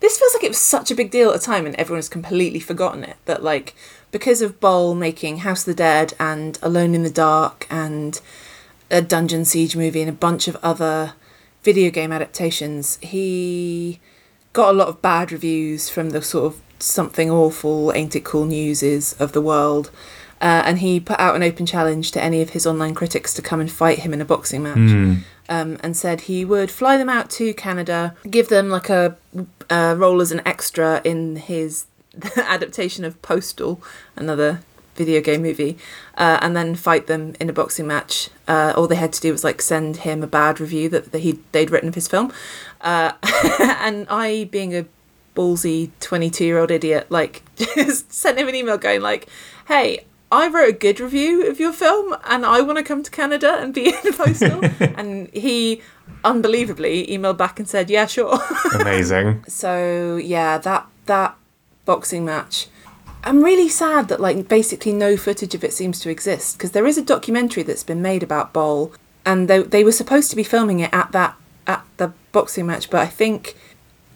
this 0.00 0.18
feels 0.18 0.34
like 0.34 0.44
it 0.44 0.50
was 0.50 0.58
such 0.58 0.90
a 0.90 0.94
big 0.94 1.10
deal 1.10 1.30
at 1.30 1.40
the 1.40 1.46
time 1.46 1.66
and 1.66 1.76
everyone 1.76 1.98
has 1.98 2.08
completely 2.08 2.60
forgotten 2.60 3.04
it. 3.04 3.16
That, 3.26 3.42
like, 3.42 3.74
because 4.10 4.42
of 4.42 4.60
Boll 4.60 4.94
making 4.94 5.38
House 5.38 5.60
of 5.60 5.66
the 5.66 5.82
Dead 5.82 6.14
and 6.18 6.58
Alone 6.62 6.94
in 6.94 7.02
the 7.02 7.10
Dark 7.10 7.66
and 7.70 8.20
a 8.90 9.00
Dungeon 9.00 9.44
Siege 9.44 9.76
movie 9.76 10.00
and 10.00 10.10
a 10.10 10.14
bunch 10.14 10.48
of 10.48 10.56
other 10.62 11.14
video 11.62 11.90
game 11.90 12.12
adaptations, 12.12 12.96
he 12.96 14.00
got 14.52 14.70
a 14.70 14.76
lot 14.76 14.88
of 14.88 15.02
bad 15.02 15.32
reviews 15.32 15.88
from 15.88 16.10
the 16.10 16.22
sort 16.22 16.46
of 16.46 16.60
something 16.78 17.30
awful, 17.30 17.92
ain't 17.94 18.16
it 18.16 18.24
cool 18.24 18.44
newses 18.44 19.14
of 19.14 19.32
the 19.32 19.40
world. 19.40 19.90
Uh, 20.40 20.62
and 20.66 20.80
he 20.80 20.98
put 20.98 21.18
out 21.20 21.36
an 21.36 21.42
open 21.42 21.64
challenge 21.64 22.10
to 22.10 22.22
any 22.22 22.42
of 22.42 22.50
his 22.50 22.66
online 22.66 22.94
critics 22.94 23.32
to 23.32 23.40
come 23.40 23.60
and 23.60 23.70
fight 23.70 24.00
him 24.00 24.12
in 24.12 24.20
a 24.20 24.24
boxing 24.24 24.64
match. 24.64 24.76
Um, 25.48 25.78
and 25.82 25.96
said 25.96 26.22
he 26.22 26.44
would 26.44 26.70
fly 26.70 26.96
them 26.96 27.08
out 27.08 27.30
to 27.30 27.52
Canada, 27.54 28.16
give 28.28 28.48
them 28.48 28.68
like 28.68 28.88
a, 28.88 29.16
a 29.70 29.94
role 29.96 30.20
as 30.20 30.32
an 30.32 30.40
extra 30.46 31.00
in 31.04 31.36
his 31.36 31.86
adaptation 32.36 33.04
of 33.04 33.20
Postal, 33.22 33.82
another 34.16 34.62
video 34.94 35.20
game 35.20 35.42
movie, 35.42 35.78
uh, 36.16 36.38
and 36.40 36.56
then 36.56 36.74
fight 36.74 37.06
them 37.06 37.34
in 37.40 37.48
a 37.48 37.52
boxing 37.52 37.86
match. 37.86 38.28
Uh, 38.46 38.72
all 38.76 38.86
they 38.86 38.96
had 38.96 39.12
to 39.12 39.20
do 39.20 39.32
was 39.32 39.44
like 39.44 39.62
send 39.62 39.98
him 39.98 40.22
a 40.22 40.26
bad 40.26 40.60
review 40.60 40.88
that, 40.88 41.12
that 41.12 41.20
he 41.20 41.38
they'd 41.52 41.70
written 41.70 41.88
of 41.88 41.94
his 41.94 42.08
film, 42.08 42.32
uh, 42.80 43.12
and 43.60 44.06
I, 44.10 44.48
being 44.50 44.74
a 44.76 44.86
ballsy 45.34 45.90
twenty-two 46.00 46.44
year 46.44 46.58
old 46.58 46.70
idiot, 46.70 47.06
like 47.10 47.42
just 47.56 48.12
sent 48.12 48.38
him 48.38 48.48
an 48.48 48.54
email 48.54 48.78
going 48.78 49.00
like, 49.00 49.28
"Hey." 49.66 50.04
I 50.34 50.48
wrote 50.48 50.68
a 50.70 50.72
good 50.72 50.98
review 50.98 51.46
of 51.50 51.60
your 51.60 51.74
film 51.74 52.16
and 52.24 52.46
I 52.46 52.62
want 52.62 52.78
to 52.78 52.82
come 52.82 53.02
to 53.02 53.10
Canada 53.10 53.58
and 53.60 53.74
be 53.74 53.88
in 53.94 53.98
the 54.02 54.14
Postal. 54.16 54.64
and 54.98 55.28
he 55.34 55.82
unbelievably 56.24 57.06
emailed 57.08 57.36
back 57.36 57.58
and 57.58 57.68
said, 57.68 57.90
Yeah, 57.90 58.06
sure. 58.06 58.38
Amazing. 58.80 59.44
So 59.46 60.16
yeah, 60.16 60.56
that 60.56 60.86
that 61.04 61.36
boxing 61.84 62.24
match. 62.24 62.68
I'm 63.24 63.42
really 63.44 63.68
sad 63.68 64.08
that 64.08 64.20
like 64.20 64.48
basically 64.48 64.92
no 64.92 65.16
footage 65.16 65.54
of 65.54 65.62
it 65.64 65.72
seems 65.72 66.00
to 66.00 66.10
exist 66.10 66.56
because 66.58 66.72
there 66.72 66.86
is 66.86 66.98
a 66.98 67.02
documentary 67.04 67.62
that's 67.62 67.84
been 67.84 68.02
made 68.02 68.22
about 68.22 68.52
Boll, 68.52 68.92
and 69.24 69.48
they 69.48 69.62
they 69.62 69.84
were 69.84 69.92
supposed 69.92 70.30
to 70.30 70.36
be 70.36 70.42
filming 70.42 70.80
it 70.80 70.92
at 70.92 71.12
that 71.12 71.36
at 71.66 71.84
the 71.98 72.12
boxing 72.32 72.66
match, 72.66 72.90
but 72.90 73.00
I 73.00 73.06
think 73.06 73.56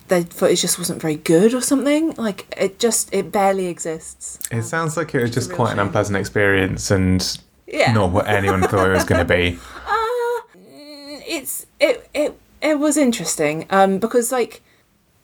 the 0.09 0.25
footage 0.25 0.61
just 0.63 0.79
wasn't 0.79 1.01
very 1.03 1.17
good 1.17 1.55
or 1.55 1.61
something. 1.61 2.15
Like 2.17 2.47
it 2.57 2.79
just 2.79 3.13
it 3.15 3.31
barely 3.33 3.67
exists. 3.67 4.39
It 4.51 4.63
sounds 4.63 4.97
like 4.97 5.15
it 5.15 5.23
was 5.23 5.31
just 5.33 5.53
quite 5.53 5.73
an 5.73 5.79
unpleasant 5.79 6.17
experience 6.17 6.91
and 6.91 7.39
Yeah. 7.67 7.93
not 7.93 8.11
what 8.13 8.27
anyone 8.29 8.63
thought 8.63 8.89
it 8.89 8.93
was 8.95 9.05
going 9.05 9.25
to 9.27 9.35
be. 9.35 9.59
Mm, 9.87 11.23
it's 11.27 11.67
it 11.81 12.09
it 12.15 12.39
it 12.63 12.79
was 12.79 12.97
interesting 12.97 13.67
um 13.71 13.99
because 13.99 14.33
like 14.33 14.63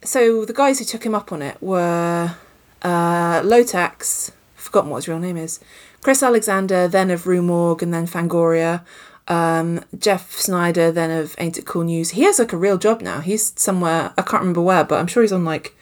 so 0.04 0.44
the 0.44 0.52
guys 0.52 0.78
who 0.80 0.84
took 0.84 1.04
him 1.06 1.14
up 1.14 1.32
on 1.32 1.42
it 1.42 1.56
were 1.62 2.34
uh 2.82 3.40
Lowtax 3.42 4.32
forgotten 4.54 4.90
what 4.90 4.96
his 4.98 5.08
real 5.08 5.18
name 5.18 5.36
is 5.36 5.60
Chris 6.02 6.22
Alexander 6.22 6.88
then 6.88 7.10
of 7.10 7.26
Rue 7.26 7.42
Morgue 7.42 7.82
and 7.82 7.92
then 7.94 8.06
Fangoria 8.06 8.82
um 9.28 9.84
Jeff 9.98 10.32
Sneider 10.38 10.90
then 10.92 11.10
of 11.10 11.34
Ain't 11.38 11.58
It 11.58 11.66
Cool 11.66 11.84
News 11.84 12.10
he 12.10 12.22
has 12.22 12.38
like 12.38 12.52
a 12.52 12.56
real 12.56 12.78
job 12.78 13.00
now 13.00 13.20
he's 13.20 13.52
somewhere 13.56 14.12
I 14.18 14.22
can't 14.22 14.40
remember 14.40 14.62
where 14.62 14.84
but 14.84 14.98
I'm 14.98 15.06
sure 15.06 15.22
he's 15.22 15.32
on 15.32 15.44
like 15.44 15.74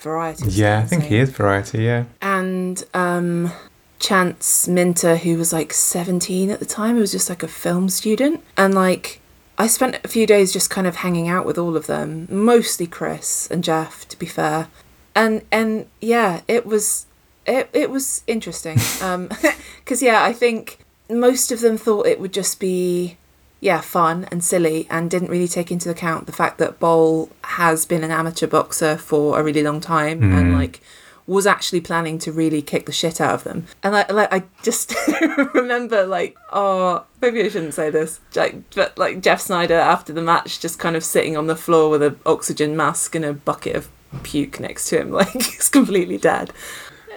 Variety 0.00 0.46
Yeah, 0.50 0.80
I 0.80 0.86
think 0.86 1.04
he 1.04 1.16
is 1.18 1.30
variety. 1.30 1.82
Yeah. 1.82 2.04
and 2.22 2.84
um, 2.94 3.50
Chance 3.98 4.68
Minter, 4.68 5.16
who 5.16 5.36
was 5.38 5.52
like 5.54 5.72
17 5.72 6.50
at 6.50 6.60
the 6.60 6.66
time, 6.66 6.94
he 6.96 7.00
was 7.00 7.12
just 7.12 7.30
like 7.30 7.42
a 7.42 7.48
film 7.48 7.88
student. 7.88 8.44
And 8.56 8.74
like, 8.74 9.20
I 9.56 9.66
spent 9.66 9.98
a 10.04 10.08
few 10.08 10.26
days 10.26 10.52
just 10.52 10.68
kind 10.68 10.86
of 10.86 10.96
hanging 10.96 11.28
out 11.28 11.46
with 11.46 11.56
all 11.58 11.76
of 11.76 11.86
them, 11.86 12.28
mostly 12.30 12.86
Chris 12.86 13.48
and 13.50 13.64
Jeff, 13.64 14.06
to 14.08 14.18
be 14.18 14.26
fair. 14.26 14.68
And 15.16 15.42
and 15.50 15.86
yeah, 16.00 16.42
it 16.46 16.66
was 16.66 17.06
it 17.46 17.68
it 17.72 17.90
was 17.90 18.22
interesting. 18.26 18.78
Um, 19.02 19.28
because 19.84 20.02
yeah, 20.02 20.22
I 20.22 20.32
think 20.32 20.78
most 21.08 21.52
of 21.52 21.60
them 21.60 21.76
thought 21.76 22.06
it 22.06 22.20
would 22.20 22.32
just 22.32 22.58
be 22.60 23.16
yeah 23.60 23.80
fun 23.80 24.28
and 24.30 24.44
silly 24.44 24.86
and 24.90 25.10
didn't 25.10 25.30
really 25.30 25.48
take 25.48 25.70
into 25.70 25.90
account 25.90 26.26
the 26.26 26.32
fact 26.32 26.58
that 26.58 26.78
Boll 26.78 27.30
has 27.42 27.86
been 27.86 28.04
an 28.04 28.10
amateur 28.10 28.46
boxer 28.46 28.96
for 28.96 29.38
a 29.38 29.42
really 29.42 29.62
long 29.62 29.80
time 29.80 30.22
and 30.22 30.52
like 30.52 30.80
was 31.26 31.46
actually 31.46 31.80
planning 31.80 32.18
to 32.18 32.30
really 32.30 32.62
kick 32.62 32.86
the 32.86 32.92
shit 32.92 33.20
out 33.20 33.34
of 33.34 33.44
them. 33.44 33.66
And 33.82 33.96
I 33.96 34.06
like 34.10 34.32
I 34.32 34.44
just 34.62 34.94
remember 35.54 36.06
like 36.06 36.36
oh 36.52 37.04
maybe 37.20 37.42
I 37.42 37.48
shouldn't 37.48 37.74
say 37.74 37.90
this 37.90 38.20
like 38.34 38.74
but 38.74 38.96
like 38.98 39.22
Jeff 39.22 39.40
Sneider 39.40 39.74
after 39.74 40.12
the 40.12 40.22
match 40.22 40.60
just 40.60 40.78
kind 40.78 40.96
of 40.96 41.04
sitting 41.04 41.36
on 41.36 41.46
the 41.46 41.56
floor 41.56 41.90
with 41.90 42.02
an 42.02 42.18
oxygen 42.26 42.76
mask 42.76 43.14
and 43.14 43.24
a 43.24 43.32
bucket 43.32 43.76
of 43.76 43.88
puke 44.22 44.60
next 44.60 44.88
to 44.88 45.00
him 45.00 45.10
like 45.20 45.32
he's 45.32 45.68
completely 45.68 46.18
dead. 46.18 46.52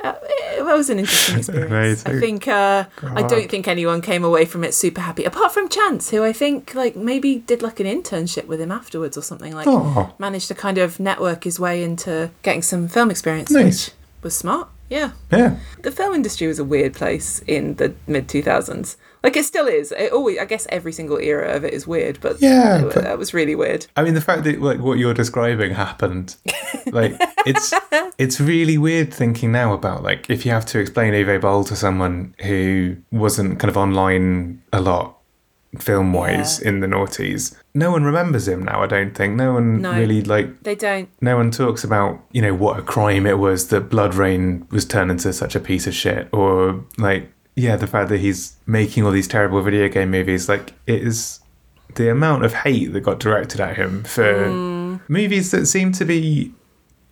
Uh, 0.02 0.13
it, 0.23 0.60
it 0.60 0.63
was 0.63 0.89
an 0.89 0.97
interesting 0.99 1.38
experience. 1.39 2.06
I 2.06 2.17
think 2.21 2.47
uh, 2.47 2.86
I 3.04 3.21
don't 3.23 3.49
think 3.52 3.67
anyone 3.67 4.02
came 4.02 4.23
away 4.23 4.45
from 4.45 4.63
it 4.63 4.73
super 4.73 5.02
happy, 5.02 5.25
apart 5.25 5.52
from 5.52 5.67
Chance, 5.67 6.10
who 6.12 6.23
I 6.23 6.32
think 6.32 6.73
like 6.73 6.95
maybe 6.95 7.39
did 7.39 7.62
like 7.62 7.82
an 7.82 7.86
internship 7.86 8.45
with 8.45 8.62
him 8.62 8.71
afterwards 8.71 9.17
or 9.17 9.21
something. 9.21 9.54
Like 9.54 9.67
Oh. 9.67 10.13
managed 10.17 10.47
to 10.47 10.56
kind 10.56 10.78
of 10.78 11.02
network 11.02 11.43
his 11.43 11.60
way 11.60 11.84
into 11.84 12.32
getting 12.43 12.62
some 12.62 12.88
film 12.88 13.12
experience, 13.12 13.52
Nice. 13.52 13.88
which 13.89 13.95
was 14.23 14.36
smart. 14.38 14.69
Yeah, 14.89 15.12
Yeah. 15.32 15.58
the 15.84 15.91
film 15.91 16.15
industry 16.15 16.47
was 16.47 16.60
a 16.60 16.63
weird 16.63 16.93
place 16.93 17.41
in 17.45 17.75
the 17.75 17.93
mid 18.08 18.30
two 18.30 18.41
thousands. 18.41 18.95
Like 19.24 19.36
it 19.36 19.44
still 19.46 19.68
is. 19.68 19.92
It 19.92 20.12
always, 20.14 20.38
I 20.40 20.46
guess, 20.46 20.66
every 20.70 20.94
single 20.94 21.18
era 21.18 21.54
of 21.56 21.64
it 21.66 21.74
is 21.74 21.86
weird, 21.86 22.20
but 22.22 22.42
Yeah, 22.42 22.80
it- 22.86 22.94
but- 22.94 23.04
that 23.04 23.18
was 23.18 23.34
really 23.34 23.56
weird. 23.56 23.86
I 23.98 24.04
mean, 24.04 24.14
the 24.14 24.22
fact 24.22 24.44
that 24.46 24.62
like 24.62 24.80
what 24.80 24.98
you're 24.98 25.14
describing 25.14 25.74
happened, 25.74 26.36
like 26.92 27.16
it's 27.46 27.74
it's 28.18 28.40
really 28.40 28.78
weird 28.78 29.14
thinking 29.14 29.52
now 29.52 29.74
about 29.74 30.04
like 30.04 30.30
if 30.30 30.46
you 30.46 30.52
have 30.52 30.66
to 30.68 30.80
explain 30.80 31.14
Uwe 31.14 31.42
Boll 31.42 31.64
to 31.66 31.76
someone 31.76 32.34
who 32.44 32.96
wasn't 33.12 33.60
kind 33.60 33.70
of 33.70 33.78
online 33.78 34.62
a 34.74 34.82
lot 34.82 35.18
film 35.78 36.14
wise 36.14 36.60
in 36.60 36.80
the 36.80 36.88
noughties. 36.88 37.56
No 37.76 37.92
one 37.92 38.04
remembers 38.04 38.48
him 38.48 38.64
now. 38.64 38.82
I 38.82 38.88
don't 38.88 39.14
think. 39.16 39.36
No 39.36 39.54
one 39.54 39.82
No. 39.84 39.94
really 39.94 40.24
like. 40.24 40.64
They 40.64 40.74
don't. 40.76 41.10
No 41.22 41.38
one 41.38 41.52
talks 41.52 41.84
about 41.84 42.20
you 42.32 42.42
know 42.42 42.56
what 42.56 42.80
a 42.80 42.82
crime 42.82 43.28
it 43.28 43.38
was 43.38 43.68
that 43.68 43.90
BloodRayne 43.90 44.70
was 44.72 44.86
turned 44.86 45.12
into 45.12 45.32
such 45.34 45.56
a 45.56 45.60
piece 45.60 45.86
of 45.88 45.94
shit, 45.94 46.28
or 46.32 46.84
like 46.98 47.32
yeah, 47.60 47.76
the 47.76 47.88
fact 47.88 48.10
that 48.10 48.19
he's 48.19 48.56
making 48.65 49.04
all 49.06 49.12
these 49.12 49.28
terrible 49.28 49.62
video 49.62 49.88
game 49.89 50.12
movies. 50.12 50.48
Like 50.48 50.74
it 50.88 51.02
is 51.04 51.39
the 51.95 52.10
amount 52.12 52.45
of 52.45 52.54
hate 52.54 52.93
that 52.93 53.02
got 53.02 53.19
directed 53.19 53.60
at 53.60 53.76
him 53.76 54.04
for 54.04 54.50
movies 55.08 55.52
that 55.52 55.65
seem 55.65 55.91
to 55.93 56.06
be 56.06 56.54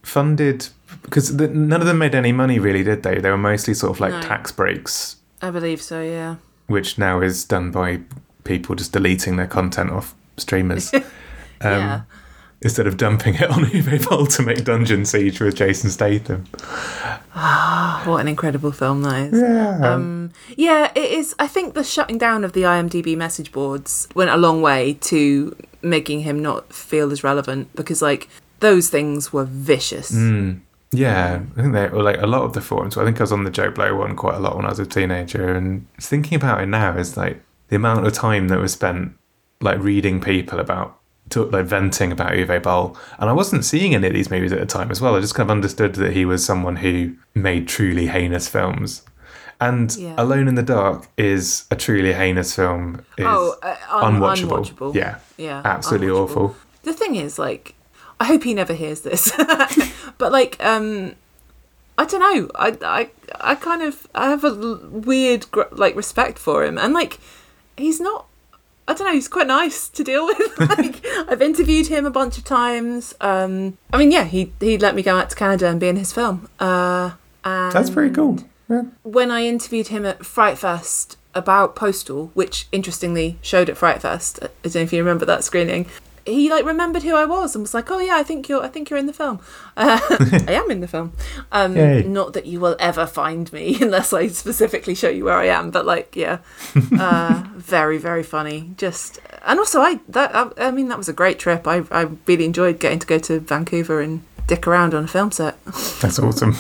funded 0.04 0.68
because 1.04 1.36
the, 1.38 1.48
none 1.48 1.82
of 1.82 1.88
them 1.88 1.98
made 1.98 2.16
any 2.16 2.32
money 2.32 2.60
really, 2.60 2.84
did 2.84 3.04
they? 3.04 3.20
They 3.20 3.30
were 3.30 3.38
mostly 3.38 3.74
sort 3.74 3.92
of 3.96 4.00
like 4.00 4.14
No. 4.14 4.22
tax 4.22 4.52
breaks, 4.52 5.18
I 5.42 5.50
believe 5.52 5.82
so. 5.82 6.02
Yeah. 6.02 6.36
which 6.68 6.98
now 6.98 7.22
is 7.22 7.44
done 7.46 7.72
by 7.72 8.02
people 8.44 8.76
just 8.76 8.94
deleting 8.94 9.36
their 9.38 9.48
content 9.48 9.90
off 9.92 10.16
streamers. 10.38 10.92
Um, 11.60 11.72
yeah. 11.82 12.02
Instead 12.62 12.88
of 12.88 12.98
dumping 12.98 13.36
it 13.36 13.50
on 14.12 14.28
to 14.28 14.42
make 14.42 14.64
Dungeon 14.64 15.06
Siege 15.06 15.40
with 15.40 15.56
Jason 15.56 15.92
Statham. 15.92 16.46
ah, 17.36 18.02
What 18.06 18.20
an 18.20 18.28
incredible 18.28 18.72
film 18.72 19.04
that 19.04 19.32
is. 19.34 19.40
Yeah. 19.40 19.94
Um, 19.94 20.32
yeah, 20.56 20.92
it 20.96 21.12
is. 21.12 21.36
I 21.38 21.48
think 21.48 21.74
the 21.76 21.84
shutting 21.84 22.18
down 22.18 22.44
of 22.44 22.54
the 22.54 22.64
IMDb 22.64 23.16
message 23.16 23.52
boards 23.52 24.08
went 24.16 24.32
a 24.32 24.38
long 24.38 24.62
way 24.62 24.94
to 25.02 25.56
making 25.84 26.22
him 26.22 26.42
not 26.42 26.74
feel 26.74 27.12
as 27.12 27.24
relevant 27.24 27.74
because, 27.76 28.02
like, 28.02 28.28
those 28.60 28.90
things 28.90 29.32
were 29.32 29.46
vicious. 29.46 30.12
Mm. 30.12 30.62
Yeah, 30.92 31.42
I 31.58 31.62
think 31.62 31.74
they 31.74 31.88
were 31.90 32.02
like 32.02 32.22
a 32.22 32.28
lot 32.28 32.44
of 32.44 32.54
the 32.54 32.62
forums. 32.62 32.98
I 32.98 33.04
think 33.04 33.20
I 33.20 33.24
was 33.24 33.32
on 33.32 33.44
the 33.44 33.52
JoBlo 33.52 33.98
one 33.98 34.16
quite 34.16 34.36
a 34.36 34.40
lot 34.40 34.56
when 34.56 34.66
I 34.66 34.70
was 34.70 34.80
a 34.80 34.86
teenager, 34.86 35.54
and 35.54 35.86
thinking 36.02 36.38
about 36.38 36.62
it 36.62 36.68
now 36.68 36.98
is 36.98 37.18
like 37.18 37.42
the 37.68 37.76
amount 37.76 38.08
of 38.08 38.14
time 38.14 38.48
that 38.48 38.60
was 38.60 38.72
spent 38.74 39.12
like 39.60 39.78
reading 39.80 40.22
people 40.22 40.60
about, 40.60 40.97
to, 41.30 41.44
like 41.46 41.66
venting 41.66 42.12
about 42.12 42.32
Uwe 42.34 42.62
Boll, 42.64 42.98
and 43.20 43.30
I 43.30 43.34
wasn't 43.34 43.66
seeing 43.66 43.94
any 43.96 44.08
of 44.08 44.14
these 44.14 44.30
movies 44.32 44.52
at 44.52 44.60
the 44.60 44.66
time 44.66 44.92
as 44.92 45.02
well. 45.02 45.16
I 45.16 45.20
just 45.20 45.36
kind 45.36 45.48
of 45.50 45.52
understood 45.52 45.96
that 45.96 46.14
he 46.14 46.26
was 46.26 46.46
someone 46.46 46.78
who 46.78 47.16
made 47.36 47.68
truly 47.68 48.08
heinous 48.08 48.48
films, 48.48 49.04
and 49.60 49.96
Yeah. 49.96 50.14
Alone 50.18 50.48
in 50.48 50.56
the 50.56 50.64
Dark 50.64 51.08
is 51.18 51.66
a 51.72 51.76
truly 51.76 52.14
heinous 52.14 52.56
film. 52.56 53.02
Is 53.18 53.26
Oh, 53.28 53.56
uh, 53.64 53.76
un- 53.90 54.16
unwatchable. 54.22 54.66
unwatchable. 54.66 54.96
Yeah, 54.96 55.16
Yeah, 55.38 55.62
absolutely 55.66 56.08
unwatchable. 56.08 56.24
awful. 56.24 56.56
The 56.84 56.94
thing 56.94 57.16
is, 57.16 57.38
like, 57.40 57.74
I 58.20 58.26
hope 58.26 58.44
he 58.44 58.54
never 58.54 58.74
hears 58.74 59.02
this, 59.02 59.32
but 60.18 60.32
like, 60.32 60.58
um, 60.64 61.14
I 61.98 62.06
don't 62.06 62.20
know. 62.22 62.50
I, 62.56 62.78
I, 62.84 63.10
I 63.42 63.56
kind 63.56 63.82
of 63.82 64.08
I 64.16 64.30
have 64.30 64.44
a 64.44 64.54
weird 64.92 65.50
gr- 65.52 65.64
like 65.72 65.96
respect 65.96 66.38
for 66.40 66.64
him, 66.64 66.78
and 66.78 66.94
like, 66.94 67.20
he's 67.76 68.00
not. 68.00 68.26
I 68.88 68.94
don't 68.94 69.06
know. 69.08 69.14
He's 69.14 69.28
quite 69.28 69.48
nice 69.48 69.90
to 69.90 70.04
deal 70.04 70.26
with. 70.26 70.60
like, 70.78 71.06
I've 71.30 71.42
interviewed 71.42 71.88
him 71.88 72.06
a 72.06 72.10
bunch 72.12 72.38
of 72.38 72.44
times. 72.46 73.14
Um, 73.20 73.78
I 73.92 73.98
mean, 73.98 74.12
yeah, 74.12 74.24
he 74.24 74.54
he 74.60 74.78
let 74.78 74.96
me 74.96 75.04
go 75.04 75.18
out 75.18 75.30
to 75.32 75.36
Canada 75.36 75.68
and 75.68 75.80
be 75.80 75.88
in 75.90 75.98
his 75.98 76.14
film. 76.14 76.50
Uh, 76.60 77.12
and 77.44 77.72
That's 77.74 77.90
pretty 77.90 78.14
cool. 78.14 78.40
Yeah. 78.70 78.84
when 79.04 79.32
I 79.32 79.46
interviewed 79.46 79.88
him 79.88 80.06
at 80.06 80.26
Fright 80.26 80.58
Fest 80.58 81.18
about 81.34 81.76
Postal, 81.76 82.32
which 82.34 82.68
interestingly 82.72 83.38
showed 83.42 83.70
at 83.70 83.78
Fright 83.78 84.02
Fest. 84.02 84.40
I 84.42 84.48
don't 84.64 84.76
know 84.76 84.82
if 84.82 84.92
you 84.94 85.00
remember 85.00 85.26
that 85.26 85.44
screening. 85.44 85.86
He 86.28 86.50
like 86.50 86.66
remembered 86.66 87.04
who 87.04 87.16
I 87.16 87.26
was 87.26 87.56
and 87.56 87.64
was 87.64 87.74
like, 87.74 87.90
"Oh 87.90 88.00
yeah, 88.00 88.18
I 88.18 88.24
think 88.24 88.50
you're. 88.50 88.62
I 88.62 88.68
think 88.68 88.90
you're 88.90 89.00
in 89.00 89.06
the 89.06 89.14
film. 89.14 89.40
Uh, 89.76 90.00
I 90.48 90.52
am 90.54 90.70
in 90.70 90.82
the 90.82 90.88
film. 90.88 91.14
Um, 91.52 92.12
not 92.12 92.34
that 92.34 92.46
you 92.46 92.60
will 92.60 92.76
ever 92.80 93.08
find 93.08 93.52
me 93.54 93.78
unless 93.82 94.12
I 94.12 94.28
specifically 94.28 94.94
show 94.94 95.10
you 95.10 95.26
where 95.26 95.38
I 95.38 95.46
am. 95.46 95.72
But 95.72 95.86
like, 95.86 96.16
yeah, 96.16 96.40
uh, 97.00 97.44
very 97.56 97.98
very 97.98 98.24
funny. 98.24 98.74
Just 98.78 99.20
and 99.46 99.58
also 99.58 99.82
I 99.82 100.02
that 100.10 100.36
I, 100.36 100.50
I 100.58 100.72
mean 100.72 100.90
that 100.90 100.98
was 100.98 101.10
a 101.10 101.14
great 101.14 101.40
trip. 101.40 101.66
I 101.68 101.84
I 101.92 102.10
really 102.26 102.46
enjoyed 102.46 102.80
getting 102.80 103.00
to 103.00 103.08
go 103.08 103.20
to 103.20 103.40
Vancouver 103.40 104.02
and 104.02 104.24
dick 104.48 104.66
around 104.66 104.94
on 104.94 105.04
a 105.04 105.08
film 105.08 105.32
set 105.32 105.64
That's 106.02 106.20
awesome. 106.20 106.56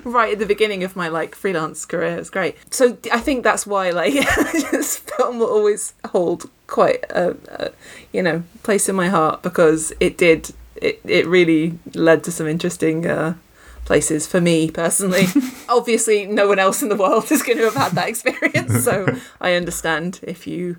right 0.04 0.32
at 0.32 0.38
the 0.38 0.46
beginning 0.46 0.84
of 0.84 0.96
my 0.96 1.08
like 1.08 1.34
freelance 1.34 1.84
career. 1.84 2.18
It's 2.18 2.30
great. 2.30 2.56
So 2.72 2.98
I 3.12 3.20
think 3.20 3.44
that's 3.44 3.66
why 3.66 3.90
like 3.90 4.12
this 4.70 4.98
film 4.98 5.38
will 5.38 5.48
always 5.48 5.94
hold 6.06 6.50
quite 6.66 7.04
a, 7.10 7.36
a 7.48 7.70
you 8.12 8.22
know 8.22 8.42
place 8.62 8.88
in 8.88 8.96
my 8.96 9.08
heart 9.08 9.42
because 9.42 9.92
it 10.00 10.18
did 10.18 10.50
it 10.76 11.00
it 11.04 11.26
really 11.26 11.78
led 11.94 12.24
to 12.24 12.32
some 12.32 12.46
interesting 12.46 13.06
uh, 13.06 13.34
places 13.84 14.26
for 14.26 14.40
me 14.40 14.70
personally. 14.70 15.26
Obviously, 15.68 16.26
no 16.26 16.48
one 16.48 16.58
else 16.58 16.82
in 16.82 16.88
the 16.88 16.96
world 16.96 17.30
is 17.30 17.42
going 17.42 17.58
to 17.58 17.64
have 17.64 17.74
had 17.74 17.92
that 17.92 18.08
experience, 18.08 18.84
so 18.84 19.16
I 19.40 19.54
understand 19.54 20.20
if 20.22 20.46
you 20.46 20.76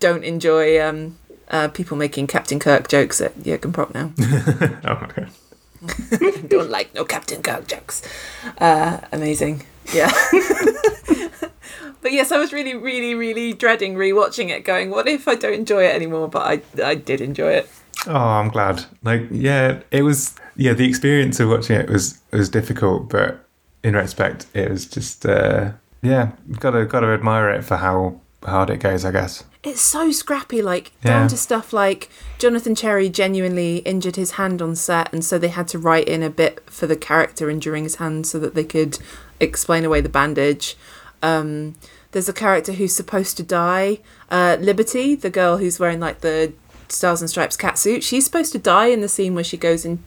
don't 0.00 0.24
enjoy. 0.24 0.80
Um, 0.80 1.18
uh, 1.50 1.66
people 1.68 1.96
making 1.96 2.26
Captain 2.26 2.58
Kirk 2.58 2.88
jokes 2.88 3.22
at 3.22 3.42
Jurgen 3.42 3.72
Prochnow. 3.72 4.12
oh 4.84 5.06
god. 5.16 5.30
don't 6.48 6.70
like 6.70 6.94
no 6.94 7.04
Captain 7.04 7.42
Kirk 7.42 7.66
jokes. 7.66 8.02
Uh, 8.58 8.98
amazing. 9.12 9.64
Yeah. 9.92 10.10
but 12.02 12.12
yes, 12.12 12.32
I 12.32 12.38
was 12.38 12.52
really, 12.52 12.74
really, 12.74 13.14
really 13.14 13.52
dreading 13.52 13.94
rewatching 13.94 14.50
it, 14.50 14.64
going, 14.64 14.90
what 14.90 15.08
if 15.08 15.28
I 15.28 15.34
don't 15.34 15.54
enjoy 15.54 15.84
it 15.84 15.94
anymore? 15.94 16.28
But 16.28 16.62
I, 16.78 16.82
I 16.84 16.94
did 16.94 17.20
enjoy 17.20 17.52
it. 17.52 17.70
Oh, 18.06 18.14
I'm 18.14 18.48
glad. 18.48 18.84
Like, 19.02 19.22
yeah, 19.30 19.80
it 19.90 20.02
was. 20.02 20.34
Yeah, 20.56 20.72
the 20.72 20.88
experience 20.88 21.40
of 21.40 21.48
watching 21.48 21.76
it 21.76 21.88
was 21.88 22.20
was 22.32 22.48
difficult, 22.48 23.08
but 23.08 23.44
in 23.82 23.94
retrospect, 23.94 24.46
it 24.54 24.70
was 24.70 24.86
just. 24.86 25.26
uh 25.26 25.72
Yeah, 26.02 26.32
gotta 26.60 26.86
gotta 26.86 27.08
admire 27.08 27.50
it 27.50 27.64
for 27.64 27.76
how 27.76 28.20
hard 28.44 28.70
it 28.70 28.78
goes. 28.78 29.04
I 29.04 29.10
guess. 29.10 29.44
It's 29.68 29.80
so 29.80 30.10
scrappy, 30.10 30.62
like 30.62 30.92
Yeah. 31.04 31.10
down 31.20 31.28
to 31.28 31.36
stuff 31.36 31.72
like 31.72 32.08
Jonathan 32.38 32.74
Cherry 32.74 33.08
genuinely 33.08 33.78
injured 33.78 34.16
his 34.16 34.32
hand 34.32 34.62
on 34.62 34.74
set, 34.74 35.12
and 35.12 35.24
so 35.24 35.38
they 35.38 35.48
had 35.48 35.68
to 35.68 35.78
write 35.78 36.08
in 36.08 36.22
a 36.22 36.30
bit 36.30 36.62
for 36.66 36.86
the 36.86 36.96
character 36.96 37.50
injuring 37.50 37.84
his 37.84 37.96
hand 37.96 38.26
so 38.26 38.38
that 38.38 38.54
they 38.54 38.64
could 38.64 38.98
explain 39.40 39.84
away 39.84 40.00
the 40.00 40.08
bandage. 40.08 40.76
Um, 41.22 41.74
there's 42.12 42.28
a 42.28 42.32
character 42.32 42.72
who's 42.72 42.94
supposed 42.94 43.36
to 43.36 43.42
die, 43.42 43.98
uh, 44.30 44.56
Liberty, 44.60 45.14
the 45.14 45.30
girl 45.30 45.58
who's 45.58 45.78
wearing 45.78 46.00
like 46.00 46.20
the 46.20 46.52
Stars 46.88 47.20
and 47.20 47.28
Stripes 47.28 47.56
catsuit. 47.56 48.02
She's 48.02 48.24
supposed 48.24 48.52
to 48.52 48.58
die 48.58 48.86
in 48.86 49.02
the 49.02 49.08
scene 49.08 49.34
where 49.34 49.44
she 49.44 49.56
goes 49.58 49.84
in 49.84 50.02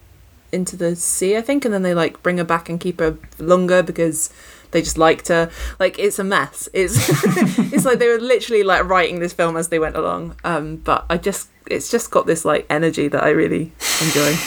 into 0.50 0.76
the 0.76 0.94
sea, 0.96 1.36
I 1.36 1.40
think, 1.40 1.64
and 1.64 1.72
then 1.72 1.82
they 1.82 1.94
like 1.94 2.22
bring 2.22 2.38
her 2.38 2.44
back 2.44 2.68
and 2.68 2.78
keep 2.80 3.00
her 3.00 3.16
longer 3.38 3.82
because 3.82 4.28
they 4.72 4.82
just 4.82 4.98
liked 4.98 5.28
her. 5.28 5.50
Like 5.78 5.98
it's 5.98 6.18
a 6.18 6.24
mess. 6.24 6.68
It's 6.72 6.96
it's 7.72 7.84
like 7.84 7.98
they 7.98 8.08
were 8.08 8.18
literally 8.20 8.62
like 8.62 8.84
writing 8.84 9.20
this 9.20 9.32
film 9.32 9.56
as 9.56 9.68
they 9.68 9.78
went 9.78 9.96
along. 9.96 10.36
Um, 10.44 10.76
but 10.76 11.06
I 11.08 11.16
just 11.16 11.48
it's 11.70 11.90
just 11.90 12.10
got 12.10 12.26
this 12.26 12.44
like 12.44 12.66
energy 12.68 13.08
that 13.08 13.22
I 13.22 13.30
really 13.30 13.72
enjoy. 14.02 14.34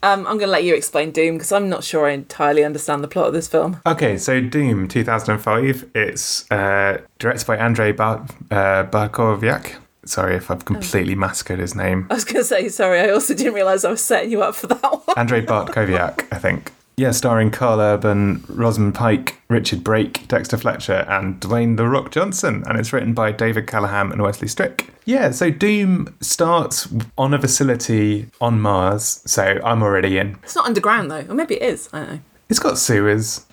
Um, 0.00 0.26
I'm 0.28 0.38
gonna 0.38 0.52
let 0.52 0.62
you 0.62 0.76
explain 0.76 1.10
Doom 1.10 1.34
because 1.34 1.50
I'm 1.50 1.68
not 1.68 1.82
sure 1.82 2.06
I 2.06 2.12
entirely 2.12 2.62
understand 2.62 3.02
the 3.02 3.08
plot 3.08 3.26
of 3.26 3.32
this 3.32 3.48
film. 3.48 3.80
Okay, 3.84 4.16
so 4.16 4.40
Doom 4.40 4.86
2005. 4.86 5.90
It's 5.94 6.48
uh, 6.52 7.00
directed 7.18 7.46
by 7.46 7.56
Andrei 7.56 7.90
Bar- 7.92 8.24
uh, 8.50 8.84
Barkoviak. 8.84 9.74
Sorry 10.04 10.36
if 10.36 10.50
I've 10.50 10.64
completely 10.64 11.16
massacred 11.16 11.58
his 11.58 11.74
name. 11.74 12.06
I 12.10 12.14
was 12.14 12.24
gonna 12.24 12.44
say 12.44 12.68
sorry. 12.68 13.00
I 13.00 13.10
also 13.10 13.34
didn't 13.34 13.54
realize 13.54 13.84
I 13.84 13.90
was 13.90 14.02
setting 14.02 14.30
you 14.30 14.40
up 14.42 14.54
for 14.54 14.68
that 14.68 14.82
one. 14.82 15.02
Andrei 15.16 15.44
Bartkowiak, 15.44 16.28
I 16.30 16.38
think. 16.38 16.72
Yeah, 16.98 17.12
starring 17.12 17.52
Karl 17.52 17.80
Urban, 17.80 18.44
Rosamund 18.48 18.96
Pike, 18.96 19.40
Richard 19.46 19.84
Brake, 19.84 20.26
Dexter 20.26 20.56
Fletcher, 20.56 21.06
and 21.08 21.40
Dwayne 21.40 21.76
The 21.76 21.86
Rock 21.86 22.10
Johnson. 22.10 22.64
And 22.66 22.76
it's 22.76 22.92
written 22.92 23.14
by 23.14 23.30
David 23.30 23.68
Callaham 23.68 24.10
and 24.10 24.20
Wesley 24.20 24.48
Strick. 24.48 24.90
Yeah, 25.04 25.30
so 25.30 25.48
Doom 25.48 26.12
starts 26.20 26.88
on 27.16 27.34
a 27.34 27.40
facility 27.40 28.26
on 28.40 28.60
Mars. 28.60 29.22
So 29.26 29.60
I'm 29.64 29.80
already 29.80 30.18
in. 30.18 30.40
It's 30.42 30.56
not 30.56 30.66
underground 30.66 31.08
though, 31.08 31.24
or 31.28 31.34
maybe 31.34 31.54
it 31.54 31.62
is. 31.62 31.88
I 31.92 31.98
don't 32.00 32.12
know. 32.14 32.20
It's 32.48 32.58
got 32.58 32.78
sewers. 32.78 33.46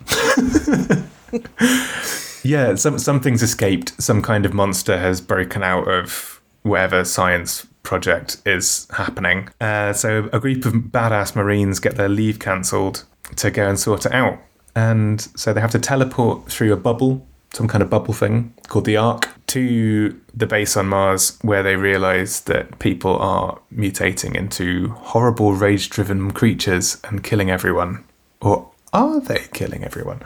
yeah, 2.44 2.74
some 2.74 2.98
something's 2.98 3.44
escaped. 3.44 4.02
Some 4.02 4.24
kind 4.24 4.48
of 4.48 4.56
monster 4.56 4.98
has 4.98 5.22
broken 5.22 5.62
out 5.62 5.88
of 5.88 6.42
whatever 6.64 7.06
science 7.06 7.68
project 7.84 8.42
is 8.44 8.88
happening. 8.90 9.50
Uh, 9.62 9.94
so 9.94 10.32
a 10.34 10.40
group 10.40 10.66
of 10.66 10.74
badass 10.74 11.36
Marines 11.36 11.80
get 11.80 11.96
their 11.96 12.10
leave 12.10 12.40
cancelled 12.40 13.06
to 13.38 13.52
go 13.52 13.68
and 13.68 13.80
sort 13.80 14.06
it 14.06 14.14
out. 14.14 14.40
And 14.76 15.22
so 15.22 15.54
they 15.54 15.62
have 15.62 15.72
to 15.72 15.80
teleport 15.80 16.52
through 16.52 16.74
a 16.74 16.78
bubble, 16.78 17.26
some 17.54 17.68
kind 17.68 17.82
of 17.82 17.90
bubble 17.90 18.14
thing 18.14 18.54
called 18.68 18.86
the 18.86 18.98
Ark, 18.98 19.30
to 19.48 20.20
the 20.34 20.46
base 20.46 20.76
on 20.76 20.88
Mars 20.88 21.38
where 21.42 21.64
they 21.64 21.76
realize 21.78 22.42
that 22.42 22.78
people 22.80 23.16
are 23.18 23.60
mutating 23.74 24.36
into 24.36 24.90
horrible 24.90 25.54
rage 25.54 25.90
driven 25.90 26.32
creatures 26.32 26.98
and 27.06 27.24
killing 27.24 27.50
everyone. 27.50 28.04
Or 28.42 28.70
are 28.92 29.20
they 29.22 29.46
killing 29.54 29.84
everyone? 29.84 30.22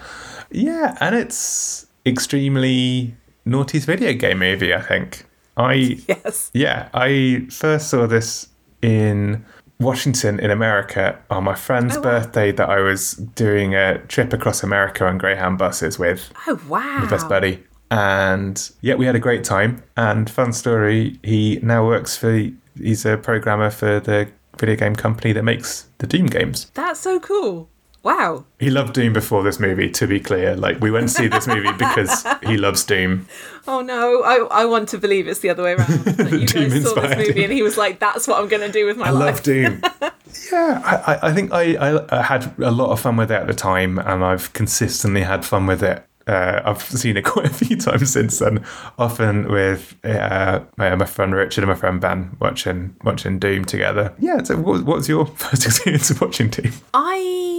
Yeah, 0.52 0.97
and 1.00 1.16
it's 1.16 1.86
extremely 2.06 3.16
noughties 3.45 3.86
video 3.86 4.14
game 4.14 4.39
movie, 4.39 4.74
I 4.74 4.82
think. 4.82 5.26
I 5.58 5.74
Yes. 6.08 6.50
yeah, 6.54 6.89
I 6.93 7.47
first 7.52 7.89
saw 7.89 8.08
this 8.08 8.47
in 8.82 9.45
Washington 9.80 10.39
in 10.39 10.51
America 10.51 11.17
on 11.30 11.45
my 11.45 11.55
friend's 11.55 11.95
Oh, 11.95 12.01
wow. 12.01 12.19
birthday 12.19 12.51
that 12.51 12.69
I 12.69 12.80
was 12.82 13.13
doing 13.13 13.75
a 13.75 13.99
trip 14.07 14.34
across 14.34 14.61
America 14.61 15.05
on 15.07 15.17
Greyhound 15.17 15.57
buses 15.57 15.97
with 15.97 16.32
Oh 16.47 16.59
wow. 16.67 16.99
my 16.99 17.09
best 17.09 17.30
buddy. 17.30 17.63
And 17.89 18.69
yeah, 18.82 18.95
we 18.95 19.05
had 19.05 19.15
a 19.15 19.19
great 19.19 19.43
time. 19.43 19.82
And 19.97 20.30
fun 20.30 20.51
story, 20.53 21.17
he 21.23 21.59
now 21.63 21.86
works 21.88 22.15
for 22.17 22.49
he's 22.77 23.05
a 23.05 23.17
programmer 23.17 23.69
for 23.69 23.99
the 23.99 24.30
video 24.59 24.75
game 24.75 24.95
company 24.95 25.32
that 25.34 25.43
makes 25.43 25.88
the 25.99 26.07
Doom 26.07 26.27
games. 26.27 26.69
That's 26.73 26.99
so 26.99 27.19
cool. 27.19 27.69
Wow. 28.04 28.45
He 28.60 28.70
loved 28.70 28.93
Doom 28.93 29.12
before 29.14 29.43
this 29.43 29.60
movie, 29.60 29.89
to 29.91 30.08
be 30.08 30.20
clear. 30.20 30.56
Like 30.56 30.80
we 30.80 30.89
went 30.91 31.10
to 31.10 31.14
see 31.14 31.28
this 31.28 31.47
movie 31.47 31.72
because 31.78 32.26
he 32.43 32.58
loves 32.58 32.84
Doom. 32.86 33.28
Oh 33.68 33.82
no, 33.82 34.24
I, 34.24 34.62
I 34.62 34.66
want 34.66 34.88
to 34.89 34.97
believe 34.97 35.28
it's 35.28 35.41
the 35.41 35.50
other 35.50 35.64
way 35.64 35.74
around. 35.74 35.88
That 36.06 36.32
you 36.32 36.45
Doom 36.47 36.70
guys 36.70 36.84
saw 36.84 36.95
this 37.02 37.18
movie 37.18 37.39
him. 37.39 37.43
and 37.45 37.54
he 37.54 37.62
was 37.62 37.78
like, 37.78 38.00
"That's 38.00 38.28
what 38.28 38.41
I'm 38.41 38.47
going 38.47 38.62
to 38.66 38.72
do 38.72 38.86
with 38.86 38.97
my 38.97 39.08
I 39.08 39.12
life." 39.12 39.36
love 39.36 39.43
Doom. 39.43 39.82
yeah, 40.52 40.82
I, 40.86 41.14
I- 41.14 41.28
I 41.30 41.34
think 41.34 41.52
I, 41.52 41.76
I, 41.76 42.20
I 42.20 42.22
had 42.24 42.54
a 42.60 42.72
lot 42.72 42.91
of 42.91 43.00
fun 43.02 43.18
with 43.18 43.32
it 43.32 43.36
at 43.36 43.47
the 43.47 43.54
time, 43.54 44.00
and 44.00 44.24
I've 44.24 44.54
consistently 44.54 45.22
had 45.24 45.43
fun 45.45 45.66
with 45.68 45.84
it. 45.84 46.06
Uh, 46.26 46.62
I've 46.64 46.82
seen 46.84 47.18
it 47.18 47.26
quite 47.26 47.47
a 47.47 47.54
few 47.54 47.76
times 47.76 48.14
since 48.14 48.38
then. 48.39 48.64
Often 49.00 49.52
with 49.52 49.95
uh, 50.06 50.62
my, 50.78 50.95
my 50.95 51.06
friend 51.06 51.34
Richard 51.34 51.64
and 51.64 51.70
my 51.70 51.76
friend 51.76 52.00
Ben 52.00 52.38
watching 52.39 52.95
watching 53.04 53.39
Doom 53.39 53.66
together. 53.66 54.14
Yeah. 54.20 54.41
So, 54.43 54.56
what, 54.58 54.84
what 54.84 54.97
was 54.97 55.10
your 55.10 55.26
first 55.26 55.66
experience 55.66 56.12
of 56.12 56.22
watching 56.22 56.50
Doom? 56.50 56.72
I 56.93 57.59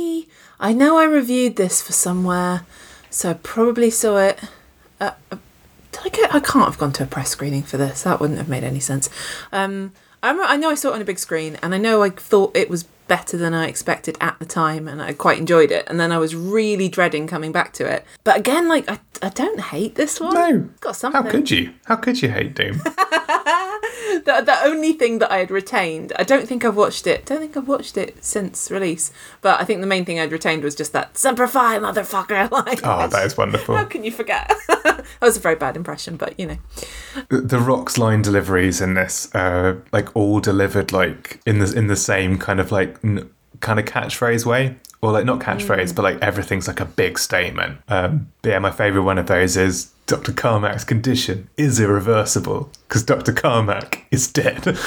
I 0.61 0.74
know 0.74 0.98
I 0.98 1.04
reviewed 1.04 1.56
this 1.56 1.80
for 1.80 1.92
somewhere, 1.92 2.66
so 3.08 3.30
I 3.30 3.32
probably 3.32 3.90
saw 3.90 4.18
it. 4.18 4.38
Uh, 5.00 5.12
uh, 5.32 5.38
did 5.90 6.00
I 6.04 6.08
get? 6.11 6.34
I 6.34 6.40
can't 6.40 6.66
have 6.66 6.76
gone 6.76 6.92
to 6.92 7.04
a 7.04 7.06
press 7.06 7.30
screening 7.30 7.62
for 7.62 7.78
this. 7.78 8.02
That 8.02 8.20
wouldn't 8.20 8.38
have 8.38 8.48
made 8.48 8.62
any 8.62 8.78
sense. 8.78 9.08
Um, 9.52 9.92
I 10.22 10.30
I 10.30 10.56
know 10.56 10.68
I 10.68 10.74
saw 10.74 10.90
it 10.90 10.94
on 10.96 11.00
a 11.00 11.06
big 11.06 11.18
screen, 11.18 11.58
and 11.62 11.74
I 11.74 11.78
know 11.78 12.02
I 12.02 12.11
thought 12.11 12.54
it 12.54 12.68
was 12.68 12.84
better 13.08 13.38
than 13.38 13.54
I 13.54 13.68
expected 13.68 14.18
at 14.20 14.38
the 14.38 14.44
time, 14.44 14.86
and 14.86 15.00
I 15.00 15.14
quite 15.14 15.38
enjoyed 15.38 15.72
it. 15.72 15.84
And 15.88 15.98
then 15.98 16.12
I 16.12 16.18
was 16.18 16.36
really 16.36 16.90
dreading 16.90 17.26
coming 17.26 17.52
back 17.52 17.72
to 17.74 17.86
it. 17.90 18.04
But 18.22 18.36
again, 18.36 18.68
like 18.68 18.88
I, 18.88 19.00
I 19.22 19.30
don't 19.30 19.61
hate 19.61 19.94
this 19.94 20.20
one. 20.20 20.34
No. 20.34 20.68
It's 20.70 20.80
got 20.80 20.94
something. 20.94 21.22
How 21.22 21.30
could 21.30 21.50
you? 21.50 21.72
How 21.86 21.96
could 21.96 22.20
you 22.20 22.28
hate 22.28 22.54
Doom? 22.54 22.82
the, 24.24 24.42
the 24.44 24.56
only 24.64 24.92
thing 24.92 25.18
that 25.20 25.30
I 25.30 25.38
had 25.38 25.50
retained, 25.50 26.12
I 26.16 26.22
don't 26.24 26.46
think 26.48 26.64
I've 26.64 26.76
watched 26.76 27.06
it. 27.06 27.26
Don't 27.26 27.38
think 27.40 27.56
I've 27.56 27.68
watched 27.68 27.96
it 27.96 28.22
since 28.24 28.70
release. 28.70 29.12
But 29.40 29.61
I 29.61 29.64
think 29.64 29.80
the 29.80 29.86
main 29.86 30.04
thing 30.04 30.18
I'd 30.20 30.32
retained 30.32 30.62
was 30.64 30.74
just 30.74 30.92
that 30.92 31.16
Semper 31.16 31.46
Fi, 31.46 31.78
motherfucker. 31.78 32.50
Like, 32.66 32.80
Oh, 32.84 33.06
that 33.08 33.24
is 33.26 33.36
wonderful. 33.36 33.76
how 33.76 33.84
can 33.84 34.04
you 34.04 34.11
forget? 34.12 34.52
that 34.68 35.04
was 35.20 35.36
a 35.36 35.40
very 35.40 35.56
bad 35.56 35.76
impression, 35.76 36.16
but 36.16 36.38
you 36.38 36.46
know. 36.46 36.58
The- 37.28 37.40
The 37.40 37.58
Rock's 37.58 37.96
line 37.98 38.22
deliveries 38.22 38.80
in 38.80 38.94
this, 38.94 39.32
uh, 39.34 39.76
like 39.92 40.14
all 40.16 40.40
delivered 40.40 40.92
like 40.92 41.40
in 41.46 41.58
the 41.58 41.72
in 41.76 41.86
the 41.86 41.96
same 41.96 42.38
kind 42.38 42.61
of 42.61 42.70
like 42.72 42.98
n- 43.04 43.30
kind 43.61 43.78
of 43.78 43.84
catchphrase 43.86 44.44
way, 44.46 44.76
or 45.03 45.12
like 45.12 45.24
not 45.24 45.40
catchphrase, 45.40 45.94
but 45.94 46.03
like 46.03 46.18
everything's 46.22 46.68
like 46.68 46.80
a 46.80 46.84
big 46.84 47.18
statement. 47.18 47.78
Um, 47.88 48.30
but 48.42 48.51
yeah, 48.51 48.59
my 48.59 48.70
favorite 48.70 49.03
one 49.03 49.18
of 49.18 49.26
those 49.26 49.57
is 49.57 49.92
Dr. 50.07 50.32
Carmack's 50.32 50.84
condition 50.84 51.48
is 51.57 51.80
irreversible 51.80 52.70
because 52.88 53.03
Dr. 53.03 53.32
Carmack 53.32 54.07
is 54.11 54.30
dead. 54.30 54.76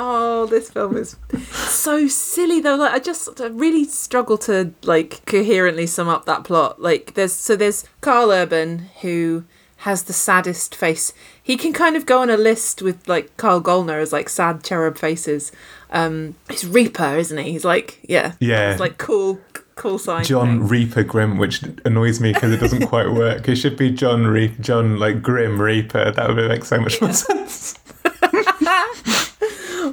Oh, 0.00 0.46
this 0.46 0.70
film 0.70 0.96
is 0.96 1.16
so 1.52 2.06
silly 2.06 2.60
though. 2.60 2.76
Like 2.76 2.92
I 2.92 2.98
just 3.00 3.40
I 3.40 3.46
really 3.46 3.84
struggle 3.84 4.38
to 4.38 4.72
like 4.84 5.24
coherently 5.26 5.86
sum 5.86 6.08
up 6.08 6.24
that 6.26 6.44
plot. 6.44 6.80
Like 6.80 7.14
there's 7.14 7.32
so 7.32 7.56
there's 7.56 7.84
Karl 8.00 8.30
Urban 8.30 8.90
who 9.00 9.44
has 9.78 10.04
the 10.04 10.12
saddest 10.12 10.74
face. 10.74 11.12
He 11.42 11.56
can 11.56 11.72
kind 11.72 11.96
of 11.96 12.06
go 12.06 12.20
on 12.22 12.30
a 12.30 12.36
list 12.36 12.80
with 12.80 13.08
like 13.08 13.36
Kyle 13.36 13.60
Gallner 13.60 14.00
as 14.00 14.12
like 14.12 14.28
sad 14.28 14.62
cherub 14.62 14.96
faces. 14.96 15.50
Um 15.90 16.34
he's 16.50 16.66
Reaper, 16.66 17.16
isn't 17.16 17.38
he? 17.38 17.52
He's 17.52 17.64
like 17.64 18.00
yeah. 18.02 18.32
Yeah. 18.40 18.70
It's 18.72 18.80
like 18.80 18.98
cool 18.98 19.40
cool 19.74 19.98
sign. 19.98 20.24
John 20.24 20.58
thing. 20.60 20.68
Reaper 20.68 21.04
Grimm, 21.04 21.38
which 21.38 21.62
annoys 21.84 22.20
me 22.20 22.32
because 22.32 22.52
it 22.52 22.58
doesn't 22.60 22.86
quite 22.88 23.10
work. 23.12 23.48
It 23.48 23.56
should 23.56 23.76
be 23.76 23.90
John 23.90 24.26
Reap, 24.26 24.60
John 24.60 24.98
like 24.98 25.22
Grim 25.22 25.60
Reaper. 25.60 26.10
That 26.10 26.28
would 26.28 26.48
make 26.48 26.64
so 26.64 26.80
much 26.80 27.00
more 27.00 27.12
sense. 27.12 27.78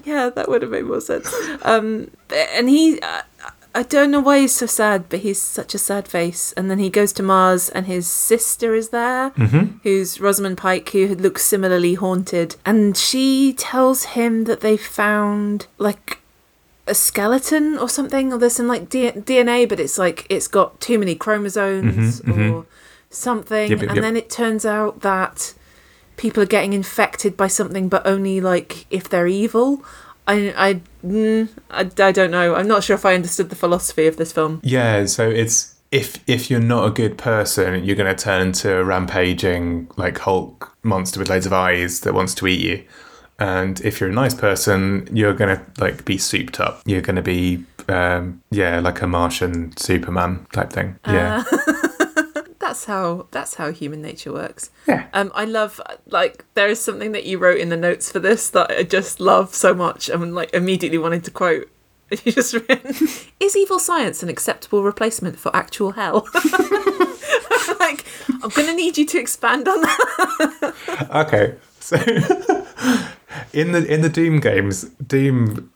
Yeah, 0.03 0.29
that 0.29 0.47
would 0.49 0.61
have 0.61 0.71
made 0.71 0.85
more 0.85 1.01
sense. 1.01 1.33
Um, 1.63 2.11
and 2.29 2.69
he, 2.69 2.99
uh, 2.99 3.21
I 3.75 3.83
don't 3.83 4.09
know 4.09 4.21
why 4.21 4.39
he's 4.39 4.55
so 4.55 4.65
sad, 4.65 5.09
but 5.09 5.19
he's 5.19 5.41
such 5.41 5.75
a 5.75 5.77
sad 5.77 6.07
face. 6.07 6.53
And 6.53 6.71
then 6.71 6.79
he 6.79 6.89
goes 6.89 7.11
to 7.13 7.23
Mars, 7.23 7.67
and 7.69 7.85
his 7.85 8.07
sister 8.07 8.73
is 8.73 8.89
there, 8.89 9.31
mm-hmm. 9.31 9.77
who's 9.83 10.21
Rosamund 10.21 10.57
Pike, 10.57 10.89
who 10.89 11.13
looks 11.13 11.43
similarly 11.43 11.95
haunted. 11.95 12.55
And 12.65 12.95
she 12.95 13.53
tells 13.53 14.05
him 14.05 14.45
that 14.45 14.61
they 14.61 14.77
found 14.77 15.67
like 15.77 16.19
a 16.87 16.95
skeleton 16.95 17.77
or 17.77 17.89
something, 17.89 18.31
or 18.31 18.37
there's 18.37 18.55
some 18.55 18.67
like 18.67 18.89
D- 18.89 19.11
DNA, 19.11 19.67
but 19.67 19.81
it's 19.81 19.97
like 19.97 20.25
it's 20.29 20.47
got 20.47 20.79
too 20.79 20.97
many 20.97 21.13
chromosomes 21.13 22.21
mm-hmm, 22.21 22.31
mm-hmm. 22.31 22.53
or 22.53 22.65
something. 23.09 23.71
Yep, 23.71 23.81
yep, 23.81 23.89
and 23.89 23.97
yep. 23.97 24.03
then 24.03 24.15
it 24.15 24.29
turns 24.29 24.65
out 24.65 25.01
that 25.01 25.53
people 26.15 26.41
are 26.41 26.47
getting 26.47 26.71
infected 26.71 27.35
by 27.35 27.47
something, 27.47 27.89
but 27.89 28.05
only 28.07 28.39
like 28.39 28.85
if 28.89 29.09
they're 29.09 29.27
evil. 29.27 29.83
I 30.27 30.53
I, 30.57 30.81
mm, 31.05 31.49
I 31.69 31.81
I 31.81 32.11
don't 32.11 32.31
know. 32.31 32.55
I'm 32.55 32.67
not 32.67 32.83
sure 32.83 32.95
if 32.95 33.05
I 33.05 33.15
understood 33.15 33.49
the 33.49 33.55
philosophy 33.55 34.07
of 34.07 34.17
this 34.17 34.31
film. 34.31 34.59
Yeah, 34.63 35.05
so 35.05 35.29
it's 35.29 35.75
if 35.91 36.17
if 36.27 36.49
you're 36.49 36.59
not 36.59 36.87
a 36.87 36.91
good 36.91 37.17
person, 37.17 37.83
you're 37.83 37.95
going 37.95 38.13
to 38.13 38.21
turn 38.21 38.41
into 38.41 38.75
a 38.75 38.83
rampaging 38.83 39.89
like 39.97 40.17
Hulk 40.19 40.75
monster 40.83 41.19
with 41.19 41.29
loads 41.29 41.45
of 41.45 41.53
eyes 41.53 42.01
that 42.01 42.13
wants 42.13 42.33
to 42.35 42.47
eat 42.47 42.59
you. 42.59 42.83
And 43.37 43.81
if 43.81 43.99
you're 43.99 44.09
a 44.09 44.13
nice 44.13 44.33
person, 44.33 45.07
you're 45.11 45.33
going 45.33 45.55
to 45.57 45.63
like 45.79 46.05
be 46.05 46.17
souped 46.17 46.59
up. 46.59 46.81
You're 46.85 47.01
going 47.01 47.17
to 47.17 47.21
be 47.21 47.63
um 47.87 48.41
yeah, 48.49 48.79
like 48.79 49.01
a 49.01 49.07
Martian 49.07 49.75
Superman 49.77 50.47
type 50.51 50.71
thing. 50.71 50.97
Yeah. 51.05 51.43
That's 52.75 52.85
how 52.85 53.27
that's 53.31 53.53
how 53.55 53.71
human 53.71 54.01
nature 54.01 54.33
works. 54.33 54.69
yeah. 54.85 55.07
Um, 55.13 55.31
I 55.33 55.45
love 55.45 55.79
like 56.07 56.43
there 56.55 56.67
is 56.67 56.81
something 56.81 57.13
that 57.13 57.25
you 57.25 57.37
wrote 57.37 57.57
in 57.57 57.69
the 57.69 57.77
notes 57.77 58.11
for 58.11 58.19
this 58.19 58.49
that 58.49 58.69
I 58.69 58.83
just 58.83 59.21
love 59.21 59.55
so 59.55 59.73
much 59.73 60.09
and 60.09 60.35
like 60.35 60.53
immediately 60.53 60.97
wanted 60.97 61.23
to 61.23 61.31
quote. 61.31 61.69
You 62.23 62.33
just 62.33 62.53
written, 62.53 63.07
is 63.39 63.55
evil 63.55 63.79
science 63.79 64.21
an 64.21 64.29
acceptable 64.29 64.83
replacement 64.83 65.39
for 65.39 65.55
actual 65.55 65.91
hell? 65.91 66.27
like, 67.79 68.05
I'm 68.43 68.49
gonna 68.49 68.73
need 68.75 68.97
you 68.97 69.05
to 69.05 69.17
expand 69.19 69.67
on 69.67 69.81
that. 69.81 70.73
Okay. 71.15 71.55
So 71.79 71.95
in 73.53 73.71
the 73.71 73.85
in 73.87 74.01
the 74.01 74.09
Doom 74.09 74.41
games, 74.41 74.83
Doom 75.07 75.71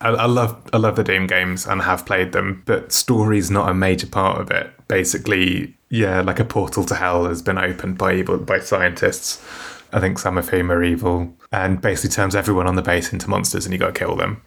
I, 0.00 0.08
I 0.08 0.26
love 0.26 0.60
I 0.72 0.78
love 0.78 0.96
the 0.96 1.04
Doom 1.04 1.26
games 1.26 1.66
and 1.66 1.82
have 1.82 2.06
played 2.06 2.32
them, 2.32 2.62
but 2.64 2.92
story's 2.92 3.50
not 3.50 3.68
a 3.68 3.74
major 3.74 4.06
part 4.06 4.40
of 4.40 4.50
it. 4.50 4.72
Basically, 4.88 5.76
yeah, 5.90 6.20
like 6.20 6.38
a 6.38 6.44
portal 6.44 6.84
to 6.84 6.94
hell 6.94 7.26
has 7.26 7.42
been 7.42 7.58
opened 7.58 7.98
by 7.98 8.14
evil 8.14 8.38
by 8.38 8.60
scientists. 8.60 9.44
I 9.92 9.98
think 9.98 10.20
some 10.20 10.38
of 10.38 10.48
whom 10.48 10.70
are 10.70 10.84
evil, 10.84 11.34
and 11.52 11.80
basically 11.80 12.10
turns 12.10 12.36
everyone 12.36 12.68
on 12.68 12.76
the 12.76 12.82
base 12.82 13.12
into 13.12 13.28
monsters, 13.28 13.66
and 13.66 13.72
you 13.72 13.78
got 13.78 13.94
to 13.94 13.98
kill 13.98 14.16
them. 14.16 14.40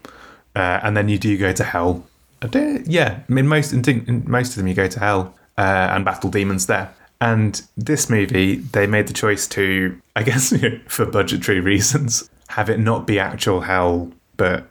Uh, 0.55 0.79
and 0.83 0.95
then 0.95 1.09
you 1.09 1.17
do 1.17 1.37
go 1.37 1.51
to 1.51 1.63
hell. 1.63 2.05
Yeah, 2.85 3.19
I 3.27 3.31
mean 3.31 3.47
most 3.47 3.73
in, 3.73 3.83
in 4.07 4.23
most 4.25 4.51
of 4.51 4.55
them 4.55 4.67
you 4.67 4.73
go 4.73 4.87
to 4.87 4.99
hell 4.99 5.35
uh, 5.57 5.89
and 5.91 6.05
battle 6.05 6.29
demons 6.29 6.67
there. 6.67 6.93
And 7.19 7.61
this 7.77 8.09
movie, 8.09 8.55
they 8.55 8.85
made 8.85 9.07
the 9.07 9.13
choice 9.13 9.47
to, 9.49 9.97
I 10.15 10.23
guess, 10.23 10.53
for 10.87 11.05
budgetary 11.05 11.61
reasons, 11.61 12.29
have 12.49 12.69
it 12.69 12.79
not 12.79 13.07
be 13.07 13.17
actual 13.19 13.61
hell, 13.61 14.11
but 14.35 14.65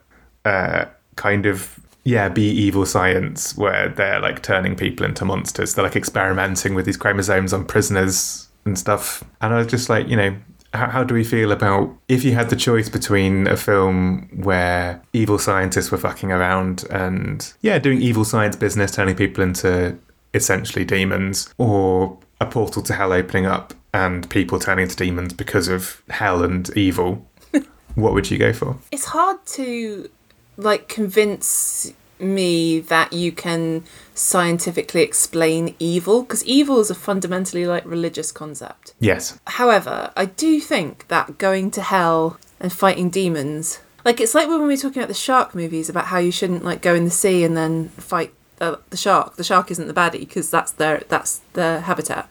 uh, 0.45 0.87
kind 1.17 1.47
of 1.47 1.81
yeah, 2.05 2.29
be 2.29 2.49
evil 2.49 2.85
science 2.85 3.57
where 3.57 3.89
they're 3.89 4.21
like 4.21 4.43
turning 4.43 4.75
people 4.77 5.07
into 5.07 5.25
monsters. 5.25 5.75
They're 5.75 5.85
like 5.85 5.97
experimenting 5.97 6.75
with 6.75 6.87
these 6.87 6.97
chromosomes 6.97 7.53
on 7.53 7.65
prisoners 7.65 8.49
and 8.65 8.79
stuff. 8.79 9.23
And 9.41 9.55
I 9.55 9.59
was 9.59 9.69
just 9.69 9.89
like, 9.89 10.09
you 10.09 10.17
know, 10.17 10.37
how, 10.75 10.89
how 10.89 11.05
do 11.05 11.15
we 11.15 11.25
feel 11.25 11.53
about 11.53 11.95
if 12.09 12.25
you 12.25 12.35
had 12.35 12.51
the 12.51 12.57
choice 12.57 12.89
between 12.89 13.47
a 13.47 13.57
film 13.57 14.29
where 14.43 15.03
evil 15.13 15.39
scientists 15.39 15.91
were 15.91 15.99
fucking 15.99 16.33
around 16.33 16.85
and 16.91 17.53
yeah, 17.61 17.79
doing 17.79 18.01
evil 18.01 18.25
science 18.25 18.57
business, 18.57 18.93
turning 18.93 19.15
people 19.15 19.45
into 19.45 19.97
essentially 20.35 20.85
demons, 20.85 21.53
or 21.59 22.19
a 22.41 22.47
portal 22.47 22.83
to 22.83 22.95
hell 22.95 23.13
opening 23.13 23.47
up 23.47 23.75
and 23.95 24.29
people 24.31 24.59
turning 24.59 24.85
into 24.85 24.97
demons 24.97 25.33
because 25.33 25.69
of 25.69 26.03
hell 26.09 26.43
and 26.43 26.77
evil? 26.77 27.29
what 27.95 28.15
would 28.15 28.31
you 28.31 28.39
go 28.39 28.53
for? 28.53 28.79
It's 28.91 29.05
hard 29.05 29.45
to 29.47 30.11
like 30.57 30.89
convince 30.89 31.93
me 32.19 32.81
that 32.81 33.13
you 33.13 33.33
can 33.33 33.85
scientifically 34.15 35.03
explain 35.03 35.75
evil 35.79 36.23
because 36.23 36.45
evil 36.45 36.81
is 36.81 36.91
a 36.91 36.95
fundamentally 36.95 37.67
like 37.67 37.85
religious 37.85 38.31
concept. 38.31 38.95
Yes. 39.01 39.39
However, 39.47 40.13
I 40.17 40.27
do 40.27 40.61
think 40.61 41.09
that 41.09 41.39
going 41.39 41.71
to 41.73 41.83
hell 41.83 42.39
and 42.61 42.73
fighting 42.73 43.11
demons, 43.11 43.81
like 44.05 44.21
it's 44.21 44.35
like 44.35 44.49
when 44.49 44.61
we 44.61 44.69
were 44.69 44.77
talking 44.77 44.99
about 44.99 45.09
the 45.09 45.15
shark 45.15 45.55
movies 45.55 45.89
about 45.89 46.07
how 46.07 46.19
you 46.19 46.31
shouldn't 46.31 46.65
like 46.65 46.83
go 46.83 46.95
in 46.95 47.05
the 47.05 47.11
sea 47.11 47.45
and 47.45 47.57
then 47.57 47.89
fight 47.91 48.33
uh, 48.61 48.77
the 48.91 48.97
shark. 48.97 49.37
The 49.37 49.45
shark 49.45 49.71
isn't 49.71 49.89
the 49.89 49.95
baddie 49.95 50.21
because 50.21 50.51
that's 50.51 50.73
their 50.73 51.03
that's 51.09 51.41
their 51.55 51.81
habitat. 51.81 52.29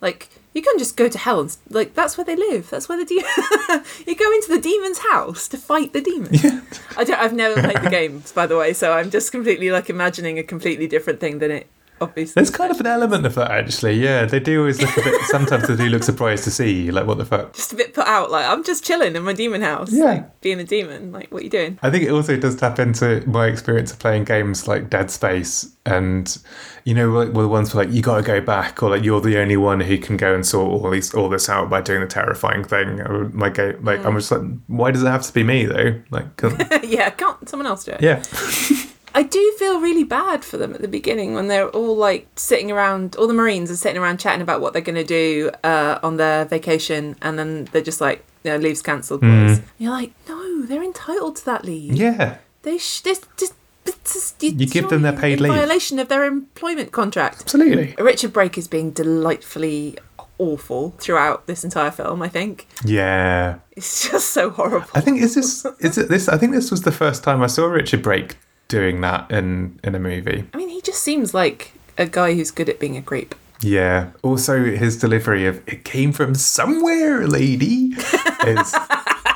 Like 0.00 0.28
you 0.54 0.62
can 0.62 0.78
just 0.78 0.96
go 0.96 1.08
to 1.08 1.18
hell 1.18 1.40
and 1.40 1.56
like 1.70 1.94
that's 1.94 2.16
where 2.16 2.24
they 2.24 2.36
live. 2.36 2.70
That's 2.70 2.88
where 2.88 2.98
the 2.98 3.04
de- 3.04 4.04
you 4.10 4.16
go 4.16 4.32
into 4.32 4.48
the 4.48 4.60
demon's 4.60 4.98
house 4.98 5.48
to 5.48 5.58
fight 5.58 5.92
the 5.92 6.00
demon. 6.00 6.32
Yeah. 6.32 6.60
I 6.96 7.04
don't. 7.04 7.20
I've 7.20 7.32
never 7.32 7.60
played 7.60 7.82
the 7.82 7.90
games, 7.98 8.32
by 8.32 8.46
the 8.46 8.56
way, 8.56 8.72
so 8.72 8.92
I'm 8.92 9.10
just 9.10 9.32
completely 9.32 9.70
like 9.70 9.90
imagining 9.90 10.38
a 10.38 10.42
completely 10.42 10.86
different 10.86 11.20
thing 11.20 11.38
than 11.38 11.50
it 11.50 11.66
obviously. 12.00 12.34
There's 12.34 12.50
kind 12.50 12.70
of 12.70 12.80
an 12.80 12.86
element 12.86 13.26
of 13.26 13.34
that 13.34 13.50
actually. 13.50 13.94
Yeah, 13.94 14.24
they 14.24 14.40
do 14.40 14.60
always 14.60 14.80
look 14.80 14.96
a 14.96 15.02
bit. 15.02 15.20
Sometimes 15.26 15.68
they 15.68 15.76
do 15.76 15.88
look 15.88 16.02
surprised 16.02 16.44
to 16.44 16.50
see 16.50 16.84
you. 16.84 16.92
Like, 16.92 17.06
what 17.06 17.18
the 17.18 17.24
fuck? 17.24 17.52
just 17.54 17.72
a 17.72 17.76
bit 17.76 17.94
put 17.94 18.06
out. 18.06 18.30
Like 18.30 18.46
I'm 18.46 18.64
just 18.64 18.84
chilling 18.84 19.16
in 19.16 19.22
my 19.22 19.32
demon 19.32 19.62
house. 19.62 19.92
Yeah. 19.92 20.04
like, 20.04 20.40
being 20.40 20.60
a 20.60 20.64
demon. 20.64 21.12
Like 21.12 21.30
what 21.30 21.40
are 21.40 21.44
you 21.44 21.50
doing? 21.50 21.78
I 21.82 21.90
think 21.90 22.04
it 22.04 22.10
also 22.10 22.36
does 22.36 22.56
tap 22.56 22.78
into 22.78 23.22
my 23.26 23.46
experience 23.46 23.92
of 23.92 23.98
playing 23.98 24.24
games 24.24 24.68
like 24.68 24.90
Dead 24.90 25.10
Space, 25.10 25.76
and 25.84 26.38
you 26.84 26.94
know, 26.94 27.10
like 27.10 27.32
well, 27.32 27.42
the 27.42 27.48
ones 27.48 27.74
where 27.74 27.84
like 27.84 27.94
you 27.94 28.02
got 28.02 28.16
to 28.16 28.22
go 28.22 28.40
back, 28.40 28.82
or 28.82 28.90
like 28.90 29.02
you're 29.02 29.20
the 29.20 29.38
only 29.38 29.56
one 29.56 29.80
who 29.80 29.98
can 29.98 30.16
go 30.16 30.34
and 30.34 30.46
sort 30.46 30.70
all 30.70 30.90
these 30.90 31.12
all 31.14 31.28
this 31.28 31.48
out 31.48 31.68
by 31.68 31.80
doing 31.80 32.00
the 32.00 32.06
terrifying 32.06 32.64
thing. 32.64 33.00
Or 33.00 33.28
My 33.30 33.50
game, 33.50 33.84
like 33.84 34.04
I'm 34.04 34.14
mm. 34.14 34.18
just 34.18 34.30
like, 34.30 34.42
why 34.68 34.90
does 34.90 35.02
it 35.02 35.08
have 35.08 35.22
to 35.22 35.32
be 35.32 35.42
me 35.42 35.66
though? 35.66 36.00
Like, 36.10 36.26
yeah, 36.82 37.10
can't 37.10 37.48
someone 37.48 37.66
else 37.66 37.84
do 37.84 37.92
it? 37.92 38.02
yeah, 38.02 38.22
I 39.14 39.22
do 39.22 39.54
feel 39.58 39.80
really 39.80 40.04
bad 40.04 40.44
for 40.44 40.56
them 40.56 40.74
at 40.74 40.80
the 40.80 40.88
beginning 40.88 41.34
when 41.34 41.48
they're 41.48 41.68
all 41.70 41.96
like 41.96 42.26
sitting 42.36 42.70
around. 42.70 43.16
All 43.16 43.26
the 43.26 43.34
Marines 43.34 43.70
are 43.70 43.76
sitting 43.76 44.00
around 44.00 44.18
chatting 44.20 44.42
about 44.42 44.60
what 44.60 44.72
they're 44.72 44.82
going 44.82 44.96
to 44.96 45.04
do 45.04 45.50
uh, 45.64 45.98
on 46.02 46.16
their 46.16 46.44
vacation, 46.44 47.16
and 47.22 47.38
then 47.38 47.64
they're 47.72 47.82
just 47.82 48.00
like, 48.00 48.24
you 48.44 48.50
know, 48.52 48.56
leave's 48.58 48.82
cancelled, 48.82 49.20
boys. 49.22 49.60
You're 49.78 49.90
like, 49.92 50.12
no, 50.28 50.62
they're 50.62 50.82
entitled 50.82 51.36
to 51.36 51.44
that 51.46 51.64
leave. 51.64 51.94
yeah. 51.94 52.38
They 52.62 52.76
sh- 52.78 53.00
this, 53.00 53.20
this, 53.38 53.52
this, 53.84 54.32
this, 54.32 54.34
You 54.40 54.66
give 54.66 54.88
them 54.90 55.02
their 55.02 55.12
paid 55.12 55.40
leave. 55.40 55.52
violation 55.52 55.98
of 55.98 56.08
their 56.08 56.24
employment 56.24 56.92
contract. 56.92 57.40
Absolutely. 57.42 57.94
Richard 57.98 58.32
Brake 58.32 58.58
is 58.58 58.66
being 58.68 58.90
delightfully 58.90 59.96
awful 60.38 60.90
throughout 60.98 61.46
this 61.46 61.64
entire 61.64 61.90
film. 61.90 62.20
I 62.22 62.28
think 62.28 62.66
Yeah. 62.84 63.58
it's 63.72 64.08
just 64.10 64.30
so 64.32 64.50
horrible. 64.50 64.88
I 64.94 65.00
think 65.00 65.20
is 65.20 65.34
this 65.34 65.64
is 65.80 65.98
it 65.98 66.08
this 66.08 66.28
I 66.28 66.36
think 66.36 66.52
this 66.52 66.70
was 66.70 66.82
the 66.82 66.92
first 66.92 67.22
time 67.24 67.42
I 67.42 67.46
saw 67.48 67.66
Richard 67.66 68.02
Brake 68.02 68.36
doing 68.68 69.00
that 69.00 69.30
in 69.30 69.80
in 69.82 69.94
a 69.94 69.98
movie. 69.98 70.44
I 70.52 70.56
mean, 70.56 70.68
he 70.68 70.80
just 70.80 71.02
seems 71.02 71.34
like 71.34 71.72
a 71.96 72.06
guy 72.06 72.34
who's 72.34 72.50
good 72.50 72.68
at 72.68 72.78
being 72.78 72.96
a 72.96 73.02
creep. 73.02 73.34
Yeah. 73.60 74.10
Also, 74.22 74.64
his 74.64 74.96
delivery 74.96 75.46
of 75.46 75.60
"it 75.66 75.84
came 75.84 76.12
from 76.12 76.34
somewhere, 76.34 77.26
lady" 77.26 77.94
is 78.46 78.74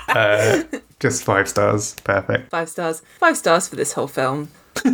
uh, 0.08 0.62
just 1.00 1.24
five 1.24 1.48
stars. 1.48 1.96
Perfect. 2.04 2.50
Five 2.50 2.68
stars. 2.68 3.02
Five 3.18 3.36
stars 3.36 3.68
for 3.68 3.76
this 3.76 3.94
whole 3.94 4.06
film. 4.06 4.50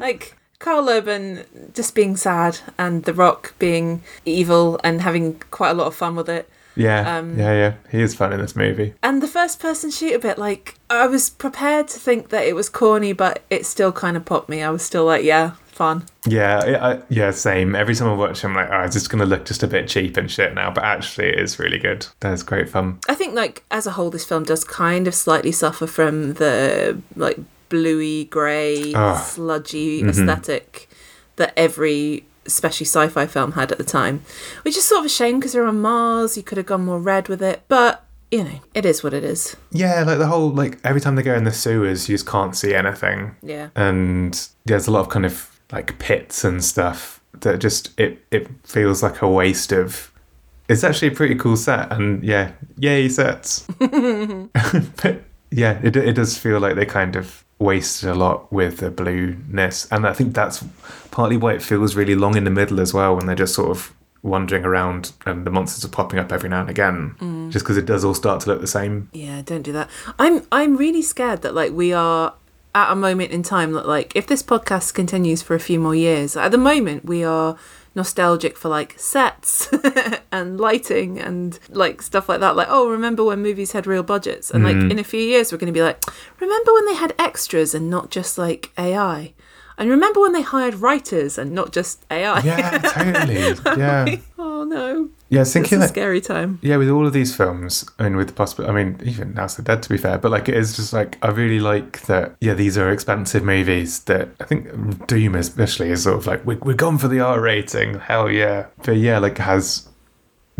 like 0.00 0.36
Karl 0.58 0.88
Urban 0.88 1.44
just 1.74 1.94
being 1.94 2.16
sad 2.16 2.58
and 2.78 3.04
The 3.04 3.14
Rock 3.14 3.54
being 3.58 4.02
evil 4.24 4.80
and 4.82 5.00
having 5.00 5.38
quite 5.50 5.70
a 5.70 5.74
lot 5.74 5.86
of 5.86 5.94
fun 5.94 6.16
with 6.16 6.28
it. 6.28 6.48
Yeah. 6.76 7.16
Um, 7.18 7.38
yeah. 7.38 7.52
Yeah. 7.52 7.74
He 7.90 8.00
is 8.02 8.14
fun 8.14 8.32
in 8.32 8.40
this 8.40 8.54
movie. 8.54 8.94
And 9.02 9.22
the 9.22 9.28
first 9.28 9.58
person 9.60 9.90
shooter 9.90 10.18
bit, 10.18 10.38
like, 10.38 10.74
I 10.90 11.06
was 11.06 11.30
prepared 11.30 11.88
to 11.88 11.98
think 11.98 12.28
that 12.28 12.44
it 12.46 12.54
was 12.54 12.68
corny, 12.68 13.12
but 13.12 13.42
it 13.50 13.66
still 13.66 13.92
kind 13.92 14.16
of 14.16 14.24
popped 14.24 14.48
me. 14.48 14.62
I 14.62 14.70
was 14.70 14.82
still 14.82 15.04
like, 15.06 15.24
yeah, 15.24 15.52
fun. 15.72 16.04
Yeah. 16.26 16.58
I, 16.82 17.02
yeah. 17.08 17.30
Same. 17.30 17.74
Every 17.74 17.94
time 17.94 18.08
I 18.08 18.14
watch 18.14 18.42
him, 18.42 18.50
I'm 18.50 18.56
like, 18.56 18.68
oh, 18.70 18.84
it's 18.84 18.94
just 18.94 19.10
gonna 19.10 19.26
look 19.26 19.44
just 19.46 19.62
a 19.62 19.66
bit 19.66 19.88
cheap 19.88 20.16
and 20.16 20.30
shit 20.30 20.54
now, 20.54 20.70
but 20.70 20.84
actually, 20.84 21.28
it 21.28 21.40
is 21.40 21.58
really 21.58 21.78
good. 21.78 22.06
That 22.20 22.32
is 22.34 22.42
great 22.42 22.68
fun. 22.68 22.98
I 23.08 23.14
think, 23.14 23.34
like, 23.34 23.64
as 23.70 23.86
a 23.86 23.92
whole, 23.92 24.10
this 24.10 24.24
film 24.24 24.44
does 24.44 24.62
kind 24.64 25.06
of 25.08 25.14
slightly 25.14 25.52
suffer 25.52 25.86
from 25.86 26.34
the, 26.34 27.00
like, 27.16 27.38
bluey, 27.68 28.24
grey, 28.26 28.92
Ah. 28.94 29.16
sludgy 29.16 30.02
Mhm. 30.02 30.10
aesthetic 30.10 30.88
that 31.36 31.52
every 31.56 32.24
especially 32.46 32.86
sci-fi 32.86 33.26
film 33.26 33.52
had 33.52 33.70
at 33.72 33.78
the 33.78 33.84
time 33.84 34.22
which 34.62 34.76
is 34.76 34.84
sort 34.84 35.00
of 35.00 35.06
a 35.06 35.08
shame 35.08 35.38
because 35.38 35.52
they're 35.52 35.66
on 35.66 35.80
mars 35.80 36.36
you 36.36 36.42
could 36.42 36.58
have 36.58 36.66
gone 36.66 36.84
more 36.84 36.98
red 37.00 37.28
with 37.28 37.42
it 37.42 37.62
but 37.68 38.04
you 38.30 38.42
know 38.44 38.60
it 38.74 38.84
is 38.84 39.02
what 39.04 39.14
it 39.14 39.22
is 39.24 39.56
Yeah. 39.70 40.02
Like 40.04 40.18
the 40.18 40.26
whole 40.26 40.50
like 40.50 40.78
every 40.84 41.00
time 41.00 41.14
they 41.16 41.22
go 41.22 41.34
in 41.34 41.44
the 41.44 41.52
sewers, 41.52 42.08
you 42.08 42.14
just 42.14 42.26
can't 42.26 42.56
see 42.56 42.74
anything. 42.74 43.36
yeah 43.42 43.68
and 43.76 44.48
there's 44.64 44.86
a 44.88 44.90
lot 44.90 45.00
of 45.00 45.08
kind 45.08 45.24
of 45.24 45.60
like 45.72 45.98
pits 45.98 46.42
and 46.44 46.64
stuff 46.64 47.20
that 47.40 47.58
just 47.60 47.98
it 48.00 48.24
it 48.30 48.48
feels 48.64 49.02
like 49.02 49.22
a 49.22 49.28
waste 49.28 49.70
of 49.72 50.10
it's 50.68 50.82
actually 50.82 51.08
a 51.08 51.12
pretty 51.12 51.36
cool 51.36 51.56
set 51.56 51.92
and 51.92 52.24
yeah 52.24 52.50
yay 52.78 53.08
sets 53.08 53.60
but 53.78 55.22
yeah 55.52 55.78
it, 55.82 55.96
it 55.96 56.14
does 56.14 56.36
feel 56.36 56.58
like 56.60 56.74
they 56.74 56.84
kind 56.86 57.14
of 57.16 57.44
wasted 57.58 58.08
a 58.08 58.14
lot 58.14 58.52
with 58.52 58.78
the 58.78 58.90
blueness. 58.90 59.86
And 59.90 60.06
i 60.06 60.12
think 60.12 60.34
that's 60.34 60.64
partly 61.10 61.36
why 61.36 61.54
it 61.54 61.62
feels 61.62 61.96
really 61.96 62.14
long 62.14 62.36
in 62.36 62.44
the 62.44 62.50
middle 62.50 62.80
as 62.80 62.92
well 62.92 63.16
when 63.16 63.26
they're 63.26 63.36
just 63.36 63.54
sort 63.54 63.70
of 63.70 63.94
wandering 64.22 64.64
around 64.64 65.12
and 65.24 65.46
the 65.46 65.50
monsters 65.50 65.84
are 65.84 65.88
popping 65.88 66.18
up 66.18 66.32
every 66.32 66.48
now 66.48 66.60
and 66.60 66.68
again 66.68 67.14
mm. 67.20 67.50
just 67.50 67.64
because 67.64 67.76
it 67.76 67.86
does 67.86 68.04
all 68.04 68.14
start 68.14 68.40
to 68.40 68.48
look 68.48 68.60
the 68.60 68.66
same. 68.66 69.08
Yeah 69.12 69.42
don't 69.42 69.62
do 69.62 69.72
that. 69.72 69.88
I'm 70.18 70.46
i'm 70.52 70.76
really 70.76 71.02
scared 71.02 71.42
that 71.42 71.54
like 71.54 71.72
we 71.72 71.92
are 71.92 72.34
at 72.74 72.92
a 72.92 72.94
moment 72.94 73.30
in 73.30 73.42
time 73.42 73.72
that 73.72 73.86
like 73.86 74.14
if 74.14 74.26
this 74.26 74.42
podcast 74.42 74.92
continues 74.94 75.42
for 75.42 75.54
a 75.54 75.60
few 75.60 75.80
more 75.80 75.94
years 75.94 76.36
at 76.36 76.50
the 76.50 76.58
moment 76.58 77.06
we 77.06 77.24
are 77.24 77.56
nostalgic 77.96 78.56
for 78.56 78.68
like 78.68 78.94
sets 78.98 79.68
and 80.32 80.60
lighting 80.60 81.18
and 81.18 81.58
like 81.70 82.02
stuff 82.02 82.28
like 82.28 82.40
that. 82.40 82.54
Like 82.54 82.68
oh 82.70 82.88
remember 82.88 83.24
when 83.24 83.42
movies 83.42 83.72
had 83.72 83.86
real 83.86 84.04
budgets? 84.04 84.50
And 84.50 84.62
like 84.62 84.76
hmm. 84.76 84.90
in 84.90 84.98
a 85.00 85.04
few 85.04 85.20
years 85.20 85.50
we're 85.50 85.58
going 85.58 85.72
to 85.72 85.76
be 85.76 85.82
like 85.82 86.00
remember 86.38 86.72
when 86.74 86.86
they 86.86 86.94
had 86.94 87.14
extras 87.18 87.74
and 87.74 87.90
not 87.90 88.10
just 88.10 88.38
like 88.38 88.70
ai 88.78 89.32
and 89.78 89.90
remember 89.90 90.20
when 90.20 90.32
they 90.32 90.42
hired 90.42 90.74
writers 90.74 91.38
and 91.38 91.52
not 91.52 91.72
just 91.72 92.04
ai 92.10 92.40
yeah 92.40 92.78
totally. 92.78 93.54
Yeah. 93.78 94.16
oh 94.38 94.64
no. 94.64 95.10
Yeah 95.28 95.42
it's 95.42 95.52
thinking 95.52 95.78
a 95.78 95.80
that 95.82 95.88
scary 95.88 96.20
time. 96.20 96.58
Yeah, 96.62 96.76
with 96.76 96.88
all 96.88 97.06
of 97.06 97.12
these 97.12 97.34
films, 97.34 97.84
I 97.98 98.04
mean, 98.04 98.16
with 98.16 98.28
the 98.28 98.32
possible, 98.32 98.68
I 98.70 98.72
mean, 98.72 98.98
even 99.04 99.36
of 99.38 99.56
the 99.56 99.62
Dead, 99.62 99.82
to 99.82 99.88
be 99.88 99.96
fair, 99.96 100.18
but 100.18 100.30
like, 100.30 100.48
it 100.48 100.56
is 100.56 100.76
just 100.76 100.92
like, 100.92 101.18
I 101.22 101.28
really 101.28 101.58
like 101.60 102.02
that, 102.02 102.36
yeah, 102.40 102.54
these 102.54 102.78
are 102.78 102.90
expensive 102.90 103.42
movies 103.42 104.00
that 104.04 104.28
I 104.40 104.44
think 104.44 105.06
Doom, 105.06 105.34
especially, 105.34 105.90
is 105.90 106.04
sort 106.04 106.16
of 106.16 106.26
like, 106.26 106.44
we're, 106.46 106.58
we're 106.58 106.74
gone 106.74 106.98
for 106.98 107.08
the 107.08 107.20
R 107.20 107.40
rating, 107.40 107.98
hell 107.98 108.30
yeah. 108.30 108.66
But 108.84 108.98
yeah, 108.98 109.18
like, 109.18 109.38
has 109.38 109.88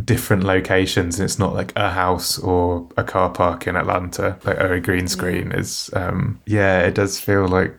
different 0.04 0.42
locations, 0.44 1.18
and 1.18 1.24
it's 1.24 1.38
not 1.38 1.54
like 1.54 1.72
a 1.76 1.90
house 1.90 2.38
or 2.38 2.88
a 2.96 3.04
car 3.04 3.30
park 3.30 3.66
in 3.66 3.76
Atlanta, 3.76 4.36
like, 4.44 4.58
or 4.58 4.72
a 4.74 4.80
green 4.80 5.06
screen. 5.08 5.52
Is, 5.52 5.90
um, 5.94 6.40
yeah, 6.44 6.80
it 6.80 6.94
does 6.94 7.20
feel 7.20 7.46
like, 7.46 7.74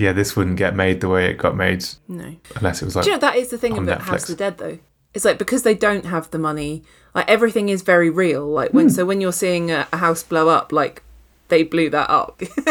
yeah, 0.00 0.12
this 0.12 0.34
wouldn't 0.34 0.56
get 0.56 0.74
made 0.74 1.00
the 1.00 1.08
way 1.08 1.26
it 1.26 1.36
got 1.36 1.54
made 1.56 1.84
no 2.08 2.34
unless 2.56 2.80
it 2.80 2.86
was 2.86 2.96
like, 2.96 3.04
Do 3.04 3.10
you 3.10 3.16
know 3.16 3.20
that 3.20 3.36
is 3.36 3.50
the 3.50 3.58
thing 3.58 3.76
about 3.76 4.00
Netflix. 4.00 4.04
House 4.04 4.22
of 4.22 4.36
the 4.38 4.44
Dead 4.44 4.58
though? 4.58 4.78
It's 5.12 5.24
like 5.24 5.38
because 5.38 5.62
they 5.62 5.74
don't 5.74 6.06
have 6.06 6.30
the 6.30 6.38
money, 6.38 6.82
like 7.14 7.28
everything 7.28 7.68
is 7.68 7.82
very 7.82 8.08
real. 8.08 8.46
Like 8.46 8.72
when 8.72 8.86
hmm. 8.86 8.92
so 8.92 9.04
when 9.04 9.20
you're 9.20 9.32
seeing 9.32 9.70
a, 9.70 9.86
a 9.92 9.98
house 9.98 10.22
blow 10.22 10.48
up, 10.48 10.72
like 10.72 11.02
they 11.48 11.62
blew 11.62 11.90
that 11.90 12.08
up. 12.08 12.40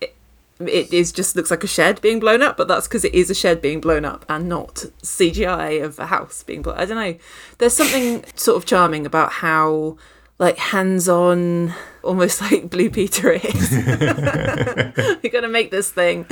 it, 0.00 0.14
it 0.60 0.92
is 0.92 1.12
just 1.12 1.36
looks 1.36 1.50
like 1.50 1.64
a 1.64 1.68
shed 1.68 2.00
being 2.00 2.20
blown 2.20 2.42
up, 2.42 2.56
but 2.56 2.68
that's 2.68 2.86
because 2.86 3.04
it 3.04 3.14
is 3.14 3.30
a 3.30 3.34
shed 3.34 3.62
being 3.62 3.80
blown 3.80 4.04
up 4.04 4.26
and 4.28 4.48
not 4.48 4.86
CGI 5.02 5.82
of 5.82 5.98
a 5.98 6.06
house 6.06 6.42
being 6.42 6.62
blown. 6.62 6.76
I 6.76 6.84
don't 6.84 6.96
know. 6.96 7.16
There's 7.58 7.74
something 7.74 8.24
sort 8.34 8.56
of 8.56 8.66
charming 8.66 9.06
about 9.06 9.32
how 9.32 9.96
like 10.38 10.56
hands-on, 10.58 11.74
almost 12.02 12.40
like 12.40 12.70
Blue 12.70 12.90
Peter 12.90 13.30
is. 13.42 13.72
You're 15.22 15.32
gonna 15.32 15.48
make 15.48 15.70
this 15.70 15.90
thing, 15.90 16.26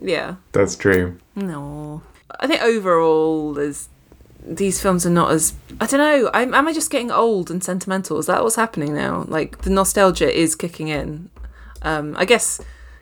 yeah. 0.00 0.36
that's 0.52 0.76
true. 0.76 1.18
No. 1.34 2.02
I 2.40 2.46
think 2.46 2.62
overall, 2.62 3.52
there's 3.52 3.88
these 4.44 4.80
films 4.80 5.06
are 5.06 5.10
not 5.10 5.30
as 5.30 5.54
I 5.80 5.86
don't 5.86 6.00
know. 6.00 6.30
I'm, 6.34 6.54
am 6.54 6.66
I 6.66 6.72
just 6.72 6.90
getting 6.90 7.10
old 7.10 7.50
and 7.50 7.62
sentimental? 7.62 8.18
Is 8.18 8.26
that 8.26 8.42
what's 8.42 8.56
happening 8.56 8.94
now? 8.94 9.24
Like 9.28 9.62
the 9.62 9.70
nostalgia 9.70 10.30
is 10.32 10.54
kicking 10.54 10.88
in. 10.88 11.30
Um, 11.82 12.14
I 12.16 12.24
guess 12.24 12.60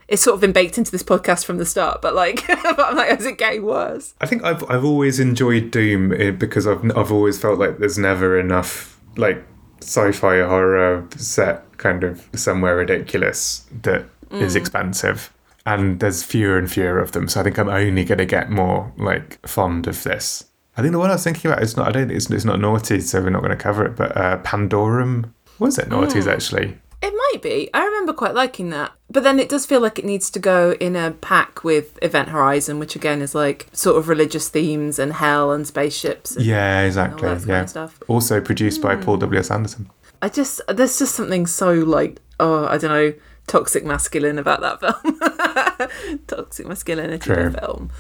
it's 0.08 0.22
sort 0.22 0.34
of 0.34 0.40
been 0.40 0.52
baked 0.52 0.76
into 0.76 0.90
this 0.90 1.02
podcast 1.02 1.44
from 1.44 1.58
the 1.58 1.64
start, 1.66 2.02
but 2.02 2.14
like, 2.14 2.46
but 2.46 2.80
I'm 2.80 2.96
like, 2.96 3.18
is 3.18 3.26
it 3.26 3.38
getting 3.38 3.64
worse? 3.64 4.14
I 4.20 4.26
think 4.26 4.42
I've 4.44 4.68
I've 4.68 4.84
always 4.84 5.20
enjoyed 5.20 5.70
Doom 5.70 6.12
eh, 6.12 6.30
because 6.32 6.66
I've 6.66 6.84
I've 6.96 7.12
always 7.12 7.38
felt 7.38 7.58
like 7.58 7.78
there's 7.78 7.98
never 7.98 8.38
enough 8.38 9.00
like 9.16 9.44
sci-fi 9.80 10.40
horror 10.40 11.06
set 11.16 11.64
kind 11.78 12.04
of 12.04 12.28
somewhere 12.34 12.76
ridiculous 12.76 13.66
that 13.82 14.04
is 14.30 14.54
expensive. 14.56 15.32
And 15.66 16.00
there's 16.00 16.22
fewer 16.22 16.56
and 16.56 16.70
fewer 16.70 16.98
of 16.98 17.12
them, 17.12 17.28
so 17.28 17.40
I 17.40 17.42
think 17.44 17.58
I'm 17.58 17.68
only 17.68 18.04
going 18.04 18.18
to 18.18 18.26
get 18.26 18.50
more 18.50 18.92
like 18.96 19.46
fond 19.46 19.86
of 19.86 20.02
this. 20.04 20.44
I 20.76 20.82
think 20.82 20.92
the 20.92 20.98
one 20.98 21.10
I 21.10 21.14
was 21.14 21.24
thinking 21.24 21.50
about 21.50 21.62
is 21.62 21.76
not. 21.76 21.88
I 21.88 21.92
don't 21.92 22.08
think 22.08 22.16
it's, 22.16 22.30
it's 22.30 22.44
not 22.44 22.60
naughty, 22.60 23.00
so 23.00 23.20
we're 23.20 23.30
not 23.30 23.42
going 23.42 23.50
to 23.50 23.62
cover 23.62 23.84
it. 23.84 23.96
But 23.96 24.16
uh, 24.16 24.38
Pandorum 24.38 25.30
was 25.58 25.78
it 25.78 25.88
noughties 25.90 26.26
actually? 26.26 26.78
It 27.02 27.14
might 27.14 27.40
be. 27.42 27.70
I 27.72 27.84
remember 27.84 28.12
quite 28.12 28.34
liking 28.34 28.70
that. 28.70 28.92
But 29.10 29.22
then 29.22 29.38
it 29.38 29.48
does 29.48 29.64
feel 29.66 29.80
like 29.80 29.98
it 29.98 30.04
needs 30.04 30.30
to 30.30 30.38
go 30.38 30.72
in 30.72 30.94
a 30.96 31.12
pack 31.12 31.64
with 31.64 31.98
Event 32.02 32.28
Horizon, 32.28 32.78
which 32.78 32.94
again 32.94 33.22
is 33.22 33.34
like 33.34 33.68
sort 33.72 33.96
of 33.96 34.08
religious 34.08 34.48
themes 34.48 34.98
and 34.98 35.14
hell 35.14 35.50
and 35.50 35.66
spaceships. 35.66 36.36
And 36.36 36.44
Yeah, 36.44 36.82
exactly. 36.82 37.22
that 37.28 37.36
kind 37.38 37.48
Yeah. 37.48 37.62
of 37.62 37.70
stuff. 37.70 37.98
Also 38.06 38.40
produced 38.40 38.82
by 38.82 38.96
hmm. 38.96 39.02
Paul 39.02 39.16
W. 39.16 39.38
S. 39.40 39.50
Anderson. 39.50 39.90
I 40.22 40.28
just, 40.28 40.60
there's 40.68 40.98
just 40.98 41.14
something 41.14 41.46
so 41.46 41.72
like, 41.72 42.20
oh, 42.38 42.66
I 42.66 42.76
don't 42.76 42.90
know, 42.90 43.14
toxic 43.46 43.84
masculine 43.84 44.38
about 44.38 44.60
that 44.60 44.80
film. 46.12 46.20
toxic 46.26 46.66
masculinity 46.66 47.18
True. 47.32 47.50
film. 47.52 47.90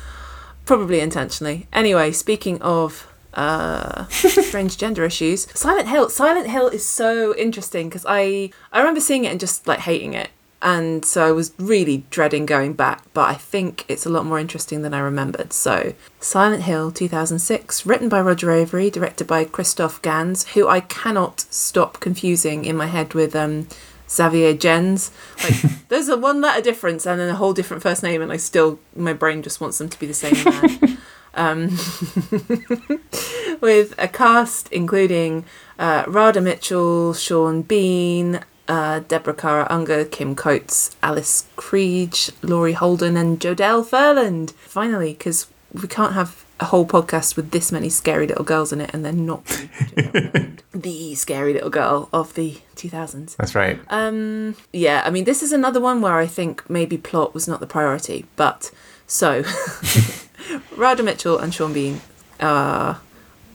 Probably 0.66 1.00
intentionally. 1.00 1.66
Anyway, 1.72 2.12
speaking 2.12 2.60
of 2.62 3.09
uh 3.34 4.06
strange 4.08 4.76
gender 4.76 5.04
issues 5.04 5.46
silent 5.58 5.88
hill 5.88 6.08
silent 6.08 6.48
hill 6.48 6.68
is 6.68 6.84
so 6.84 7.34
interesting 7.36 7.88
because 7.88 8.04
i 8.08 8.50
i 8.72 8.78
remember 8.78 9.00
seeing 9.00 9.24
it 9.24 9.30
and 9.30 9.40
just 9.40 9.66
like 9.66 9.80
hating 9.80 10.14
it 10.14 10.30
and 10.62 11.04
so 11.04 11.26
i 11.26 11.30
was 11.30 11.52
really 11.58 12.04
dreading 12.10 12.44
going 12.44 12.72
back 12.72 13.04
but 13.14 13.28
i 13.28 13.34
think 13.34 13.84
it's 13.88 14.04
a 14.04 14.10
lot 14.10 14.26
more 14.26 14.38
interesting 14.38 14.82
than 14.82 14.92
i 14.92 14.98
remembered 14.98 15.52
so 15.52 15.94
silent 16.18 16.64
hill 16.64 16.90
2006 16.90 17.86
written 17.86 18.08
by 18.08 18.20
roger 18.20 18.48
avary 18.48 18.90
directed 18.90 19.26
by 19.26 19.44
christoph 19.44 20.02
gans 20.02 20.48
who 20.48 20.68
i 20.68 20.80
cannot 20.80 21.40
stop 21.40 22.00
confusing 22.00 22.64
in 22.64 22.76
my 22.76 22.86
head 22.86 23.14
with 23.14 23.34
um 23.36 23.66
Xavier 24.10 24.54
Gens. 24.54 25.12
Like, 25.42 25.54
there's 25.88 26.08
a 26.08 26.16
one 26.16 26.40
letter 26.40 26.60
difference 26.60 27.06
and 27.06 27.20
then 27.20 27.28
a 27.28 27.36
whole 27.36 27.52
different 27.52 27.82
first 27.82 28.02
name, 28.02 28.20
and 28.20 28.32
I 28.32 28.36
still, 28.36 28.80
my 28.96 29.12
brain 29.12 29.42
just 29.42 29.60
wants 29.60 29.78
them 29.78 29.88
to 29.88 29.98
be 29.98 30.06
the 30.06 30.14
same 30.14 30.42
man. 30.44 30.98
um, 31.34 31.68
with 33.60 33.94
a 33.98 34.08
cast 34.08 34.68
including 34.72 35.44
uh, 35.78 36.04
Radha 36.06 36.40
Mitchell, 36.40 37.14
Sean 37.14 37.62
Bean, 37.62 38.40
uh, 38.68 39.00
Deborah 39.00 39.34
Cara 39.34 39.66
Unger, 39.68 40.04
Kim 40.04 40.36
Coates, 40.36 40.96
Alice 41.02 41.46
Krige, 41.56 42.30
Laurie 42.42 42.74
Holden, 42.74 43.16
and 43.16 43.40
Jodelle 43.40 43.84
Ferland. 43.84 44.52
Finally, 44.52 45.12
because 45.14 45.48
we 45.72 45.88
can't 45.88 46.12
have 46.12 46.44
a 46.60 46.66
whole 46.66 46.86
podcast 46.86 47.36
with 47.36 47.50
this 47.50 47.72
many 47.72 47.88
scary 47.88 48.26
little 48.26 48.44
girls 48.44 48.72
in 48.72 48.80
it 48.80 48.90
and 48.92 49.04
then 49.04 49.24
not 49.24 49.46
Ferland, 49.48 50.62
the 50.72 51.14
scary 51.14 51.54
little 51.54 51.70
girl 51.70 52.08
of 52.12 52.34
the 52.34 52.58
2000s. 52.76 53.36
That's 53.36 53.54
right. 53.54 53.80
Um, 53.88 54.54
yeah, 54.72 55.02
I 55.04 55.10
mean, 55.10 55.24
this 55.24 55.42
is 55.42 55.52
another 55.52 55.80
one 55.80 56.00
where 56.00 56.16
I 56.16 56.26
think 56.26 56.68
maybe 56.68 56.98
plot 56.98 57.34
was 57.34 57.48
not 57.48 57.60
the 57.60 57.66
priority. 57.66 58.26
But 58.36 58.70
so, 59.06 59.42
Radha 60.76 61.02
Mitchell 61.02 61.38
and 61.38 61.54
Sean 61.54 61.72
Bean. 61.72 62.00
Uh, 62.38 62.94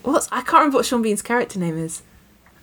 what's 0.03 0.27
I 0.31 0.41
can't 0.41 0.53
remember 0.53 0.77
what 0.77 0.86
Sean 0.86 1.01
Bean's 1.01 1.21
character 1.21 1.59
name 1.59 1.77
is. 1.77 2.01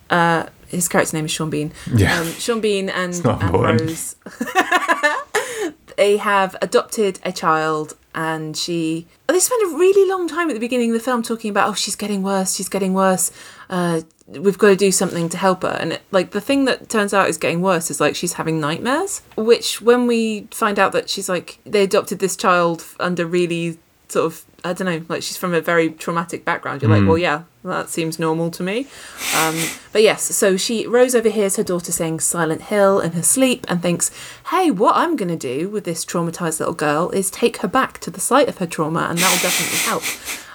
Uh, 0.09 0.47
his 0.67 0.87
character 0.87 1.15
name 1.15 1.25
is 1.25 1.31
Sean 1.31 1.49
Bean. 1.49 1.71
Yeah. 1.93 2.19
Um, 2.19 2.27
Sean 2.33 2.61
Bean 2.61 2.89
and, 2.89 3.13
and. 3.13 3.53
Rose. 3.53 4.15
they 5.97 6.17
have 6.17 6.55
adopted 6.61 7.19
a 7.23 7.31
child 7.31 7.95
and 8.15 8.55
she 8.55 9.07
they 9.27 9.39
spend 9.39 9.73
a 9.73 9.77
really 9.77 10.07
long 10.09 10.27
time 10.27 10.49
at 10.49 10.53
the 10.53 10.59
beginning 10.59 10.91
of 10.91 10.93
the 10.93 11.03
film 11.03 11.23
talking 11.23 11.49
about 11.49 11.69
oh 11.69 11.73
she's 11.73 11.95
getting 11.95 12.21
worse 12.21 12.55
she's 12.55 12.69
getting 12.69 12.93
worse 12.93 13.31
uh, 13.69 14.01
we've 14.27 14.57
got 14.57 14.69
to 14.69 14.75
do 14.75 14.91
something 14.91 15.29
to 15.29 15.37
help 15.37 15.63
her 15.63 15.77
and 15.79 15.93
it, 15.93 16.01
like 16.11 16.31
the 16.31 16.41
thing 16.41 16.65
that 16.65 16.89
turns 16.89 17.13
out 17.13 17.27
is 17.27 17.37
getting 17.37 17.61
worse 17.61 17.89
is 17.89 17.99
like 17.99 18.15
she's 18.15 18.33
having 18.33 18.59
nightmares 18.59 19.21
which 19.35 19.81
when 19.81 20.05
we 20.05 20.47
find 20.51 20.77
out 20.77 20.91
that 20.91 21.09
she's 21.09 21.27
like 21.27 21.59
they 21.65 21.83
adopted 21.83 22.19
this 22.19 22.35
child 22.35 22.85
under 22.99 23.25
really 23.25 23.79
sort 24.13 24.25
of 24.25 24.45
I 24.65 24.71
don't 24.71 24.85
know, 24.85 25.05
like 25.09 25.23
she's 25.23 25.35
from 25.35 25.53
a 25.53 25.59
very 25.59 25.89
traumatic 25.89 26.45
background. 26.45 26.81
You're 26.81 26.91
like, 26.91 27.05
well, 27.05 27.17
yeah, 27.17 27.43
that 27.65 27.89
seems 27.89 28.17
normal 28.17 28.49
to 28.51 28.63
me. 28.63 28.87
Um, 29.35 29.61
but 29.91 30.01
yes, 30.01 30.23
so 30.23 30.55
she 30.55 30.87
Rose 30.87 31.15
overhears 31.15 31.57
her 31.57 31.63
daughter 31.63 31.91
saying 31.91 32.21
Silent 32.21 32.61
Hill 32.63 33.01
in 33.01 33.11
her 33.11 33.21
sleep 33.23 33.65
and 33.67 33.81
thinks, 33.81 34.09
hey, 34.51 34.71
what 34.71 34.95
I'm 34.95 35.17
going 35.17 35.27
to 35.27 35.35
do 35.35 35.69
with 35.69 35.83
this 35.83 36.05
traumatized 36.05 36.59
little 36.59 36.73
girl 36.73 37.09
is 37.09 37.29
take 37.29 37.57
her 37.57 37.67
back 37.67 37.99
to 37.99 38.09
the 38.09 38.21
site 38.21 38.47
of 38.47 38.59
her 38.59 38.65
trauma, 38.65 39.07
and 39.09 39.19
that 39.19 39.31
will 39.31 39.41
definitely 39.41 39.79
help. 39.79 40.03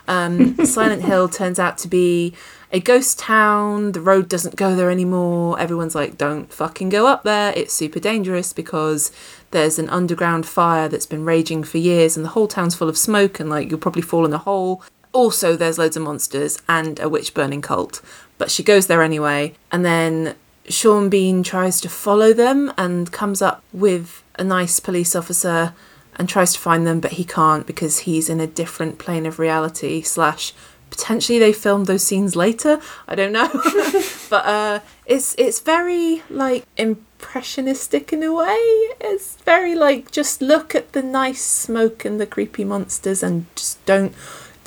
Um, 0.09 0.57
Silent 0.65 1.03
Hill 1.03 1.29
turns 1.29 1.59
out 1.59 1.77
to 1.79 1.89
be 1.89 2.35
a 2.71 2.81
ghost 2.81 3.19
town. 3.19 3.93
The 3.93 4.01
road 4.01 4.29
doesn't 4.29 4.57
go 4.57 4.75
there 4.75 4.91
anymore. 4.91 5.59
Everyone's 5.59 5.95
like, 5.95 6.19
don't 6.19 6.53
fucking 6.53 6.91
go 6.91 7.07
up 7.07 7.23
there. 7.23 7.53
It's 7.57 7.73
super 7.73 8.01
dangerous 8.01 8.53
because 8.53 9.11
there's 9.51 9.79
an 9.79 9.89
underground 9.89 10.47
fire 10.47 10.89
that's 10.89 11.07
been 11.07 11.25
raging 11.25 11.65
for 11.65 11.79
years 11.79 12.17
and 12.17 12.25
the 12.25 12.31
whole 12.31 12.49
town's 12.49 12.75
full 12.75 12.89
of 12.89 12.99
smoke 12.99 13.41
and 13.41 13.49
like 13.49 13.71
you'll 13.71 13.79
probably 13.79 14.03
fall 14.03 14.27
in 14.27 14.33
a 14.33 14.39
hole. 14.39 14.83
Also, 15.13 15.57
there's 15.57 15.79
loads 15.79 15.97
of 15.97 16.03
monsters 16.03 16.59
and 16.69 17.01
a 17.01 17.09
witch 17.09 17.33
burning 17.33 17.63
cult. 17.63 18.03
But 18.37 18.51
she 18.51 18.63
goes 18.63 18.87
there 18.87 19.03
anyway. 19.03 19.55
And 19.73 19.85
then 19.85 20.37
Sean 20.69 21.09
Bean 21.09 21.43
tries 21.43 21.81
to 21.81 21.89
follow 21.89 22.33
them 22.33 22.73
and 22.77 23.11
comes 23.11 23.41
up 23.41 23.63
with 23.73 24.23
a 24.39 24.45
nice 24.45 24.79
police 24.79 25.17
officer 25.17 25.75
and 26.17 26.29
tries 26.29 26.53
to 26.53 26.59
find 26.59 26.87
them, 26.87 27.01
but 27.01 27.13
he 27.13 27.25
can't 27.25 27.67
because 27.67 28.01
he's 28.01 28.29
in 28.29 28.41
a 28.41 28.47
different 28.47 28.99
plane 28.99 29.25
of 29.25 29.39
reality. 29.39 30.03
Slash, 30.03 30.53
potentially 30.91 31.39
they 31.39 31.53
filmed 31.53 31.87
those 31.87 32.03
scenes 32.03 32.37
later. 32.37 32.81
I 33.07 33.15
don't 33.15 33.33
know, 33.33 33.49
but 34.31 34.47
uh, 34.47 34.81
it's 35.07 35.35
it's 35.39 35.61
very 35.61 36.23
like 36.31 36.65
impressionistic 36.77 38.13
in 38.13 38.23
a 38.23 38.33
way. 38.33 38.57
It's 39.01 39.37
very 39.43 39.75
like 39.75 40.11
just 40.11 40.43
look 40.43 40.75
at 40.75 40.93
the 40.93 41.03
nice 41.03 41.45
smoke 41.45 42.05
and 42.05 42.21
the 42.21 42.27
creepy 42.27 42.65
monsters 42.65 43.23
and 43.23 43.47
just 43.55 43.85
don't. 43.87 44.15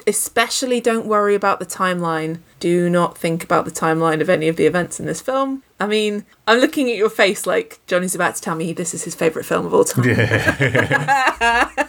Especially 0.07 0.81
don't 0.81 1.05
worry 1.05 1.35
about 1.35 1.59
the 1.59 1.65
timeline. 1.65 2.39
Do 2.59 2.89
not 2.89 3.19
think 3.19 3.43
about 3.43 3.65
the 3.65 3.71
timeline 3.71 4.19
of 4.19 4.31
any 4.31 4.47
of 4.47 4.55
the 4.55 4.65
events 4.65 4.99
in 4.99 5.05
this 5.05 5.21
film. 5.21 5.61
I 5.79 5.85
mean, 5.85 6.25
I'm 6.47 6.57
looking 6.57 6.89
at 6.89 6.97
your 6.97 7.09
face 7.09 7.45
like 7.45 7.79
Johnny's 7.85 8.15
about 8.15 8.35
to 8.35 8.41
tell 8.41 8.55
me 8.55 8.73
this 8.73 8.95
is 8.95 9.03
his 9.03 9.13
favourite 9.13 9.45
film 9.45 9.67
of 9.67 9.75
all 9.75 9.83
time. 9.83 10.05
Yeah. 10.05 11.69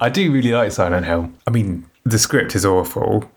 I 0.00 0.08
do 0.08 0.32
really 0.32 0.52
like 0.52 0.72
Silent 0.72 1.06
Hill. 1.06 1.32
I 1.46 1.50
mean, 1.50 1.86
the 2.04 2.18
script 2.18 2.54
is 2.54 2.64
awful. 2.64 3.30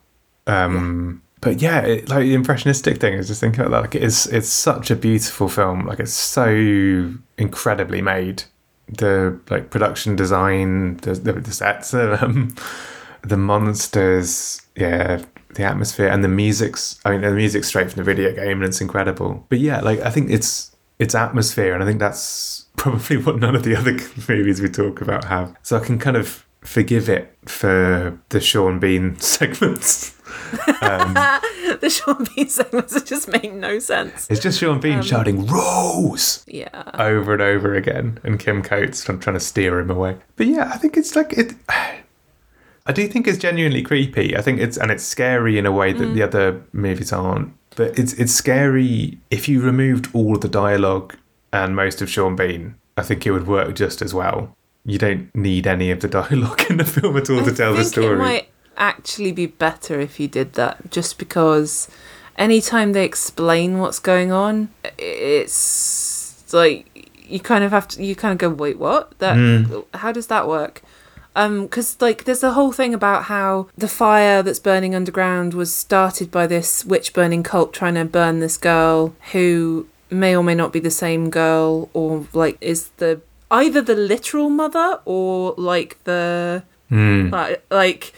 Um, 0.47 1.21
But 1.41 1.61
yeah, 1.61 1.81
it, 1.81 2.09
like 2.09 2.21
the 2.21 2.33
impressionistic 2.35 2.99
thing 2.99 3.13
is 3.15 3.27
just 3.27 3.41
thinking 3.41 3.61
about 3.61 3.71
that. 3.71 3.81
Like 3.81 3.95
it 3.95 4.03
is, 4.03 4.27
it's 4.27 4.47
such 4.49 4.91
a 4.91 4.95
beautiful 4.95 5.49
film. 5.49 5.85
Like 5.85 5.99
it's 5.99 6.13
so 6.13 7.13
incredibly 7.37 8.01
made. 8.01 8.43
The 8.87 9.39
like 9.49 9.69
production 9.69 10.15
design, 10.15 10.97
the 10.97 11.13
the, 11.15 11.33
the 11.33 11.51
sets, 11.51 11.93
um, 11.93 12.55
the 13.23 13.37
monsters, 13.37 14.61
yeah, 14.75 15.23
the 15.55 15.63
atmosphere, 15.63 16.07
and 16.09 16.23
the 16.23 16.27
music's. 16.29 16.99
I 17.05 17.11
mean, 17.11 17.21
the 17.21 17.31
music's 17.31 17.67
straight 17.67 17.91
from 17.91 17.97
the 17.97 18.03
video 18.03 18.33
game, 18.33 18.57
and 18.61 18.65
it's 18.65 18.81
incredible. 18.81 19.45
But 19.49 19.59
yeah, 19.59 19.79
like 19.81 19.99
I 20.01 20.09
think 20.09 20.29
it's 20.31 20.71
it's 20.99 21.15
atmosphere, 21.15 21.73
and 21.73 21.83
I 21.83 21.85
think 21.85 21.99
that's 21.99 22.65
probably 22.77 23.17
what 23.17 23.39
none 23.39 23.55
of 23.55 23.63
the 23.63 23.75
other 23.75 23.93
movies 24.29 24.61
we 24.61 24.69
talk 24.69 25.01
about 25.01 25.25
have. 25.25 25.55
So 25.63 25.77
I 25.77 25.79
can 25.85 25.97
kind 25.99 26.17
of 26.17 26.45
forgive 26.61 27.09
it 27.09 27.35
for 27.45 28.17
the 28.29 28.39
Sean 28.41 28.79
Bean 28.79 29.19
segments. 29.19 30.12
Um, 30.81 31.13
the 31.81 31.89
Sean 31.89 32.27
Bean 32.35 32.49
segments 32.49 33.01
just 33.03 33.27
make 33.27 33.53
no 33.53 33.79
sense. 33.79 34.27
It's 34.29 34.39
just 34.39 34.59
Sean 34.59 34.79
Bean 34.79 34.99
um, 34.99 35.01
shouting 35.01 35.45
"Rose" 35.45 36.43
Yeah. 36.47 36.91
over 36.93 37.33
and 37.33 37.41
over 37.41 37.75
again, 37.75 38.19
and 38.23 38.39
Kim 38.39 38.61
Coates 38.61 39.03
trying, 39.03 39.19
trying 39.19 39.35
to 39.35 39.39
steer 39.39 39.79
him 39.79 39.89
away. 39.89 40.17
But 40.35 40.47
yeah, 40.47 40.71
I 40.73 40.77
think 40.77 40.97
it's 40.97 41.15
like 41.15 41.33
it. 41.33 41.53
I 42.85 42.91
do 42.91 43.07
think 43.07 43.27
it's 43.27 43.37
genuinely 43.37 43.81
creepy. 43.81 44.35
I 44.35 44.41
think 44.41 44.59
it's 44.59 44.77
and 44.77 44.91
it's 44.91 45.03
scary 45.03 45.57
in 45.57 45.65
a 45.65 45.71
way 45.71 45.93
that 45.93 46.05
the 46.05 46.19
mm. 46.19 46.23
other 46.23 46.61
movies 46.73 47.13
aren't. 47.13 47.53
But 47.75 47.97
it's 47.97 48.13
it's 48.13 48.33
scary 48.33 49.19
if 49.31 49.47
you 49.47 49.61
removed 49.61 50.09
all 50.13 50.35
of 50.35 50.41
the 50.41 50.49
dialogue 50.49 51.15
and 51.53 51.75
most 51.75 52.01
of 52.01 52.09
Sean 52.09 52.35
Bean. 52.35 52.75
I 52.97 53.01
think 53.03 53.25
it 53.25 53.31
would 53.31 53.47
work 53.47 53.75
just 53.75 54.01
as 54.01 54.13
well. 54.13 54.55
You 54.85 54.97
don't 54.97 55.33
need 55.33 55.65
any 55.65 55.91
of 55.91 56.01
the 56.01 56.07
dialogue 56.19 56.61
in 56.69 56.77
the 56.77 56.85
film 56.85 57.15
at 57.17 57.29
all 57.29 57.43
to 57.43 57.53
tell 57.53 57.73
I 57.73 57.77
the 57.77 57.85
story. 57.85 58.15
it 58.15 58.17
might 58.17 58.49
actually 58.77 59.31
be 59.31 59.45
better 59.45 59.99
if 59.99 60.19
you 60.19 60.27
did 60.27 60.53
that, 60.53 60.91
just 60.91 61.17
because 61.17 61.87
anytime 62.37 62.93
they 62.93 63.05
explain 63.05 63.79
what's 63.79 63.99
going 63.99 64.31
on, 64.31 64.69
it's 65.43 66.53
like 66.53 66.87
you 67.27 67.39
kind 67.39 67.63
of 67.63 67.71
have 67.71 67.87
to. 67.89 68.03
You 68.03 68.15
kind 68.15 68.31
of 68.31 68.37
go, 68.37 68.49
wait, 68.49 68.77
what? 68.77 69.17
That 69.19 69.35
Hmm. 69.35 69.79
how 69.93 70.11
does 70.11 70.27
that 70.27 70.47
work? 70.47 70.81
Um, 71.35 71.63
because 71.63 71.97
like 71.99 72.25
there's 72.25 72.43
a 72.43 72.51
whole 72.51 72.71
thing 72.71 72.93
about 72.93 73.23
how 73.23 73.67
the 73.75 73.87
fire 73.87 74.43
that's 74.43 74.59
burning 74.59 74.93
underground 74.93 75.55
was 75.55 75.73
started 75.73 76.29
by 76.29 76.45
this 76.45 76.85
witch 76.85 77.11
burning 77.11 77.41
cult 77.41 77.73
trying 77.73 77.95
to 77.95 78.05
burn 78.05 78.39
this 78.39 78.55
girl 78.55 79.15
who 79.31 79.87
may 80.11 80.35
or 80.35 80.43
may 80.43 80.53
not 80.53 80.71
be 80.71 80.79
the 80.79 80.91
same 80.91 81.31
girl 81.31 81.89
or 81.93 82.27
like 82.33 82.57
is 82.61 82.89
the 82.97 83.19
either 83.49 83.81
the 83.81 83.95
literal 83.95 84.49
mother 84.51 84.99
or 85.05 85.55
like 85.57 85.97
the 86.03 86.61
Hmm. 86.89 87.29
like, 87.31 87.65
like 87.71 88.13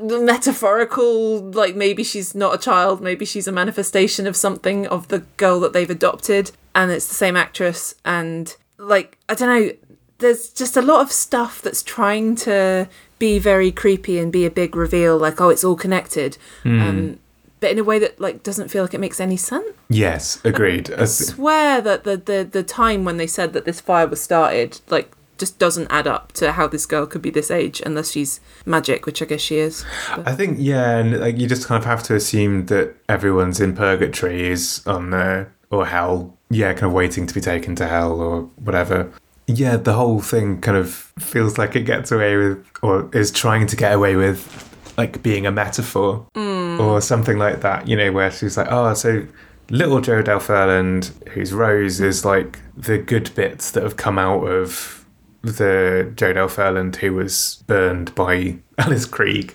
the 0.00 0.20
metaphorical 0.20 1.40
like 1.40 1.74
maybe 1.74 2.04
she's 2.04 2.34
not 2.34 2.54
a 2.54 2.58
child 2.58 3.00
maybe 3.00 3.24
she's 3.24 3.48
a 3.48 3.52
manifestation 3.52 4.26
of 4.26 4.36
something 4.36 4.86
of 4.86 5.08
the 5.08 5.20
girl 5.36 5.58
that 5.58 5.72
they've 5.72 5.90
adopted 5.90 6.52
and 6.74 6.90
it's 6.92 7.08
the 7.08 7.14
same 7.14 7.36
actress 7.36 7.94
and 8.04 8.56
like 8.78 9.18
i 9.28 9.34
don't 9.34 9.48
know 9.48 9.72
there's 10.18 10.50
just 10.50 10.76
a 10.76 10.82
lot 10.82 11.00
of 11.00 11.10
stuff 11.10 11.62
that's 11.62 11.82
trying 11.82 12.34
to 12.34 12.88
be 13.18 13.38
very 13.38 13.72
creepy 13.72 14.18
and 14.18 14.32
be 14.32 14.44
a 14.44 14.50
big 14.50 14.76
reveal 14.76 15.16
like 15.16 15.40
oh 15.40 15.48
it's 15.48 15.64
all 15.64 15.76
connected. 15.76 16.36
Um, 16.64 17.18
but 17.60 17.72
in 17.72 17.78
a 17.78 17.84
way 17.84 17.98
that 17.98 18.20
like 18.20 18.42
doesn't 18.42 18.68
feel 18.68 18.84
like 18.84 18.94
it 18.94 19.00
makes 19.00 19.20
any 19.20 19.36
sense. 19.36 19.66
Yes, 19.88 20.40
agreed. 20.44 20.92
I 20.92 21.06
swear 21.06 21.80
that 21.80 22.04
the, 22.04 22.16
the 22.16 22.48
the 22.50 22.62
time 22.62 23.04
when 23.04 23.16
they 23.16 23.26
said 23.26 23.52
that 23.52 23.64
this 23.64 23.80
fire 23.80 24.06
was 24.06 24.20
started 24.20 24.80
like 24.88 25.12
just 25.38 25.58
doesn't 25.58 25.86
add 25.90 26.06
up 26.06 26.32
to 26.32 26.52
how 26.52 26.66
this 26.66 26.86
girl 26.86 27.06
could 27.06 27.22
be 27.22 27.30
this 27.30 27.50
age 27.50 27.80
unless 27.86 28.10
she's 28.12 28.40
magic 28.66 29.06
which 29.06 29.22
i 29.22 29.24
guess 29.24 29.40
she 29.40 29.56
is 29.56 29.84
I 30.24 30.34
think 30.34 30.58
yeah, 30.60 30.96
and 30.96 31.20
like 31.20 31.38
you 31.38 31.46
just 31.46 31.66
kind 31.66 31.78
of 31.78 31.84
have 31.84 32.02
to 32.04 32.14
assume 32.14 32.66
that 32.66 32.94
everyone's 33.08 33.60
in 33.60 33.74
purgatory 33.74 34.48
is 34.48 34.82
on 34.86 35.10
the 35.10 35.48
or 35.70 35.86
hell. 35.86 36.36
Yeah, 36.50 36.72
kind 36.72 36.84
of 36.84 36.92
waiting 36.92 37.26
to 37.26 37.34
be 37.34 37.40
taken 37.40 37.74
to 37.76 37.86
hell 37.86 38.20
or 38.20 38.42
whatever. 38.56 39.12
Yeah, 39.46 39.76
the 39.76 39.94
whole 39.94 40.20
thing 40.20 40.60
kind 40.60 40.76
of 40.76 40.90
feels 41.18 41.58
like 41.58 41.76
it 41.76 41.82
gets 41.82 42.12
away 42.12 42.36
with 42.36 42.66
or 42.82 43.10
is 43.14 43.30
trying 43.30 43.66
to 43.66 43.76
get 43.76 43.92
away 43.92 44.16
with 44.16 44.64
like 44.96 45.22
being 45.22 45.46
a 45.46 45.50
metaphor 45.52 46.26
hmm. 46.34 46.80
or 46.80 47.00
something 47.00 47.38
like 47.38 47.60
that, 47.60 47.88
you 47.88 47.96
know, 47.96 48.12
where 48.12 48.30
she's 48.30 48.56
like, 48.56 48.68
Oh, 48.70 48.92
so 48.94 49.26
little 49.70 50.00
Jodelle 50.00 50.42
Ferland, 50.42 51.10
whose 51.30 51.52
Rose 51.52 52.00
is 52.00 52.24
like 52.24 52.58
the 52.76 52.98
good 52.98 53.34
bits 53.34 53.70
that 53.72 53.82
have 53.82 53.96
come 53.96 54.18
out 54.18 54.44
of 54.44 54.97
the 55.42 56.12
Jodelle 56.14 56.50
Ferland 56.50 56.96
who 56.96 57.14
was 57.14 57.62
burned 57.66 58.14
by 58.14 58.58
Alice 58.78 59.06
Krige. 59.06 59.54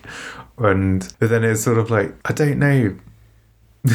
And 0.57 1.13
but 1.19 1.29
then 1.29 1.43
it's 1.43 1.63
sort 1.63 1.77
of 1.77 1.89
like, 1.89 2.15
I 2.25 2.33
don't 2.33 2.59
know. 2.59 2.95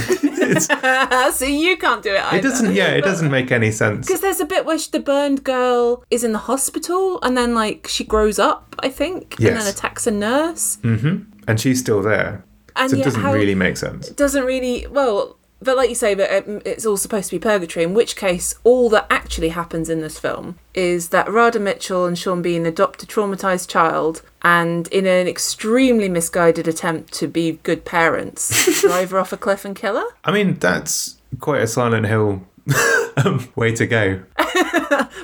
so 0.61 1.45
you 1.47 1.77
can't 1.79 2.03
do 2.03 2.15
it 2.15 2.23
either. 2.25 2.37
It 2.37 2.43
doesn't 2.43 2.75
yeah, 2.75 2.89
it 2.89 3.05
doesn't 3.05 3.31
make 3.31 3.51
any 3.51 3.71
sense. 3.71 4.07
because 4.07 4.21
there's 4.21 4.41
a 4.41 4.45
bit 4.45 4.67
where 4.67 4.79
she, 4.79 4.91
the 4.91 5.01
burned 5.01 5.45
girl 5.45 6.05
is 6.11 6.25
in 6.25 6.33
the 6.33 6.39
hospital 6.39 7.19
and 7.23 7.37
then 7.39 7.55
like 7.55 7.87
she 7.89 8.05
grows 8.05 8.39
up 8.39 8.75
i 8.81 8.91
think 8.91 9.39
and 9.41 9.57
then 9.57 9.67
attacks 9.67 10.07
a 10.07 10.11
nurse 10.11 10.77
mm-hmm. 10.83 11.23
And 11.49 11.59
she's 11.59 11.81
still 11.81 12.03
there. 12.03 12.45
and 12.77 12.91
So 12.91 12.99
it 12.99 13.05
doesn't 13.05 13.23
really 13.23 13.55
make 13.55 13.79
sense. 13.79 14.09
It 14.09 14.19
doesn't 14.19 14.45
really 14.45 14.87
well 14.87 15.38
but 15.61 15.77
like 15.77 15.89
you 15.89 15.95
say 15.95 16.15
but 16.15 16.31
um, 16.33 16.61
it's 16.65 16.87
all 16.87 16.97
supposed 16.97 17.31
to 17.31 17.37
be 17.37 17.41
purgatory 17.41 17.85
in 17.85 17.95
which 17.95 18.17
case 18.17 18.55
all 18.65 18.89
that 18.89 19.07
actually 19.11 19.51
happens 19.51 19.89
in 19.89 20.01
this 20.01 20.19
film 20.19 20.59
is 20.75 21.09
that 21.09 21.31
Radha 21.31 21.59
Mitchell 21.59 22.07
and 22.07 22.19
Sean 22.19 22.43
Bean 22.43 22.67
adopt 22.67 23.03
a 23.03 23.07
traumatized 23.07 23.69
child 23.69 24.23
and 24.43 24.89
in 24.89 25.07
an 25.07 25.27
extremely 25.27 26.09
misguided 26.09 26.69
attempt 26.69 27.13
to 27.15 27.27
be 27.27 27.59
good 27.63 27.85
parents 27.85 28.81
drive 28.81 29.11
her 29.11 29.19
off 29.19 29.33
a 29.33 29.37
cliff 29.37 29.65
and 29.65 29.75
kill 29.75 29.97
her. 29.97 30.07
I 30.25 30.33
mean, 30.33 30.55
that's 30.55 31.19
quite 31.41 31.63
a 31.63 31.67
Silent 31.67 32.07
Hill 32.07 32.47
um, 33.17 33.49
way 33.57 33.75
to 33.75 33.87
go. 33.87 34.23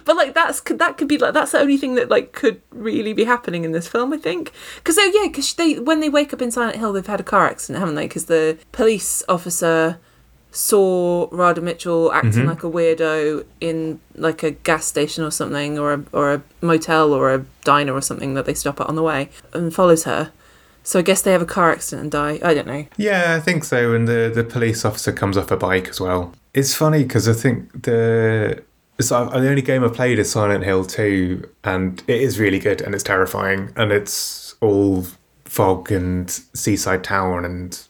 but 0.05 0.16
like 0.16 0.35
that's 0.35 0.61
that 0.62 0.97
could 0.97 1.09
be 1.09 1.18
like 1.18 1.35
that's 1.35 1.53
the 1.53 1.59
only 1.59 1.76
thing 1.76 1.95
that 1.95 2.11
like 2.11 2.32
could 2.32 2.61
really 2.70 3.12
be 3.12 3.24
happening 3.24 3.64
in 3.64 3.72
this 3.72 3.89
film 3.89 4.12
i 4.12 4.16
think. 4.16 4.53
Because 4.76 4.99
oh 4.99 5.12
yeah 5.14 5.28
because 5.28 5.53
they 5.55 5.78
when 5.78 6.01
they 6.01 6.09
wake 6.09 6.32
up 6.32 6.43
in 6.43 6.51
silent 6.51 6.76
hill 6.76 6.93
they've 6.93 7.07
had 7.07 7.20
a 7.20 7.24
car 7.24 7.47
accident 7.47 7.80
haven't 7.80 7.95
they? 7.95 8.07
Because 8.07 8.26
the 8.26 8.59
police 8.72 9.22
officer 9.28 9.99
saw 10.55 11.28
Radha 11.32 11.61
Mitchell 11.61 12.12
acting 12.12 12.32
mm-hmm. 12.32 12.48
like 12.48 12.62
a 12.62 12.70
weirdo 12.70 13.44
in 13.61 14.00
like 14.14 14.42
a 14.42 14.52
gas 14.52 14.86
station 14.86 15.24
or 15.24 15.30
something 15.30 15.78
or 15.78 15.92
a, 15.94 16.05
or 16.12 16.32
a 16.32 16.42
motel 16.61 17.12
or 17.12 17.34
a 17.34 17.44
diner 17.64 17.92
or 17.92 18.00
something 18.00 18.34
that 18.34 18.46
they 18.46 18.55
stop 18.55 18.80
at 18.80 18.86
on 18.88 18.94
the 18.94 19.02
way 19.02 19.28
and 19.52 19.74
follows 19.74 20.05
her 20.05 20.32
so 20.84 20.98
I 20.98 21.02
guess 21.02 21.22
they 21.22 21.32
have 21.32 21.42
a 21.42 21.46
car 21.46 21.72
accident 21.72 22.02
and 22.02 22.12
die 22.12 22.38
I 22.42 22.55
don't 22.55 22.66
know 22.66 22.86
Yeah, 22.96 23.34
I 23.36 23.40
think 23.40 23.64
so. 23.64 23.94
And 23.94 24.07
the, 24.07 24.30
the 24.32 24.44
police 24.44 24.84
officer 24.84 25.12
comes 25.12 25.36
off 25.36 25.50
a 25.50 25.57
bike 25.57 25.88
as 25.88 25.98
well. 25.98 26.34
It's 26.52 26.74
funny 26.74 27.02
because 27.02 27.26
I 27.28 27.32
think 27.32 27.82
the 27.82 28.62
so 29.00 29.16
uh, 29.16 29.40
the 29.40 29.48
only 29.48 29.62
game 29.62 29.82
I 29.82 29.88
played 29.88 30.20
is 30.20 30.30
Silent 30.30 30.62
Hill 30.62 30.84
2, 30.84 31.50
and 31.64 32.00
it 32.07 32.20
is 32.20 32.38
really 32.38 32.61
good 32.61 32.80
and 32.80 32.94
it's 32.94 33.02
terrifying, 33.02 33.72
and 33.74 33.90
it's 33.90 34.55
all 34.61 35.05
fog 35.44 35.90
and 35.90 36.30
seaside 36.30 37.02
town 37.02 37.44
and 37.44 37.80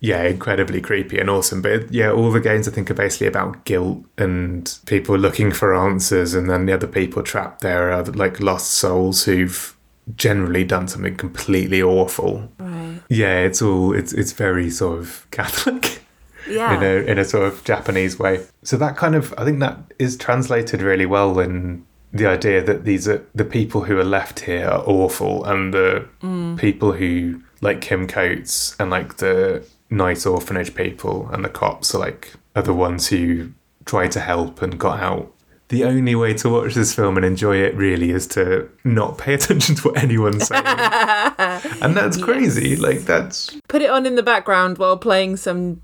yeah, 0.00 0.22
incredibly 0.22 0.80
creepy 0.80 1.18
and 1.18 1.28
awesome. 1.28 1.60
But 1.60 1.92
yeah, 1.92 2.10
all 2.10 2.32
the 2.32 2.40
games 2.40 2.66
I 2.66 2.70
think 2.70 2.90
are 2.90 2.94
basically 2.94 3.26
about 3.26 3.64
guilt 3.64 4.02
and 4.16 4.78
people 4.86 5.16
looking 5.16 5.52
for 5.52 5.74
answers, 5.74 6.32
and 6.34 6.48
then 6.48 6.64
the 6.64 6.72
other 6.72 6.86
people 6.86 7.22
trapped 7.22 7.60
there 7.60 7.92
are 7.92 8.02
like 8.04 8.40
lost 8.40 8.70
souls 8.72 9.24
who've 9.24 9.76
generally 10.16 10.64
done 10.64 10.88
something 10.88 11.16
completely 11.16 11.82
awful. 11.82 12.50
right 12.58 13.00
Yeah, 13.10 13.40
it's 13.40 13.60
all 13.60 13.92
it's 13.92 14.14
it's 14.14 14.32
very 14.32 14.70
sort 14.70 14.98
of 15.00 15.26
Catholic 15.30 16.02
yeah 16.48 16.74
in 16.74 16.82
a 16.82 17.10
in 17.10 17.18
a 17.18 17.24
sort 17.24 17.46
of 17.46 17.62
Japanese 17.64 18.18
way. 18.18 18.46
So 18.62 18.78
that 18.78 18.96
kind 18.96 19.14
of 19.14 19.34
I 19.36 19.44
think 19.44 19.60
that 19.60 19.78
is 19.98 20.16
translated 20.16 20.80
really 20.80 21.06
well 21.06 21.38
in 21.38 21.84
the 22.12 22.26
idea 22.26 22.62
that 22.64 22.84
these 22.84 23.06
are 23.06 23.24
the 23.34 23.44
people 23.44 23.82
who 23.84 23.98
are 23.98 24.04
left 24.04 24.40
here 24.40 24.66
are 24.66 24.82
awful 24.86 25.44
and 25.44 25.72
the 25.74 26.08
mm. 26.22 26.58
people 26.58 26.92
who 26.92 27.42
like 27.60 27.80
Kim 27.82 28.08
Coates 28.08 28.74
and 28.80 28.90
like 28.90 29.18
the 29.18 29.62
nice 29.90 30.24
orphanage 30.24 30.74
people 30.74 31.28
and 31.32 31.44
the 31.44 31.48
cops 31.48 31.94
are 31.94 31.98
like 31.98 32.32
are 32.54 32.62
the 32.62 32.74
ones 32.74 33.08
who 33.08 33.52
tried 33.84 34.12
to 34.12 34.20
help 34.20 34.62
and 34.62 34.78
got 34.78 35.00
out. 35.00 35.32
The 35.68 35.84
only 35.84 36.16
way 36.16 36.34
to 36.34 36.48
watch 36.48 36.74
this 36.74 36.92
film 36.94 37.16
and 37.16 37.24
enjoy 37.24 37.58
it 37.58 37.76
really 37.76 38.10
is 38.10 38.26
to 38.28 38.68
not 38.82 39.18
pay 39.18 39.34
attention 39.38 39.76
to 39.76 39.88
what 39.88 40.02
anyone's 40.02 40.46
saying. 40.46 40.64
and 40.66 41.96
that's 41.96 42.22
crazy. 42.22 42.76
Like 42.76 43.00
that's 43.00 43.56
put 43.68 43.82
it 43.82 43.90
on 43.90 44.06
in 44.06 44.16
the 44.16 44.22
background 44.22 44.78
while 44.78 44.96
playing 44.96 45.36
some 45.36 45.80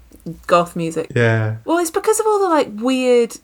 goth 0.46 0.74
music 0.74 1.12
yeah. 1.14 1.58
Well, 1.64 1.78
it's 1.78 1.90
because 1.90 2.18
of 2.18 2.26
all 2.26 2.40
the 2.40 2.48
like 2.48 2.68
weird 2.72 3.36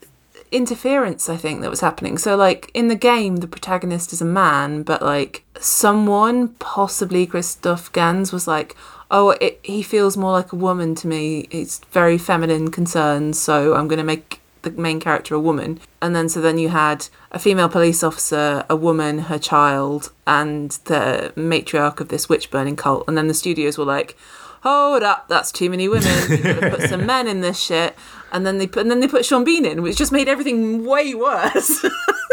interference 0.50 1.30
I 1.30 1.36
think 1.36 1.60
that 1.62 1.70
was 1.70 1.80
happening. 1.80 2.18
So 2.18 2.36
like 2.36 2.70
in 2.74 2.88
the 2.88 2.96
game 2.96 3.36
the 3.36 3.48
protagonist 3.48 4.12
is 4.12 4.20
a 4.20 4.26
man, 4.26 4.82
but 4.82 5.00
like 5.00 5.44
someone, 5.60 6.48
possibly 6.48 7.26
Christoph 7.26 7.92
Gans 7.92 8.32
was 8.32 8.48
like, 8.48 8.76
"Oh, 9.12 9.30
it, 9.40 9.60
he 9.62 9.82
feels 9.82 10.16
more 10.16 10.32
like 10.32 10.52
a 10.52 10.56
woman 10.56 10.96
to 10.96 11.06
me. 11.06 11.46
It's 11.52 11.78
very 11.92 12.18
feminine 12.18 12.72
concerns, 12.72 13.38
so 13.38 13.74
I'm 13.74 13.86
going 13.86 13.98
to 13.98 14.04
make 14.04 14.40
the 14.62 14.72
main 14.72 14.98
character 14.98 15.36
a 15.36 15.40
woman." 15.40 15.78
And 16.00 16.16
then 16.16 16.28
so 16.28 16.40
then 16.40 16.58
you 16.58 16.70
had 16.70 17.06
a 17.30 17.38
female 17.38 17.68
police 17.68 18.02
officer, 18.02 18.64
a 18.68 18.74
woman, 18.74 19.20
her 19.30 19.38
child, 19.38 20.10
and 20.26 20.72
the 20.86 21.32
matriarch 21.36 22.00
of 22.00 22.08
this 22.08 22.28
witch 22.28 22.50
burning 22.50 22.74
cult. 22.74 23.04
And 23.06 23.16
then 23.16 23.28
the 23.28 23.34
studios 23.34 23.78
were 23.78 23.84
like, 23.84 24.16
hold 24.62 25.02
up, 25.02 25.28
that's 25.28 25.52
too 25.52 25.68
many 25.68 25.88
women. 25.88 26.12
We've 26.28 26.42
got 26.42 26.60
to 26.60 26.70
put 26.70 26.88
some 26.88 27.06
men 27.06 27.26
in 27.28 27.40
this 27.40 27.60
shit. 27.60 27.96
And 28.32 28.46
then 28.46 28.58
they 28.58 28.66
put 28.66 28.82
and 28.82 28.90
then 28.90 29.00
they 29.00 29.08
put 29.08 29.24
Sean 29.26 29.44
Bean 29.44 29.66
in, 29.66 29.82
which 29.82 29.98
just 29.98 30.12
made 30.12 30.28
everything 30.28 30.86
way 30.86 31.14
worse. 31.14 31.84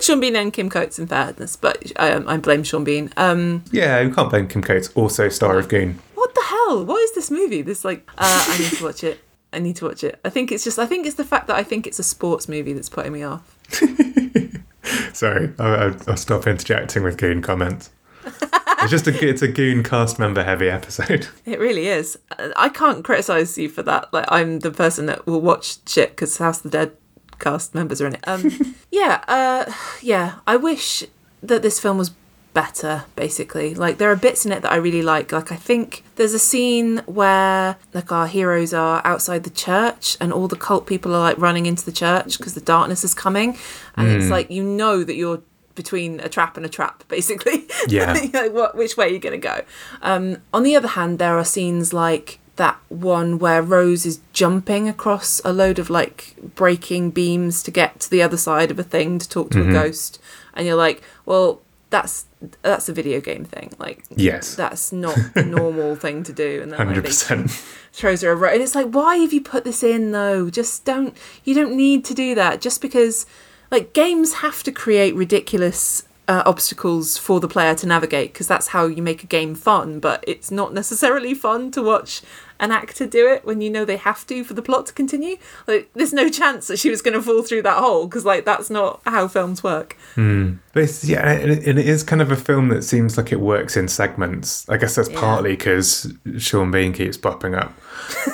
Sean 0.00 0.20
Bean 0.20 0.36
and 0.36 0.52
Kim 0.52 0.68
Coates, 0.70 0.98
in 0.98 1.06
fairness, 1.06 1.56
but 1.56 1.92
I, 1.96 2.14
I 2.26 2.36
blame 2.36 2.62
Sean 2.62 2.84
Bean. 2.84 3.10
Um, 3.16 3.64
Yeah, 3.72 4.00
you 4.00 4.12
can't 4.14 4.30
blame 4.30 4.46
Kim 4.48 4.62
Coates, 4.62 4.88
also 4.94 5.28
star 5.28 5.58
of 5.58 5.68
Goon. 5.68 5.98
what 6.14 6.34
the 6.34 6.42
hell? 6.42 6.84
What 6.84 7.00
is 7.02 7.14
this 7.14 7.30
movie? 7.30 7.62
This 7.62 7.84
like, 7.84 8.08
uh, 8.18 8.44
I 8.48 8.58
need 8.58 8.72
to 8.78 8.84
watch 8.84 9.02
it. 9.04 9.20
I 9.52 9.58
need 9.58 9.76
to 9.76 9.86
watch 9.86 10.02
it. 10.04 10.18
I 10.24 10.30
think 10.30 10.50
it's 10.52 10.64
just. 10.64 10.78
I 10.78 10.86
think 10.86 11.06
it's 11.06 11.16
the 11.16 11.24
fact 11.24 11.46
that 11.48 11.56
I 11.56 11.62
think 11.62 11.86
it's 11.86 11.98
a 11.98 12.02
sports 12.04 12.48
movie 12.48 12.72
that's 12.72 12.88
putting 12.88 13.12
me 13.12 13.22
off. 13.22 13.56
Sorry, 15.12 15.52
I, 15.58 15.64
I, 15.86 15.94
I'll 16.08 16.16
stop 16.16 16.46
interjecting 16.46 17.02
with 17.04 17.16
Goon 17.16 17.40
comments. 17.40 17.90
it's 18.26 18.90
just 18.90 19.06
a 19.06 19.28
it's 19.28 19.42
a 19.42 19.48
Goon 19.48 19.82
cast 19.82 20.18
member 20.18 20.42
heavy 20.44 20.68
episode. 20.68 21.28
It 21.46 21.60
really 21.60 21.86
is. 21.88 22.18
I 22.56 22.68
can't 22.68 23.04
criticize 23.04 23.56
you 23.58 23.68
for 23.68 23.82
that. 23.84 24.12
Like 24.12 24.24
I'm 24.28 24.60
the 24.60 24.70
person 24.70 25.06
that 25.06 25.26
will 25.26 25.40
watch 25.40 25.78
shit 25.88 26.10
because 26.10 26.36
House 26.38 26.58
of 26.64 26.64
the 26.64 26.70
Dead 26.70 26.96
cast 27.38 27.74
members 27.74 28.00
are 28.00 28.06
in 28.06 28.14
it. 28.14 28.26
Um, 28.26 28.74
yeah, 28.90 29.22
uh, 29.28 29.72
yeah. 30.02 30.36
I 30.46 30.56
wish 30.56 31.04
that 31.42 31.62
this 31.62 31.78
film 31.80 31.98
was 31.98 32.10
better. 32.52 33.04
Basically, 33.16 33.74
like 33.74 33.98
there 33.98 34.10
are 34.10 34.16
bits 34.16 34.46
in 34.46 34.52
it 34.52 34.62
that 34.62 34.72
I 34.72 34.76
really 34.76 35.02
like. 35.02 35.32
Like 35.32 35.50
I 35.52 35.56
think 35.56 36.04
there's 36.16 36.32
a 36.34 36.38
scene 36.38 36.98
where 37.06 37.76
like 37.92 38.10
our 38.12 38.26
heroes 38.26 38.72
are 38.72 39.02
outside 39.04 39.44
the 39.44 39.50
church 39.50 40.16
and 40.20 40.32
all 40.32 40.48
the 40.48 40.56
cult 40.56 40.86
people 40.86 41.14
are 41.14 41.20
like 41.20 41.38
running 41.38 41.66
into 41.66 41.84
the 41.84 41.92
church 41.92 42.38
because 42.38 42.54
the 42.54 42.60
darkness 42.60 43.04
is 43.04 43.14
coming, 43.14 43.58
and 43.96 44.08
it's 44.08 44.30
like 44.30 44.50
you 44.50 44.62
know 44.62 45.02
that 45.04 45.16
you're 45.16 45.42
between 45.74 46.20
a 46.20 46.28
trap 46.28 46.56
and 46.56 46.64
a 46.64 46.68
trap 46.68 47.02
basically 47.08 47.66
Yeah. 47.88 48.12
like 48.32 48.52
what 48.52 48.76
which 48.76 48.96
way 48.96 49.06
are 49.06 49.08
you 49.08 49.18
going 49.18 49.40
to 49.40 49.44
go 49.44 49.62
um 50.02 50.36
on 50.52 50.62
the 50.62 50.76
other 50.76 50.86
hand 50.86 51.18
there 51.18 51.36
are 51.36 51.44
scenes 51.44 51.92
like 51.92 52.38
that 52.56 52.78
one 52.88 53.38
where 53.38 53.60
rose 53.62 54.06
is 54.06 54.20
jumping 54.32 54.88
across 54.88 55.40
a 55.44 55.52
load 55.52 55.78
of 55.78 55.90
like 55.90 56.36
breaking 56.54 57.10
beams 57.10 57.62
to 57.64 57.70
get 57.70 57.98
to 58.00 58.10
the 58.10 58.22
other 58.22 58.36
side 58.36 58.70
of 58.70 58.78
a 58.78 58.82
thing 58.84 59.18
to 59.18 59.28
talk 59.28 59.50
to 59.50 59.58
Mm-hmm. 59.58 59.70
a 59.70 59.72
ghost 59.72 60.20
and 60.54 60.66
you're 60.66 60.76
like 60.76 61.02
well 61.26 61.60
that's 61.90 62.26
that's 62.62 62.88
a 62.88 62.92
video 62.92 63.20
game 63.20 63.44
thing 63.44 63.72
like 63.78 64.04
Yes, 64.14 64.54
that's 64.54 64.92
not 64.92 65.16
a 65.34 65.42
normal 65.44 65.96
thing 66.04 66.22
to 66.24 66.32
do 66.32 66.60
and 66.62 66.70
then 66.72 66.78
like, 66.78 66.86
hundred 66.88 67.02
they 67.04 67.08
percent. 67.08 67.50
throws 67.92 68.22
her 68.22 68.30
a 68.32 68.36
ro- 68.36 68.52
and 68.52 68.62
it's 68.62 68.74
like 68.74 68.86
why 68.86 69.16
have 69.16 69.32
you 69.32 69.40
put 69.40 69.64
this 69.64 69.82
in 69.82 70.12
though 70.12 70.50
just 70.50 70.84
don't 70.84 71.16
you 71.44 71.54
don't 71.54 71.74
need 71.76 72.04
to 72.04 72.14
do 72.14 72.34
that 72.34 72.60
just 72.60 72.80
because 72.82 73.26
like 73.70 73.92
games 73.92 74.34
have 74.34 74.62
to 74.62 74.70
create 74.72 75.14
ridiculous 75.14 76.04
uh, 76.26 76.42
obstacles 76.46 77.18
for 77.18 77.38
the 77.38 77.46
player 77.48 77.74
to 77.74 77.86
navigate 77.86 78.32
because 78.32 78.48
that's 78.48 78.68
how 78.68 78.86
you 78.86 79.02
make 79.02 79.22
a 79.22 79.26
game 79.26 79.54
fun. 79.54 80.00
But 80.00 80.24
it's 80.26 80.50
not 80.50 80.72
necessarily 80.72 81.34
fun 81.34 81.70
to 81.72 81.82
watch 81.82 82.22
an 82.60 82.70
actor 82.70 83.06
do 83.06 83.28
it 83.28 83.44
when 83.44 83.60
you 83.60 83.68
know 83.70 83.84
they 83.84 83.96
have 83.96 84.26
to 84.28 84.44
for 84.44 84.54
the 84.54 84.62
plot 84.62 84.86
to 84.86 84.92
continue. 84.92 85.36
Like, 85.66 85.90
there's 85.94 86.12
no 86.12 86.28
chance 86.28 86.68
that 86.68 86.78
she 86.78 86.88
was 86.90 87.02
going 87.02 87.14
to 87.14 87.22
fall 87.22 87.42
through 87.42 87.62
that 87.62 87.78
hole 87.78 88.06
because 88.06 88.24
like 88.24 88.44
that's 88.44 88.70
not 88.70 89.00
how 89.06 89.28
films 89.28 89.62
work. 89.62 89.96
But 90.16 90.82
it's, 90.82 91.04
yeah, 91.04 91.28
and 91.30 91.50
it, 91.52 91.66
and 91.66 91.78
it 91.78 91.86
is 91.88 92.02
kind 92.02 92.22
of 92.22 92.30
a 92.32 92.36
film 92.36 92.68
that 92.68 92.82
seems 92.82 93.16
like 93.16 93.32
it 93.32 93.40
works 93.40 93.76
in 93.76 93.88
segments. 93.88 94.68
I 94.68 94.76
guess 94.76 94.94
that's 94.94 95.08
Yeah. 95.10 95.20
partly 95.20 95.50
because 95.56 96.12
Sean 96.38 96.70
Bean 96.70 96.92
keeps 96.92 97.16
popping 97.16 97.54
up. 97.54 97.72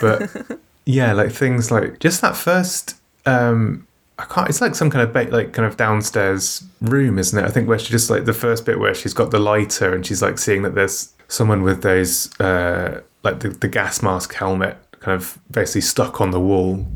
But 0.01 0.31
yeah, 0.85 1.12
like 1.12 1.33
things 1.33 1.71
like 1.71 1.99
just 1.99 2.21
that 2.23 2.37
first. 2.37 2.97
um 3.27 3.87
I 4.18 4.25
can't. 4.27 4.51
It's 4.51 4.61
like 4.61 4.75
some 4.75 4.91
kind 4.91 5.03
of 5.03 5.14
ba- 5.14 5.35
like 5.35 5.55
kind 5.55 5.66
of 5.66 5.79
downstairs 5.79 6.62
room, 6.83 7.18
isn't 7.18 7.39
it? 7.39 7.43
I 7.47 7.51
think 7.51 7.66
where 7.68 7.79
she 7.79 7.91
just 7.91 8.11
like 8.11 8.27
the 8.27 8.35
first 8.35 8.66
bit 8.66 8.79
where 8.79 8.95
she's 8.95 9.14
got 9.14 9.31
the 9.31 9.39
lighter 9.39 9.95
and 9.95 10.05
she's 10.05 10.21
like 10.21 10.39
seeing 10.39 10.61
that 10.62 10.75
there's 10.75 11.14
someone 11.29 11.62
with 11.62 11.81
those 11.83 12.39
uh 12.39 13.01
like 13.23 13.41
the, 13.41 13.49
the 13.49 13.68
gas 13.68 14.03
mask 14.03 14.35
helmet 14.35 14.77
kind 15.01 15.16
of 15.21 15.39
basically 15.51 15.81
stuck 15.81 16.21
on 16.21 16.31
the 16.31 16.41
wall 16.41 16.87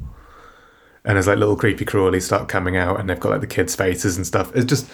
and 1.07 1.17
there's 1.17 1.27
like 1.27 1.37
little 1.37 1.57
creepy 1.57 1.85
crawlies 1.85 2.23
start 2.23 2.49
coming 2.49 2.79
out 2.79 2.99
and 2.99 3.11
they've 3.11 3.21
got 3.21 3.33
like 3.33 3.43
the 3.43 3.47
kids' 3.47 3.75
faces 3.75 4.17
and 4.17 4.27
stuff. 4.27 4.55
It's 4.57 4.65
just 4.65 4.87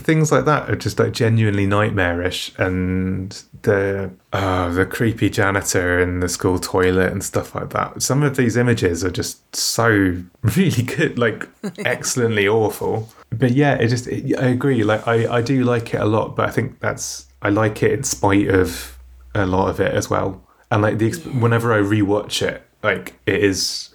things 0.00 0.32
like 0.32 0.46
that 0.46 0.70
are 0.70 0.76
just 0.76 0.98
like 0.98 1.12
genuinely 1.12 1.66
nightmarish 1.66 2.52
and 2.56 3.42
the 3.60 4.10
uh, 4.32 4.70
the 4.70 4.86
creepy 4.86 5.28
janitor 5.28 6.00
in 6.00 6.20
the 6.20 6.30
school 6.30 6.58
toilet 6.58 7.12
and 7.12 7.22
stuff 7.22 7.54
like 7.54 7.70
that. 7.70 8.00
Some 8.00 8.22
of 8.22 8.36
these 8.36 8.56
images 8.56 9.04
are 9.04 9.10
just 9.10 9.54
so 9.54 9.88
really 10.42 10.82
good, 10.82 11.18
like 11.18 11.46
excellently 11.84 12.48
awful. 12.48 13.10
But 13.30 13.52
yeah, 13.52 13.74
it 13.74 13.88
just 13.88 14.06
it, 14.06 14.38
I 14.38 14.46
agree. 14.46 14.82
Like 14.82 15.06
I 15.06 15.30
I 15.30 15.42
do 15.42 15.62
like 15.62 15.92
it 15.92 16.00
a 16.00 16.06
lot, 16.06 16.36
but 16.36 16.48
I 16.48 16.52
think 16.52 16.80
that's 16.80 17.26
I 17.42 17.50
like 17.50 17.82
it 17.82 17.92
in 17.92 18.02
spite 18.02 18.48
of 18.48 18.98
a 19.34 19.44
lot 19.44 19.68
of 19.68 19.78
it 19.78 19.92
as 19.92 20.08
well. 20.08 20.40
And 20.70 20.82
like 20.82 20.98
the 20.98 21.10
exp- 21.10 21.40
whenever 21.40 21.72
I 21.72 21.78
rewatch 21.78 22.42
it, 22.42 22.62
like 22.82 23.14
it 23.26 23.42
is 23.42 23.90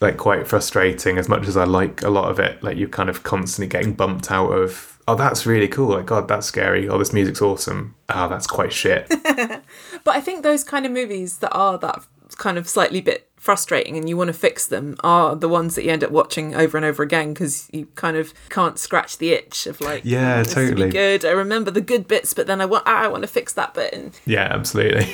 like 0.00 0.16
quite 0.16 0.46
frustrating 0.46 1.18
as 1.18 1.28
much 1.28 1.46
as 1.48 1.56
I 1.56 1.64
like 1.64 2.02
a 2.02 2.10
lot 2.10 2.30
of 2.30 2.38
it. 2.38 2.62
Like 2.62 2.76
you're 2.76 2.88
kind 2.88 3.08
of 3.08 3.22
constantly 3.22 3.68
getting 3.68 3.94
bumped 3.94 4.30
out 4.30 4.50
of 4.50 4.98
oh 5.08 5.14
that's 5.14 5.46
really 5.46 5.68
cool, 5.68 5.88
like 5.88 6.06
God, 6.06 6.28
that's 6.28 6.46
scary, 6.46 6.88
oh 6.88 6.98
this 6.98 7.12
music's 7.12 7.42
awesome. 7.42 7.94
Oh 8.08 8.28
that's 8.28 8.46
quite 8.46 8.72
shit. 8.72 9.12
But 10.04 10.16
I 10.16 10.20
think 10.20 10.42
those 10.42 10.64
kind 10.64 10.86
of 10.86 10.92
movies 10.92 11.38
that 11.38 11.52
are 11.52 11.76
that 11.78 12.00
kind 12.38 12.56
of 12.56 12.68
slightly 12.68 13.00
bit 13.00 13.28
frustrating 13.36 13.96
and 13.96 14.08
you 14.08 14.16
want 14.16 14.28
to 14.28 14.32
fix 14.32 14.66
them 14.66 14.96
are 15.04 15.36
the 15.36 15.48
ones 15.48 15.74
that 15.74 15.84
you 15.84 15.90
end 15.90 16.02
up 16.02 16.10
watching 16.10 16.54
over 16.56 16.76
and 16.76 16.84
over 16.84 17.02
again 17.02 17.32
because 17.32 17.68
you 17.72 17.86
kind 17.94 18.16
of 18.16 18.34
can't 18.48 18.78
scratch 18.78 19.18
the 19.18 19.30
itch 19.30 19.66
of 19.66 19.80
like 19.80 20.02
Yeah, 20.04 20.40
oh, 20.40 20.44
be 20.44 20.50
totally. 20.50 20.90
good 20.90 21.24
I 21.24 21.30
remember 21.30 21.70
the 21.70 21.80
good 21.80 22.08
bits 22.08 22.34
but 22.34 22.46
then 22.46 22.60
I 22.60 22.64
want 22.64 22.86
I 22.86 23.06
want 23.06 23.22
to 23.22 23.28
fix 23.28 23.52
that 23.52 23.74
bit 23.74 23.92
and 23.92 24.18
yeah, 24.26 24.48
absolutely. 24.50 25.06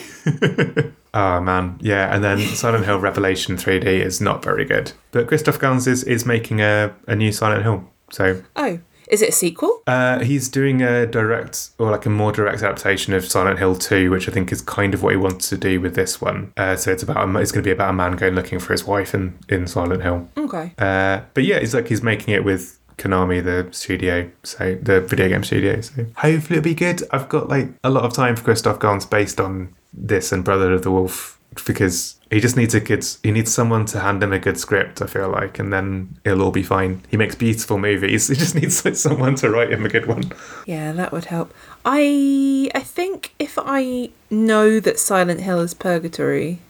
oh 1.12 1.40
man, 1.42 1.78
yeah. 1.80 2.14
And 2.14 2.24
then 2.24 2.38
Silent 2.38 2.86
Hill 2.86 2.98
Revelation 2.98 3.56
3D 3.56 3.84
is 3.84 4.20
not 4.20 4.42
very 4.42 4.64
good. 4.64 4.92
But 5.12 5.28
Christoph 5.28 5.60
Gans 5.60 5.86
is, 5.86 6.02
is 6.04 6.24
making 6.24 6.60
a, 6.60 6.94
a 7.06 7.14
new 7.14 7.30
Silent 7.30 7.62
Hill. 7.62 7.84
So 8.10 8.42
oh 8.56 8.80
is 9.08 9.22
it 9.22 9.28
a 9.30 9.32
sequel 9.32 9.82
Uh, 9.86 10.20
he's 10.20 10.48
doing 10.48 10.82
a 10.82 11.06
direct 11.06 11.70
or 11.78 11.90
like 11.90 12.06
a 12.06 12.10
more 12.10 12.32
direct 12.32 12.62
adaptation 12.62 13.12
of 13.12 13.24
Silent 13.24 13.58
Hill 13.58 13.76
2, 13.76 14.10
which 14.10 14.28
I 14.28 14.32
think 14.32 14.52
is 14.52 14.62
kind 14.62 14.94
of 14.94 15.02
what 15.02 15.10
he 15.10 15.16
wants 15.16 15.48
to 15.50 15.56
do 15.56 15.80
with 15.80 15.94
this 15.94 16.20
one. 16.20 16.52
Uh, 16.56 16.76
so 16.76 16.90
it's 16.90 17.02
about 17.02 17.28
a, 17.28 17.38
it's 17.38 17.52
going 17.52 17.62
to 17.62 17.68
be 17.68 17.72
about 17.72 17.90
a 17.90 17.92
man 17.92 18.16
going 18.16 18.34
looking 18.34 18.58
for 18.58 18.72
his 18.72 18.84
wife 18.84 19.14
in, 19.14 19.38
in 19.48 19.66
Silent 19.66 20.02
Hill. 20.02 20.28
okay 20.38 20.72
Uh, 20.78 21.20
but 21.34 21.44
yeah, 21.44 21.56
it's 21.56 21.74
like 21.74 21.88
he's 21.88 22.02
making 22.02 22.34
it 22.34 22.44
with 22.44 22.78
Konami, 22.96 23.42
the 23.42 23.68
studio, 23.72 24.30
so 24.42 24.76
the 24.80 25.00
video 25.00 25.28
game 25.28 25.42
studio. 25.44 25.80
So 25.80 26.06
hopefully 26.16 26.58
it'll 26.58 26.64
be 26.64 26.74
good. 26.74 27.02
I've 27.10 27.28
got 27.28 27.48
like 27.48 27.68
a 27.82 27.90
lot 27.90 28.04
of 28.04 28.12
time 28.12 28.36
for 28.36 28.44
Christoph 28.44 28.78
Gans 28.78 29.04
based 29.06 29.40
on 29.40 29.74
this 29.92 30.32
and 30.32 30.44
Brother 30.44 30.72
of 30.72 30.82
the 30.82 30.90
Wolf 30.90 31.33
because 31.66 32.16
he 32.30 32.40
just 32.40 32.56
needs 32.56 32.74
a 32.74 32.80
good 32.80 33.04
he 33.22 33.30
needs 33.30 33.52
someone 33.52 33.84
to 33.84 34.00
hand 34.00 34.22
him 34.22 34.32
a 34.32 34.38
good 34.38 34.58
script 34.58 35.00
i 35.02 35.06
feel 35.06 35.28
like 35.28 35.58
and 35.58 35.72
then 35.72 36.16
it'll 36.24 36.42
all 36.42 36.50
be 36.50 36.62
fine 36.62 37.02
he 37.10 37.16
makes 37.16 37.34
beautiful 37.34 37.78
movies 37.78 38.28
he 38.28 38.34
just 38.34 38.54
needs 38.54 38.84
like 38.84 38.96
someone 38.96 39.34
to 39.34 39.50
write 39.50 39.70
him 39.70 39.84
a 39.84 39.88
good 39.88 40.06
one 40.06 40.32
yeah 40.66 40.92
that 40.92 41.12
would 41.12 41.26
help 41.26 41.52
I 41.86 42.70
I 42.74 42.80
think 42.80 43.34
if 43.38 43.58
I 43.58 44.08
know 44.30 44.80
that 44.80 44.98
Silent 44.98 45.40
Hill 45.40 45.60
is 45.60 45.74
purgatory 45.74 46.60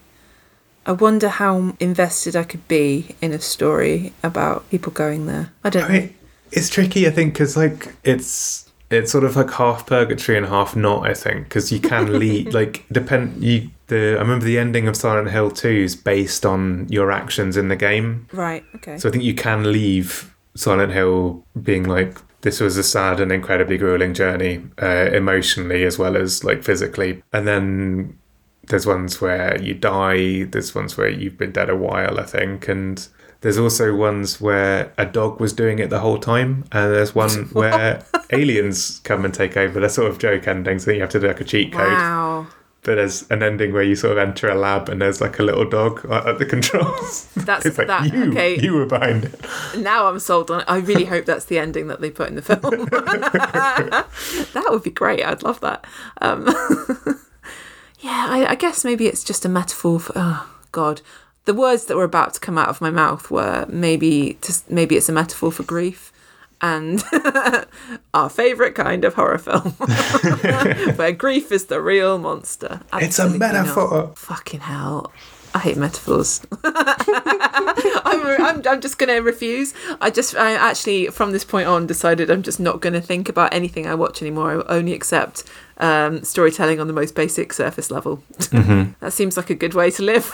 I 0.85 0.93
wonder 0.93 1.28
how 1.28 1.76
invested 1.78 2.35
I 2.35 2.43
could 2.43 2.66
be 2.66 3.14
in 3.22 3.32
a 3.32 3.39
story 3.39 4.12
about 4.24 4.68
people 4.70 4.93
going 4.93 5.26
there 5.26 5.53
I 5.62 5.70
don't 5.70 5.85
I 5.85 5.99
know 5.99 6.09
it's 6.55 6.68
tricky, 6.68 7.07
I 7.07 7.11
think, 7.11 7.35
because 7.35 7.57
like 7.57 7.95
it's 8.05 8.70
it's 8.91 9.11
sort 9.11 9.24
of 9.24 9.37
like 9.37 9.51
half 9.51 9.87
purgatory 9.87 10.39
and 10.39 10.47
half 10.47 10.76
not. 10.76 11.07
I 11.07 11.14
think 11.14 11.45
because 11.45 11.72
you 11.72 11.80
can 11.80 12.18
lead 12.18 12.55
like 12.55 12.85
depend 12.91 13.43
you. 13.43 13.70
The 13.87 14.16
I 14.16 14.20
remember 14.20 14.45
the 14.45 14.59
ending 14.59 14.89
of 14.89 14.97
Silent 14.97 15.30
Hill 15.30 15.51
Two 15.51 15.68
is 15.68 15.97
based 15.97 16.47
on 16.47 16.87
your 16.89 17.12
actions 17.12 17.57
in 17.57 17.68
the 17.68 17.76
game, 17.76 18.26
right 18.32 18.64
okay. 18.76 18.99
So 18.99 19.09
I 19.09 19.12
think 19.12 19.24
you 19.24 19.35
can 19.35 19.70
leave 19.72 20.35
Silent 20.55 20.93
Hill 20.93 21.45
being 21.62 21.85
like 21.85 22.18
this 22.41 22.61
was 22.61 22.76
a 22.76 22.82
sad 22.82 23.20
and 23.20 23.32
incredibly 23.32 23.78
grueling 23.78 24.14
journey, 24.14 24.62
uh, 24.82 25.11
emotionally 25.12 25.85
as 25.85 25.99
well 25.99 26.16
as 26.16 26.45
like 26.45 26.62
physically, 26.62 27.22
and 27.32 27.47
then 27.47 28.18
there's 28.68 28.87
ones 28.87 29.20
where 29.20 29.61
you 29.61 29.74
die 29.74 30.45
there's 30.45 30.74
ones 30.74 30.97
where 30.97 31.09
you've 31.09 31.37
been 31.37 31.53
dead 31.53 31.68
a 31.68 31.76
while 31.76 32.18
i 32.18 32.22
think. 32.22 32.66
And 32.68 33.07
there's 33.43 33.59
also 33.59 33.95
ones 33.95 34.41
where 34.41 34.91
a 34.97 35.05
dog 35.05 35.39
was 35.39 35.53
doing 35.53 35.78
it 35.78 35.91
the 35.91 36.01
whole 36.01 36.16
time. 36.16 36.64
And 36.72 36.95
there's 36.95 37.14
one 37.14 37.30
where 37.53 38.03
aliens 38.30 39.01
come 39.01 39.26
and 39.26 39.35
take 39.35 39.59
over. 39.59 39.78
They're 39.78 39.91
sort 39.91 40.11
of 40.11 40.18
joke 40.18 40.49
endings 40.49 40.87
that 40.87 40.95
you 40.95 41.03
have 41.03 41.11
to 41.11 41.20
do 41.20 41.26
like 41.26 41.43
a 41.43 41.45
cheat 41.45 41.72
code. 41.72 41.93
Wow 41.93 42.47
but 42.85 42.97
there's 42.97 43.28
an 43.30 43.43
ending 43.43 43.72
where 43.72 43.82
you 43.82 43.97
sort 43.97 44.12
of 44.12 44.18
enter 44.18 44.49
a 44.49 44.55
lab 44.55 44.89
and 44.89 45.01
there's 45.01 45.20
like 45.20 45.39
a 45.39 45.43
little 45.43 45.68
dog 45.68 46.05
at 46.11 46.39
the 46.39 46.47
controls 46.47 47.24
That's 47.35 47.66
it's 47.66 47.78
like 47.78 47.89
that. 47.89 48.12
you 48.12 48.30
okay, 48.30 48.61
you 48.61 48.74
were 48.74 48.87
behind 48.87 49.24
it 49.24 49.41
now 49.76 50.07
I'm 50.07 50.18
sold 50.18 50.51
on 50.51 50.61
it. 50.61 50.66
I 50.68 50.78
really 50.78 51.05
hope 51.05 51.24
that's 51.24 51.47
the 51.47 51.59
ending 51.59 51.89
that 51.89 52.01
they 52.01 52.11
put 52.11 52.28
in 52.28 52.35
the 52.35 52.43
film. 52.43 52.61
that 52.91 54.07
would 54.70 54.82
be 54.82 54.91
great. 54.91 55.24
I'd 55.24 55.43
love 55.43 55.61
that. 55.61 55.85
Um, 56.20 56.47
yeah, 58.01 58.26
I, 58.28 58.47
I 58.51 58.55
guess 58.55 58.85
maybe 58.85 59.07
it's 59.07 59.24
just 59.24 59.45
a 59.45 59.49
metaphor 59.49 60.01
for. 60.01 60.12
Oh 60.16 60.49
God, 60.72 61.03
the 61.45 61.55
words 61.55 61.87
that 61.87 61.97
were 61.97 62.05
about 62.05 62.35
to 62.35 62.41
come 62.41 62.59
out 62.59 62.68
of 62.68 62.80
my 62.80 62.91
mouth 62.91 63.30
were 63.30 63.66
maybe 63.68 64.39
just 64.43 64.70
maybe 64.70 64.97
it's 64.97 65.09
a 65.09 65.12
metaphor 65.12 65.53
for 65.53 65.62
grief. 65.62 66.12
And 66.65 67.05
our 68.15 68.31
favourite 68.31 68.75
kind 68.75 69.05
of 69.05 69.12
horror 69.12 69.37
film, 69.37 69.73
where 70.97 71.12
grief 71.12 71.53
is 71.53 71.67
the 71.67 71.79
real 71.79 72.17
monster. 72.17 72.81
it's 72.95 73.19
a 73.19 73.25
Absolutely 73.25 73.39
not. 73.41 73.53
metaphor 73.53 74.12
Fucking 74.17 74.61
hell. 74.61 75.12
I 75.55 75.59
hate 75.59 75.77
metaphors. 75.77 76.41
I'm, 76.65 78.27
I'm, 78.43 78.62
I'm 78.67 78.81
just 78.81 78.97
going 78.97 79.15
to 79.15 79.19
refuse. 79.21 79.75
I 80.01 80.09
just, 80.09 80.35
I 80.37 80.53
actually, 80.53 81.09
from 81.09 81.33
this 81.33 81.45
point 81.45 81.69
on, 81.69 81.87
decided 81.87 82.31
I'm 82.31 82.43
just 82.43 82.59
not 82.59 82.81
going 82.81 82.95
to 82.95 83.01
think 83.03 83.29
about 83.29 83.53
anything 83.53 83.87
I 83.87 83.95
watch 83.95 84.23
anymore. 84.23 84.51
I 84.51 84.57
will 84.57 84.65
only 84.69 84.95
accept 84.95 85.45
um, 85.77 86.25
storytelling 86.25 86.81
on 86.81 86.87
the 86.87 86.95
most 86.95 87.15
basic 87.15 87.53
surface 87.53 87.91
level. 87.91 88.23
that 88.39 89.12
seems 89.12 89.37
like 89.37 89.51
a 89.51 89.55
good 89.55 89.75
way 89.75 89.91
to 89.91 90.03
live. 90.03 90.33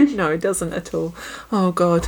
no, 0.00 0.32
it 0.32 0.42
doesn't 0.42 0.74
at 0.74 0.92
all. 0.92 1.14
Oh, 1.50 1.72
God. 1.72 2.06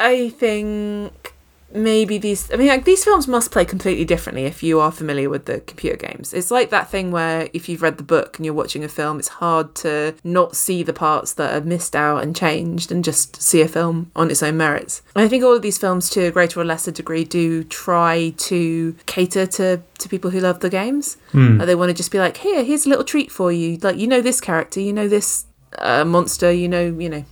I 0.00 0.30
think 0.30 1.34
maybe 1.72 2.16
these 2.16 2.50
i 2.52 2.56
mean 2.56 2.68
like 2.68 2.84
these 2.84 3.04
films 3.04 3.28
must 3.28 3.50
play 3.50 3.64
completely 3.64 4.04
differently 4.04 4.44
if 4.44 4.62
you 4.62 4.80
are 4.80 4.90
familiar 4.90 5.28
with 5.28 5.44
the 5.44 5.60
computer 5.60 5.96
games. 5.96 6.32
It's 6.32 6.50
like 6.50 6.70
that 6.70 6.90
thing 6.90 7.10
where 7.10 7.48
if 7.52 7.68
you've 7.68 7.82
read 7.82 7.98
the 7.98 8.02
book 8.02 8.36
and 8.38 8.46
you're 8.46 8.54
watching 8.54 8.84
a 8.84 8.88
film 8.88 9.18
it's 9.18 9.28
hard 9.28 9.74
to 9.76 10.14
not 10.24 10.56
see 10.56 10.82
the 10.82 10.92
parts 10.92 11.32
that 11.34 11.54
are 11.54 11.64
missed 11.64 11.94
out 11.94 12.22
and 12.22 12.34
changed 12.34 12.90
and 12.90 13.04
just 13.04 13.40
see 13.42 13.60
a 13.60 13.68
film 13.68 14.10
on 14.16 14.30
its 14.30 14.42
own 14.42 14.56
merits. 14.56 15.02
And 15.14 15.24
i 15.24 15.28
think 15.28 15.44
all 15.44 15.54
of 15.54 15.62
these 15.62 15.78
films 15.78 16.08
to 16.10 16.26
a 16.26 16.30
greater 16.30 16.60
or 16.60 16.64
lesser 16.64 16.90
degree 16.90 17.24
do 17.24 17.64
try 17.64 18.32
to 18.36 18.96
cater 19.06 19.46
to 19.46 19.82
to 19.98 20.08
people 20.08 20.30
who 20.30 20.40
love 20.40 20.60
the 20.60 20.70
games. 20.70 21.16
Like, 21.58 21.66
they 21.66 21.74
want 21.74 21.90
to 21.90 21.94
just 21.94 22.10
be 22.10 22.18
like 22.18 22.38
here 22.38 22.64
here's 22.64 22.86
a 22.86 22.88
little 22.88 23.04
treat 23.04 23.30
for 23.30 23.52
you. 23.52 23.78
Like 23.82 23.96
you 23.96 24.06
know 24.06 24.20
this 24.22 24.40
character 24.40 24.80
you 24.80 24.92
know 24.92 25.08
this 25.08 25.44
uh, 25.78 26.04
monster 26.04 26.50
you 26.50 26.68
know 26.68 26.86
you 26.98 27.10
know 27.10 27.24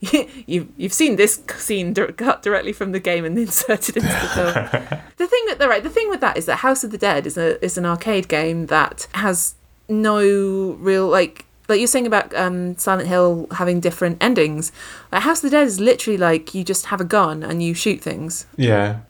you've 0.46 0.68
you've 0.76 0.92
seen 0.92 1.16
this 1.16 1.42
scene 1.56 1.94
cut 2.16 2.42
directly 2.42 2.72
from 2.72 2.92
the 2.92 3.00
game 3.00 3.24
and 3.24 3.38
inserted 3.38 3.96
into 3.96 4.08
the 4.08 4.28
film. 4.28 5.00
the 5.16 5.26
thing 5.26 5.44
that 5.46 5.68
right, 5.68 5.82
the 5.82 5.90
thing 5.90 6.08
with 6.08 6.20
that 6.20 6.36
is 6.36 6.46
that 6.46 6.56
House 6.56 6.84
of 6.84 6.90
the 6.90 6.98
Dead 6.98 7.26
is 7.26 7.36
a 7.36 7.62
is 7.64 7.76
an 7.76 7.84
arcade 7.84 8.28
game 8.28 8.66
that 8.66 9.08
has 9.14 9.54
no 9.88 10.76
real 10.78 11.08
like 11.08 11.46
like 11.68 11.80
you're 11.80 11.86
saying 11.86 12.06
about 12.06 12.34
um, 12.34 12.78
Silent 12.78 13.08
Hill 13.08 13.46
having 13.50 13.80
different 13.80 14.22
endings. 14.22 14.72
Like 15.12 15.22
House 15.22 15.38
of 15.38 15.50
the 15.50 15.56
Dead 15.56 15.66
is 15.66 15.80
literally 15.80 16.16
like 16.16 16.54
you 16.54 16.64
just 16.64 16.86
have 16.86 17.00
a 17.00 17.04
gun 17.04 17.42
and 17.42 17.62
you 17.62 17.74
shoot 17.74 18.00
things. 18.00 18.46
yeah 18.56 19.00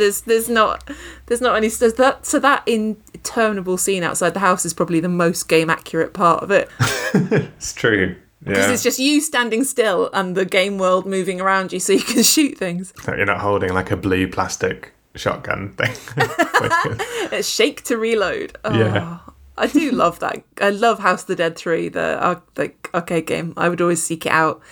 there's 0.00 0.22
there's 0.22 0.48
not 0.48 0.88
there's 1.26 1.40
not 1.40 1.56
any 1.56 1.68
there's 1.68 1.94
that 1.94 2.24
so 2.24 2.38
that 2.38 2.66
interminable 2.66 3.76
scene 3.76 4.02
outside 4.02 4.32
the 4.32 4.40
house 4.40 4.64
is 4.64 4.72
probably 4.72 4.98
the 4.98 5.08
most 5.08 5.48
game 5.48 5.68
accurate 5.68 6.14
part 6.14 6.42
of 6.42 6.50
it. 6.50 6.70
it's 7.14 7.74
true 7.74 8.16
Because 8.42 8.66
yeah 8.66 8.72
it's 8.72 8.82
just 8.82 8.98
you 8.98 9.20
standing 9.20 9.64
still 9.64 10.08
and 10.14 10.34
the 10.34 10.44
game 10.46 10.78
world 10.78 11.04
moving 11.06 11.40
around 11.40 11.72
you 11.72 11.80
so 11.80 11.92
you 11.92 12.00
can 12.00 12.22
shoot 12.34 12.56
things. 12.56 12.92
You're 13.06 13.26
not 13.26 13.40
holding 13.40 13.72
like 13.74 13.90
a 13.90 13.96
blue 13.96 14.26
plastic 14.28 14.92
shotgun 15.14 15.74
thing. 15.76 15.94
It's 17.32 17.48
shake 17.48 17.82
to 17.84 17.96
reload. 17.98 18.56
Oh, 18.64 18.76
Yeah. 18.78 19.18
I 19.58 19.66
do 19.66 19.90
love 19.90 20.20
that. 20.20 20.42
I 20.60 20.70
love 20.70 21.00
House 21.00 21.22
of 21.22 21.26
the 21.26 21.36
Dead 21.36 21.54
3, 21.54 21.90
the, 21.90 22.00
uh, 22.22 22.40
the 22.54 22.72
arcade 22.94 23.26
game. 23.26 23.52
I 23.58 23.68
would 23.68 23.82
always 23.82 24.02
seek 24.02 24.24
it 24.24 24.32
out 24.32 24.62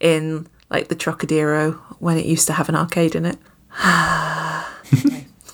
in 0.00 0.46
like 0.70 0.88
the 0.88 0.96
Trocadero 0.96 1.72
when 1.98 2.16
it 2.16 2.24
used 2.24 2.46
to 2.46 2.54
have 2.54 2.70
an 2.70 2.74
arcade 2.76 3.14
in 3.14 3.26
it. 3.26 3.36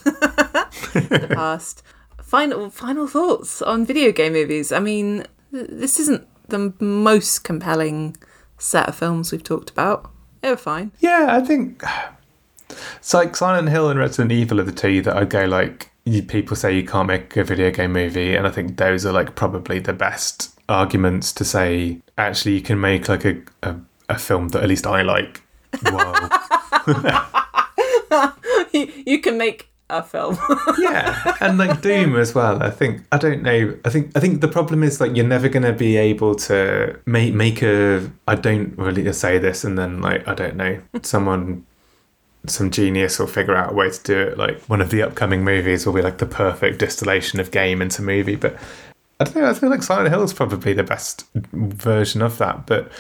the 0.05 1.29
past. 1.35 1.83
Final 2.23 2.71
final 2.71 3.07
thoughts 3.07 3.61
on 3.63 3.85
video 3.85 4.13
game 4.13 4.33
movies. 4.33 4.73
I 4.73 4.79
mean, 4.81 5.25
this 5.51 5.99
isn't 6.01 6.27
the 6.49 6.73
most 6.81 7.45
compelling 7.45 8.17
set 8.59 8.89
of 8.89 8.97
films 8.97 9.33
we've 9.33 9.43
talked 9.43 9.71
about. 9.71 10.11
They 10.41 10.51
were 10.51 10.57
fine. 10.57 10.93
yeah, 11.01 11.29
I 11.31 11.41
think 11.41 11.83
it's 12.97 13.15
like 13.15 13.37
Silent 13.37 13.69
Hill 13.69 13.89
and 13.89 13.99
Resident 13.99 14.33
Evil 14.33 14.61
are 14.61 14.65
the 14.65 14.73
two 14.73 15.03
that 15.03 15.17
I 15.17 15.25
go 15.25 15.45
like. 15.45 15.91
You, 16.05 16.23
people 16.23 16.55
say 16.57 16.77
you 16.77 16.85
can't 16.85 17.09
make 17.09 17.35
a 17.37 17.45
video 17.45 17.71
game 17.71 17.93
movie, 17.93 18.35
and 18.35 18.47
I 18.47 18.51
think 18.51 18.77
those 18.77 19.07
are 19.07 19.13
like 19.13 19.35
probably 19.35 19.79
the 19.79 19.95
best 19.95 20.51
arguments 20.69 21.33
to 21.33 21.45
say 21.45 22.01
actually 22.19 22.55
you 22.55 22.61
can 22.61 22.81
make 22.81 23.09
like 23.09 23.25
a 23.25 23.41
a, 23.63 23.77
a 24.11 24.19
film 24.19 24.49
that 24.49 24.63
at 24.63 24.69
least 24.69 24.87
I 24.87 25.03
like. 25.03 25.43
Whoa. 25.83 26.29
you, 28.73 28.93
you 29.07 29.21
can 29.21 29.39
make 29.39 29.69
a 29.91 30.03
film. 30.03 30.39
yeah 30.79 31.37
and 31.41 31.59
like 31.59 31.83
doom 31.83 32.17
as 32.17 32.35
well 32.35 32.63
i 32.63 32.71
think 32.71 33.03
i 33.13 33.19
don't 33.19 33.43
know 33.43 33.77
i 33.85 33.91
think 33.91 34.11
i 34.17 34.21
think 34.21 34.41
the 34.41 34.49
problem 34.49 34.83
is 34.83 35.01
like 35.01 35.15
you're 35.15 35.27
never 35.27 35.49
to 35.49 35.73
be 35.73 35.97
able 35.97 36.35
to 36.35 36.99
make 37.05 37.35
make 37.35 37.63
a 37.63 38.11
i 38.27 38.35
don't 38.35 38.77
really 38.79 39.11
say 39.13 39.39
this 39.39 39.63
and 39.63 39.79
then 39.79 40.01
like 40.01 40.27
i 40.27 40.35
don't 40.35 40.57
know 40.57 40.81
someone 41.03 41.65
some 42.47 42.71
genius 42.71 43.19
will 43.19 43.27
figure 43.27 43.55
out 43.55 43.73
a 43.73 43.75
way 43.75 43.91
to 43.91 44.03
do 44.03 44.19
it 44.19 44.39
like 44.39 44.61
one 44.63 44.81
of 44.81 44.91
the 44.91 45.03
upcoming 45.03 45.45
movies 45.45 45.85
will 45.85 45.93
be 45.93 46.03
like 46.03 46.19
the 46.19 46.27
perfect 46.27 46.79
distillation 46.79 47.39
of 47.39 47.51
game 47.51 47.83
into 47.83 48.01
movie 48.01 48.37
but 48.37 48.57
i 49.21 49.25
don't 49.25 49.37
know 49.37 49.49
i 49.49 49.55
feel 49.55 49.71
like 49.71 49.83
silent 49.83 50.09
hill 50.09 50.23
is 50.23 50.33
probably 50.33 50.73
the 50.73 50.83
best 50.83 51.27
version 51.53 52.23
of 52.23 52.39
that 52.39 52.67
but 52.67 52.91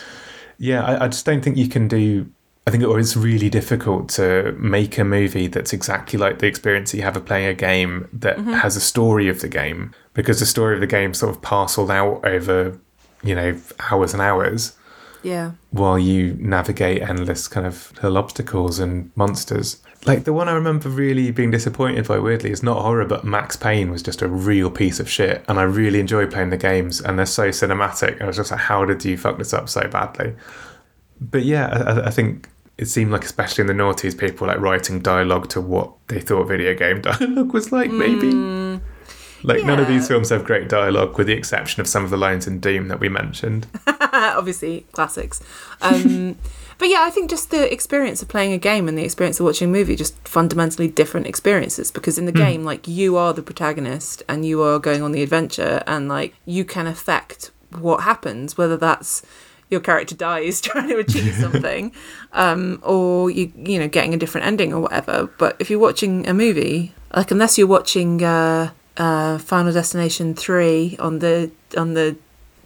yeah 0.58 0.84
I, 0.84 1.04
I 1.04 1.08
just 1.08 1.24
don't 1.24 1.42
think 1.42 1.56
you 1.56 1.68
can 1.68 1.88
do 1.88 2.30
I 2.66 2.70
think 2.70 2.82
it's 2.82 3.16
really 3.16 3.50
difficult 3.50 4.08
to 4.10 4.56
make 4.58 4.96
a 4.96 5.04
movie 5.04 5.48
that's 5.48 5.74
exactly 5.74 6.18
like 6.18 6.38
the 6.38 6.46
experience 6.46 6.92
that 6.92 6.96
you 6.96 7.02
have 7.02 7.16
of 7.16 7.26
playing 7.26 7.46
a 7.46 7.54
game 7.54 8.08
that 8.12 8.38
mm-hmm. 8.38 8.54
has 8.54 8.74
a 8.74 8.80
story 8.80 9.28
of 9.28 9.42
the 9.42 9.48
game 9.48 9.92
because 10.14 10.40
the 10.40 10.46
story 10.46 10.74
of 10.74 10.80
the 10.80 10.86
game 10.86 11.12
sort 11.12 11.34
of 11.34 11.42
parceled 11.42 11.90
out 11.90 12.24
over, 12.24 12.78
you 13.22 13.34
know, 13.34 13.60
hours 13.90 14.14
and 14.14 14.22
hours 14.22 14.74
yeah. 15.22 15.52
while 15.72 15.98
you 15.98 16.36
navigate 16.40 17.02
endless 17.02 17.48
kind 17.48 17.66
of 17.66 17.92
little 17.96 18.16
obstacles 18.16 18.78
and 18.78 19.10
monsters. 19.14 19.82
Like 20.06 20.24
the 20.24 20.32
one 20.32 20.48
I 20.48 20.52
remember 20.52 20.88
really 20.88 21.30
being 21.32 21.50
disappointed 21.50 22.08
by 22.08 22.18
weirdly 22.18 22.50
is 22.50 22.62
not 22.62 22.80
horror, 22.80 23.04
but 23.04 23.24
Max 23.24 23.56
Payne 23.56 23.90
was 23.90 24.02
just 24.02 24.22
a 24.22 24.28
real 24.28 24.70
piece 24.70 25.00
of 25.00 25.08
shit. 25.08 25.44
And 25.48 25.58
I 25.58 25.64
really 25.64 26.00
enjoy 26.00 26.26
playing 26.26 26.48
the 26.48 26.56
games 26.56 27.02
and 27.02 27.18
they're 27.18 27.26
so 27.26 27.50
cinematic. 27.50 28.14
And 28.14 28.22
I 28.22 28.26
was 28.26 28.36
just 28.36 28.50
like, 28.50 28.60
how 28.60 28.86
did 28.86 29.04
you 29.04 29.18
fuck 29.18 29.36
this 29.36 29.52
up 29.52 29.68
so 29.68 29.86
badly? 29.88 30.34
But 31.20 31.44
yeah, 31.44 31.66
I- 31.86 32.06
I 32.08 32.10
think 32.10 32.48
it 32.76 32.86
seemed 32.86 33.12
like, 33.12 33.24
especially 33.24 33.62
in 33.62 33.66
the 33.68 33.74
noughties, 33.74 34.18
people 34.18 34.46
like 34.46 34.58
writing 34.58 35.00
dialogue 35.00 35.48
to 35.50 35.60
what 35.60 35.92
they 36.08 36.20
thought 36.20 36.44
video 36.44 36.74
game 36.74 37.00
dialogue 37.02 37.52
was 37.52 37.72
like, 37.72 37.90
maybe. 37.90 38.32
Like 39.44 39.62
none 39.64 39.78
of 39.78 39.86
these 39.86 40.08
films 40.08 40.30
have 40.30 40.44
great 40.44 40.68
dialogue, 40.68 41.18
with 41.18 41.26
the 41.26 41.34
exception 41.34 41.82
of 41.82 41.86
some 41.86 42.02
of 42.02 42.10
the 42.10 42.16
lines 42.16 42.46
in 42.46 42.60
Doom 42.60 42.88
that 42.88 42.98
we 42.98 43.10
mentioned. 43.10 43.66
obviously 43.86 44.86
classics. 44.92 45.42
Um, 45.82 46.36
but 46.78 46.88
yeah, 46.88 47.02
I 47.02 47.10
think 47.10 47.28
just 47.28 47.50
the 47.50 47.70
experience 47.70 48.22
of 48.22 48.28
playing 48.28 48.52
a 48.52 48.58
game 48.58 48.88
and 48.88 48.96
the 48.96 49.04
experience 49.04 49.38
of 49.38 49.44
watching 49.44 49.68
a 49.68 49.72
movie 49.72 49.96
just 49.96 50.16
fundamentally 50.26 50.88
different 50.88 51.26
experiences 51.26 51.90
because 51.90 52.16
in 52.16 52.24
the 52.24 52.32
game, 52.32 52.64
like 52.64 52.88
you 52.88 53.18
are 53.18 53.34
the 53.34 53.42
protagonist 53.42 54.22
and 54.28 54.46
you 54.46 54.62
are 54.62 54.78
going 54.78 55.02
on 55.02 55.12
the 55.12 55.22
adventure 55.22 55.82
and 55.86 56.08
like 56.08 56.34
you 56.46 56.64
can 56.64 56.86
affect 56.86 57.50
what 57.78 58.02
happens, 58.02 58.56
whether 58.56 58.78
that's 58.78 59.22
your 59.74 59.80
character 59.80 60.14
dies 60.14 60.60
trying 60.68 60.88
to 60.88 60.98
achieve 60.98 61.34
something, 61.34 61.92
um, 62.32 62.80
or 62.82 63.30
you 63.30 63.52
you 63.56 63.78
know 63.78 63.88
getting 63.88 64.14
a 64.14 64.16
different 64.16 64.46
ending 64.46 64.72
or 64.72 64.80
whatever. 64.80 65.28
But 65.38 65.56
if 65.58 65.68
you're 65.70 65.84
watching 65.88 66.26
a 66.26 66.34
movie, 66.34 66.94
like 67.14 67.30
unless 67.30 67.58
you're 67.58 67.72
watching 67.78 68.22
uh, 68.22 68.70
uh, 68.96 69.38
Final 69.38 69.72
Destination 69.72 70.34
three 70.34 70.96
on 70.98 71.18
the 71.18 71.50
on 71.76 71.94
the 71.94 72.16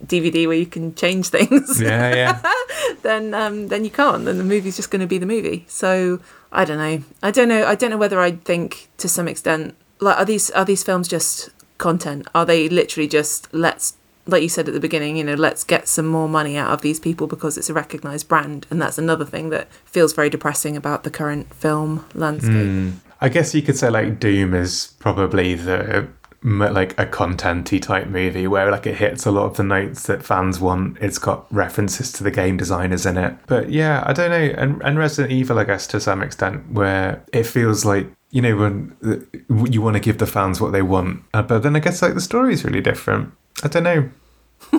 DVD 0.07 0.47
where 0.47 0.57
you 0.57 0.67
can 0.67 0.95
change 0.95 1.29
things, 1.37 1.81
Yeah, 1.81 2.15
yeah. 2.15 2.43
then 3.03 3.35
um, 3.35 3.69
then 3.69 3.85
you 3.85 3.91
can't. 3.91 4.25
Then 4.25 4.39
the 4.39 4.45
movie's 4.45 4.77
just 4.77 4.91
going 4.91 5.01
to 5.01 5.09
be 5.09 5.19
the 5.19 5.27
movie. 5.27 5.65
So 5.69 6.21
I 6.53 6.65
don't 6.65 6.79
know. 6.79 7.03
I 7.23 7.31
don't 7.31 7.49
know. 7.49 7.67
I 7.67 7.75
don't 7.75 7.91
know 7.91 7.99
whether 7.99 8.21
I 8.21 8.33
think 8.33 8.89
to 8.99 9.09
some 9.09 9.27
extent 9.27 9.75
like 10.01 10.17
are 10.19 10.25
these 10.25 10.51
are 10.53 10.65
these 10.65 10.85
films 10.85 11.09
just 11.09 11.51
content? 11.79 12.29
Are 12.35 12.45
they 12.45 12.69
literally 12.69 13.09
just 13.09 13.53
let's 13.53 13.97
like 14.29 14.43
you 14.43 14.49
said 14.49 14.69
at 14.69 14.75
the 14.75 14.81
beginning, 14.81 15.17
you 15.17 15.25
know, 15.25 15.35
let's 15.35 15.65
get 15.65 15.89
some 15.89 16.07
more 16.07 16.29
money 16.29 16.57
out 16.57 16.71
of 16.71 16.83
these 16.83 17.01
people 17.01 17.27
because 17.27 17.57
it's 17.59 17.71
a 17.71 17.75
recognized 17.75 18.29
brand, 18.29 18.67
and 18.71 18.81
that's 18.81 18.99
another 18.99 19.25
thing 19.25 19.49
that 19.51 19.73
feels 19.85 20.13
very 20.13 20.31
depressing 20.31 20.77
about 20.77 21.03
the 21.03 21.11
current 21.11 21.53
film 21.55 22.05
landscape. 22.15 22.93
I 23.21 23.29
guess 23.29 23.55
you 23.55 23.63
could 23.63 23.77
say 23.77 23.91
like 23.91 24.21
Doom 24.21 24.55
is 24.55 24.95
probably 25.01 25.55
the 25.55 26.09
like 26.45 26.93
a 27.01 27.05
contenty 27.05 27.83
type 27.83 28.07
movie 28.07 28.47
where 28.47 28.71
like 28.71 28.87
it 28.87 28.95
hits 28.95 29.27
a 29.27 29.31
lot 29.31 29.47
of 29.47 29.57
the 29.57 29.65
notes 29.65 30.05
that 30.05 30.23
fans 30.23 30.61
want. 30.61 30.99
It's 31.01 31.19
got 31.19 31.53
references 31.53 32.13
to 32.13 32.23
the 32.23 32.31
game 32.31 32.57
designers 32.57 33.07
in 33.07 33.17
it. 33.17 33.35
But 33.47 33.71
yeah, 33.71 34.05
I 34.07 34.13
don't 34.13 34.31
know. 34.31 34.55
And 34.57 34.81
and 34.83 34.99
Resident 34.99 35.33
Evil, 35.33 35.59
I 35.59 35.65
guess 35.65 35.87
to 35.89 36.01
some 36.01 36.23
extent, 36.23 36.71
where 36.71 37.25
it 37.33 37.45
feels 37.45 37.85
like 37.85 38.07
you 38.31 38.43
know 38.43 38.57
when 38.57 38.97
uh, 39.05 39.65
you 39.67 39.83
want 39.83 39.95
to 39.95 40.01
give 40.01 40.19
the 40.19 40.27
fans 40.27 40.61
what 40.61 40.73
they 40.73 40.83
want, 40.83 41.25
uh, 41.35 41.43
but 41.43 41.63
then 41.63 41.75
I 41.75 41.81
guess 41.81 42.03
like 42.03 42.15
the 42.15 42.21
story 42.21 42.53
is 42.53 42.65
really 42.65 42.83
different. 42.83 43.33
I 43.63 43.69
don't 43.69 43.83
know. 43.85 44.11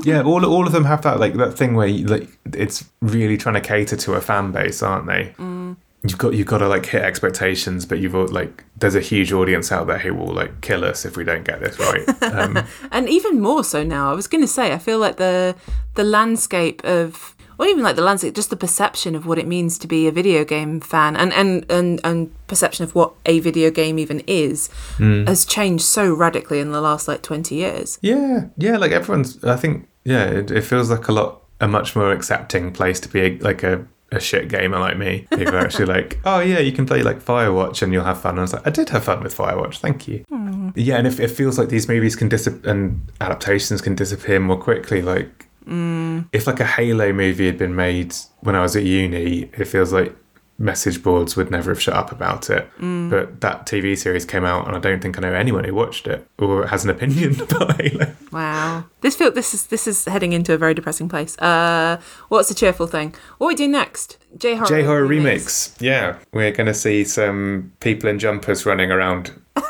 yeah, 0.03 0.21
all 0.23 0.45
all 0.45 0.65
of 0.67 0.73
them 0.73 0.85
have 0.85 1.01
that 1.03 1.19
like 1.19 1.35
that 1.35 1.57
thing 1.57 1.73
where 1.73 1.87
you, 1.87 2.05
like 2.05 2.29
it's 2.53 2.85
really 3.01 3.37
trying 3.37 3.55
to 3.55 3.61
cater 3.61 3.95
to 3.95 4.13
a 4.13 4.21
fan 4.21 4.51
base, 4.51 4.83
aren't 4.83 5.07
they? 5.07 5.33
You've 6.03 6.17
got 6.17 6.33
you've 6.33 6.47
got 6.47 6.59
to 6.59 6.67
like 6.67 6.85
hit 6.85 7.01
expectations, 7.01 7.85
but 7.85 7.99
you've 7.99 8.13
like 8.13 8.63
there's 8.77 8.95
a 8.95 9.01
huge 9.01 9.33
audience 9.33 9.71
out 9.71 9.87
there 9.87 9.97
who 9.99 10.13
will 10.13 10.33
like 10.33 10.61
kill 10.61 10.85
us 10.85 11.05
if 11.05 11.17
we 11.17 11.23
don't 11.25 11.43
get 11.43 11.59
this 11.59 11.77
right. 11.79 12.07
Um, 12.39 12.63
and 12.91 13.09
even 13.09 13.41
more 13.41 13.63
so 13.63 13.83
now. 13.83 14.09
I 14.11 14.13
was 14.13 14.27
going 14.27 14.41
to 14.41 14.47
say, 14.47 14.71
I 14.71 14.77
feel 14.77 14.97
like 14.99 15.17
the 15.17 15.55
the 15.95 16.03
landscape 16.03 16.81
of, 16.85 17.35
or 17.59 17.67
even 17.67 17.83
like 17.83 17.97
the 17.97 18.01
landscape, 18.01 18.33
just 18.33 18.49
the 18.49 18.55
perception 18.55 19.15
of 19.15 19.25
what 19.25 19.37
it 19.37 19.45
means 19.45 19.77
to 19.79 19.87
be 19.87 20.07
a 20.07 20.11
video 20.11 20.45
game 20.45 20.79
fan, 20.79 21.15
and 21.17 21.33
and 21.33 21.69
and, 21.69 21.99
and 22.05 22.47
perception 22.47 22.85
of 22.85 22.95
what 22.95 23.13
a 23.25 23.41
video 23.41 23.69
game 23.69 23.99
even 23.99 24.21
is, 24.25 24.69
hmm. 24.95 25.25
has 25.25 25.45
changed 25.45 25.83
so 25.83 26.11
radically 26.13 26.59
in 26.59 26.71
the 26.71 26.81
last 26.81 27.07
like 27.07 27.21
twenty 27.21 27.55
years. 27.55 27.99
yeah, 28.01 28.45
yeah, 28.57 28.77
like 28.77 28.91
everyone's. 28.91 29.43
I 29.43 29.57
think 29.57 29.89
yeah, 30.05 30.23
it, 30.23 30.49
it 30.49 30.61
feels 30.61 30.89
like 30.89 31.07
a 31.09 31.11
lot 31.11 31.41
a 31.59 31.67
much 31.67 31.95
more 31.95 32.13
accepting 32.13 32.71
place 32.71 32.99
to 33.01 33.09
be 33.09 33.19
a, 33.21 33.37
like 33.39 33.61
a. 33.63 33.85
A 34.11 34.19
shit 34.19 34.47
gamer 34.47 34.79
like 34.79 34.97
me, 34.97 35.27
people 35.29 35.55
are 35.55 35.59
actually 35.59 35.85
like, 35.85 36.19
"Oh 36.25 36.39
yeah, 36.39 36.57
you 36.57 36.71
can 36.71 36.87
play 36.87 37.03
like 37.03 37.23
Firewatch 37.23 37.83
and 37.83 37.93
you'll 37.93 38.05
have 38.05 38.19
fun." 38.19 38.31
And 38.31 38.39
I 38.39 38.41
was 38.41 38.53
like, 38.53 38.65
"I 38.65 38.71
did 38.71 38.89
have 38.89 39.03
fun 39.03 39.21
with 39.21 39.37
Firewatch, 39.37 39.77
thank 39.77 40.07
you." 40.07 40.25
Hmm. 40.29 40.71
Yeah, 40.73 40.95
and 40.95 41.05
if 41.05 41.19
it 41.19 41.27
feels 41.27 41.59
like 41.59 41.69
these 41.69 41.87
movies 41.87 42.15
can 42.15 42.27
disappear 42.27 42.71
and 42.71 43.07
adaptations 43.21 43.81
can 43.81 43.93
disappear 43.93 44.39
more 44.39 44.59
quickly, 44.59 45.03
like 45.03 45.48
if 45.67 46.47
like 46.47 46.59
a 46.59 46.65
Halo 46.65 47.13
movie 47.13 47.45
had 47.45 47.57
been 47.57 47.75
made 47.75 48.15
when 48.41 48.55
I 48.55 48.61
was 48.61 48.75
at 48.75 48.83
uni, 48.83 49.49
it 49.53 49.65
feels 49.65 49.93
like 49.93 50.15
message 50.61 51.01
boards 51.01 51.37
would 51.37 51.49
never 51.49 51.71
have 51.71 51.81
shut 51.81 51.93
up 51.93 52.11
about 52.11 52.49
it. 52.49 52.69
But 52.77 53.39
that 53.41 53.65
TV 53.65 53.97
series 53.97 54.25
came 54.25 54.43
out, 54.43 54.67
and 54.67 54.75
I 54.75 54.79
don't 54.79 55.01
think 55.01 55.17
I 55.17 55.21
know 55.21 55.33
anyone 55.33 55.63
who 55.63 55.73
watched 55.73 56.05
it 56.05 56.27
or 56.37 56.67
has 56.67 56.83
an 56.83 56.89
opinion 56.89 57.39
about 57.41 57.81
Halo. 57.81 58.13
Wow, 58.31 58.85
this 59.01 59.15
feel 59.15 59.31
this 59.31 59.53
is 59.53 59.67
this 59.67 59.87
is 59.87 60.05
heading 60.05 60.33
into 60.33 60.53
a 60.53 60.57
very 60.57 60.73
depressing 60.73 61.07
place. 61.09 61.37
Uh, 61.39 61.99
what's 62.27 62.49
the 62.49 62.55
cheerful 62.55 62.87
thing? 62.87 63.15
What 63.37 63.47
are 63.47 63.49
we 63.49 63.55
do 63.55 63.67
next? 63.67 64.17
J 64.37 64.55
horror. 64.55 64.67
J 64.67 64.83
horror 64.83 65.07
remix. 65.07 65.75
Yeah, 65.81 66.17
we're 66.33 66.51
gonna 66.51 66.73
see 66.73 67.03
some 67.03 67.71
people 67.79 68.09
in 68.09 68.19
jumpers 68.19 68.65
running 68.65 68.91
around. 68.91 69.41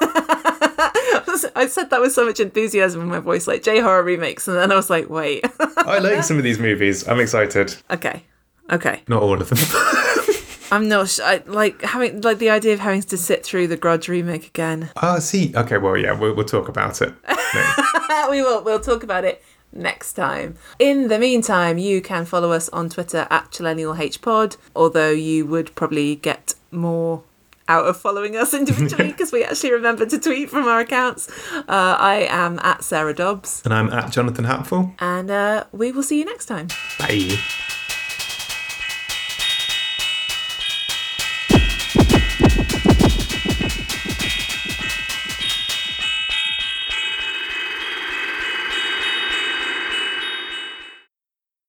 I 1.55 1.67
said 1.67 1.89
that 1.89 2.01
with 2.01 2.13
so 2.13 2.25
much 2.25 2.39
enthusiasm 2.39 3.01
in 3.01 3.07
my 3.07 3.19
voice, 3.19 3.47
like 3.47 3.63
J 3.63 3.79
horror 3.79 4.03
remix, 4.03 4.47
and 4.47 4.57
then 4.57 4.71
I 4.71 4.75
was 4.75 4.89
like, 4.89 5.09
wait. 5.09 5.45
I 5.77 5.99
like 5.99 6.23
some 6.23 6.37
of 6.37 6.43
these 6.43 6.59
movies. 6.59 7.07
I'm 7.07 7.19
excited. 7.19 7.75
okay, 7.91 8.23
okay. 8.71 9.01
Not 9.07 9.21
all 9.21 9.41
of 9.41 9.49
them. 9.49 9.57
I'm 10.71 10.87
not 10.87 11.09
sh- 11.09 11.19
I, 11.23 11.41
like 11.47 11.81
having 11.81 12.21
like 12.21 12.37
the 12.37 12.51
idea 12.51 12.73
of 12.73 12.79
having 12.79 13.01
to 13.01 13.17
sit 13.17 13.43
through 13.43 13.67
the 13.67 13.77
Grudge 13.77 14.07
remake 14.07 14.47
again. 14.47 14.91
oh, 15.01 15.19
see. 15.19 15.53
Okay, 15.55 15.77
well, 15.77 15.97
yeah, 15.97 16.11
we'll, 16.11 16.35
we'll 16.35 16.45
talk 16.45 16.67
about 16.67 17.01
it. 17.01 17.13
No. 17.27 18.27
we 18.29 18.41
will. 18.41 18.63
We'll 18.63 18.79
talk 18.79 19.03
about 19.03 19.25
it 19.25 19.43
next 19.71 20.13
time. 20.13 20.55
In 20.77 21.07
the 21.07 21.19
meantime, 21.19 21.77
you 21.77 22.01
can 22.01 22.25
follow 22.25 22.51
us 22.51 22.69
on 22.69 22.89
Twitter 22.89 23.27
at 23.29 23.51
ChillennialHPod, 23.51 24.57
although 24.75 25.11
you 25.11 25.45
would 25.45 25.73
probably 25.75 26.15
get 26.15 26.53
more 26.71 27.23
out 27.69 27.85
of 27.85 27.95
following 27.95 28.35
us 28.35 28.53
individually 28.61 29.11
because 29.11 29.31
we 29.31 29.43
actually 29.45 29.71
remember 29.71 30.05
to 30.05 30.19
tweet 30.19 30.49
from 30.49 30.67
our 30.67 30.81
accounts. 30.81 31.29
Uh, 31.53 31.63
I 31.97 32.27
am 32.29 32.59
at 32.59 32.83
Sarah 32.83 33.13
Dobbs, 33.13 33.61
And 33.63 33.73
I'm 33.73 33.89
at 33.93 34.11
Jonathan 34.11 34.43
Hatfull. 34.43 34.93
and 34.99 35.31
uh, 35.31 35.63
we 35.71 35.91
will 35.93 36.03
see 36.03 36.19
you 36.19 36.25
next 36.25 36.47
time. 36.47 36.67
Bye. 36.99 37.37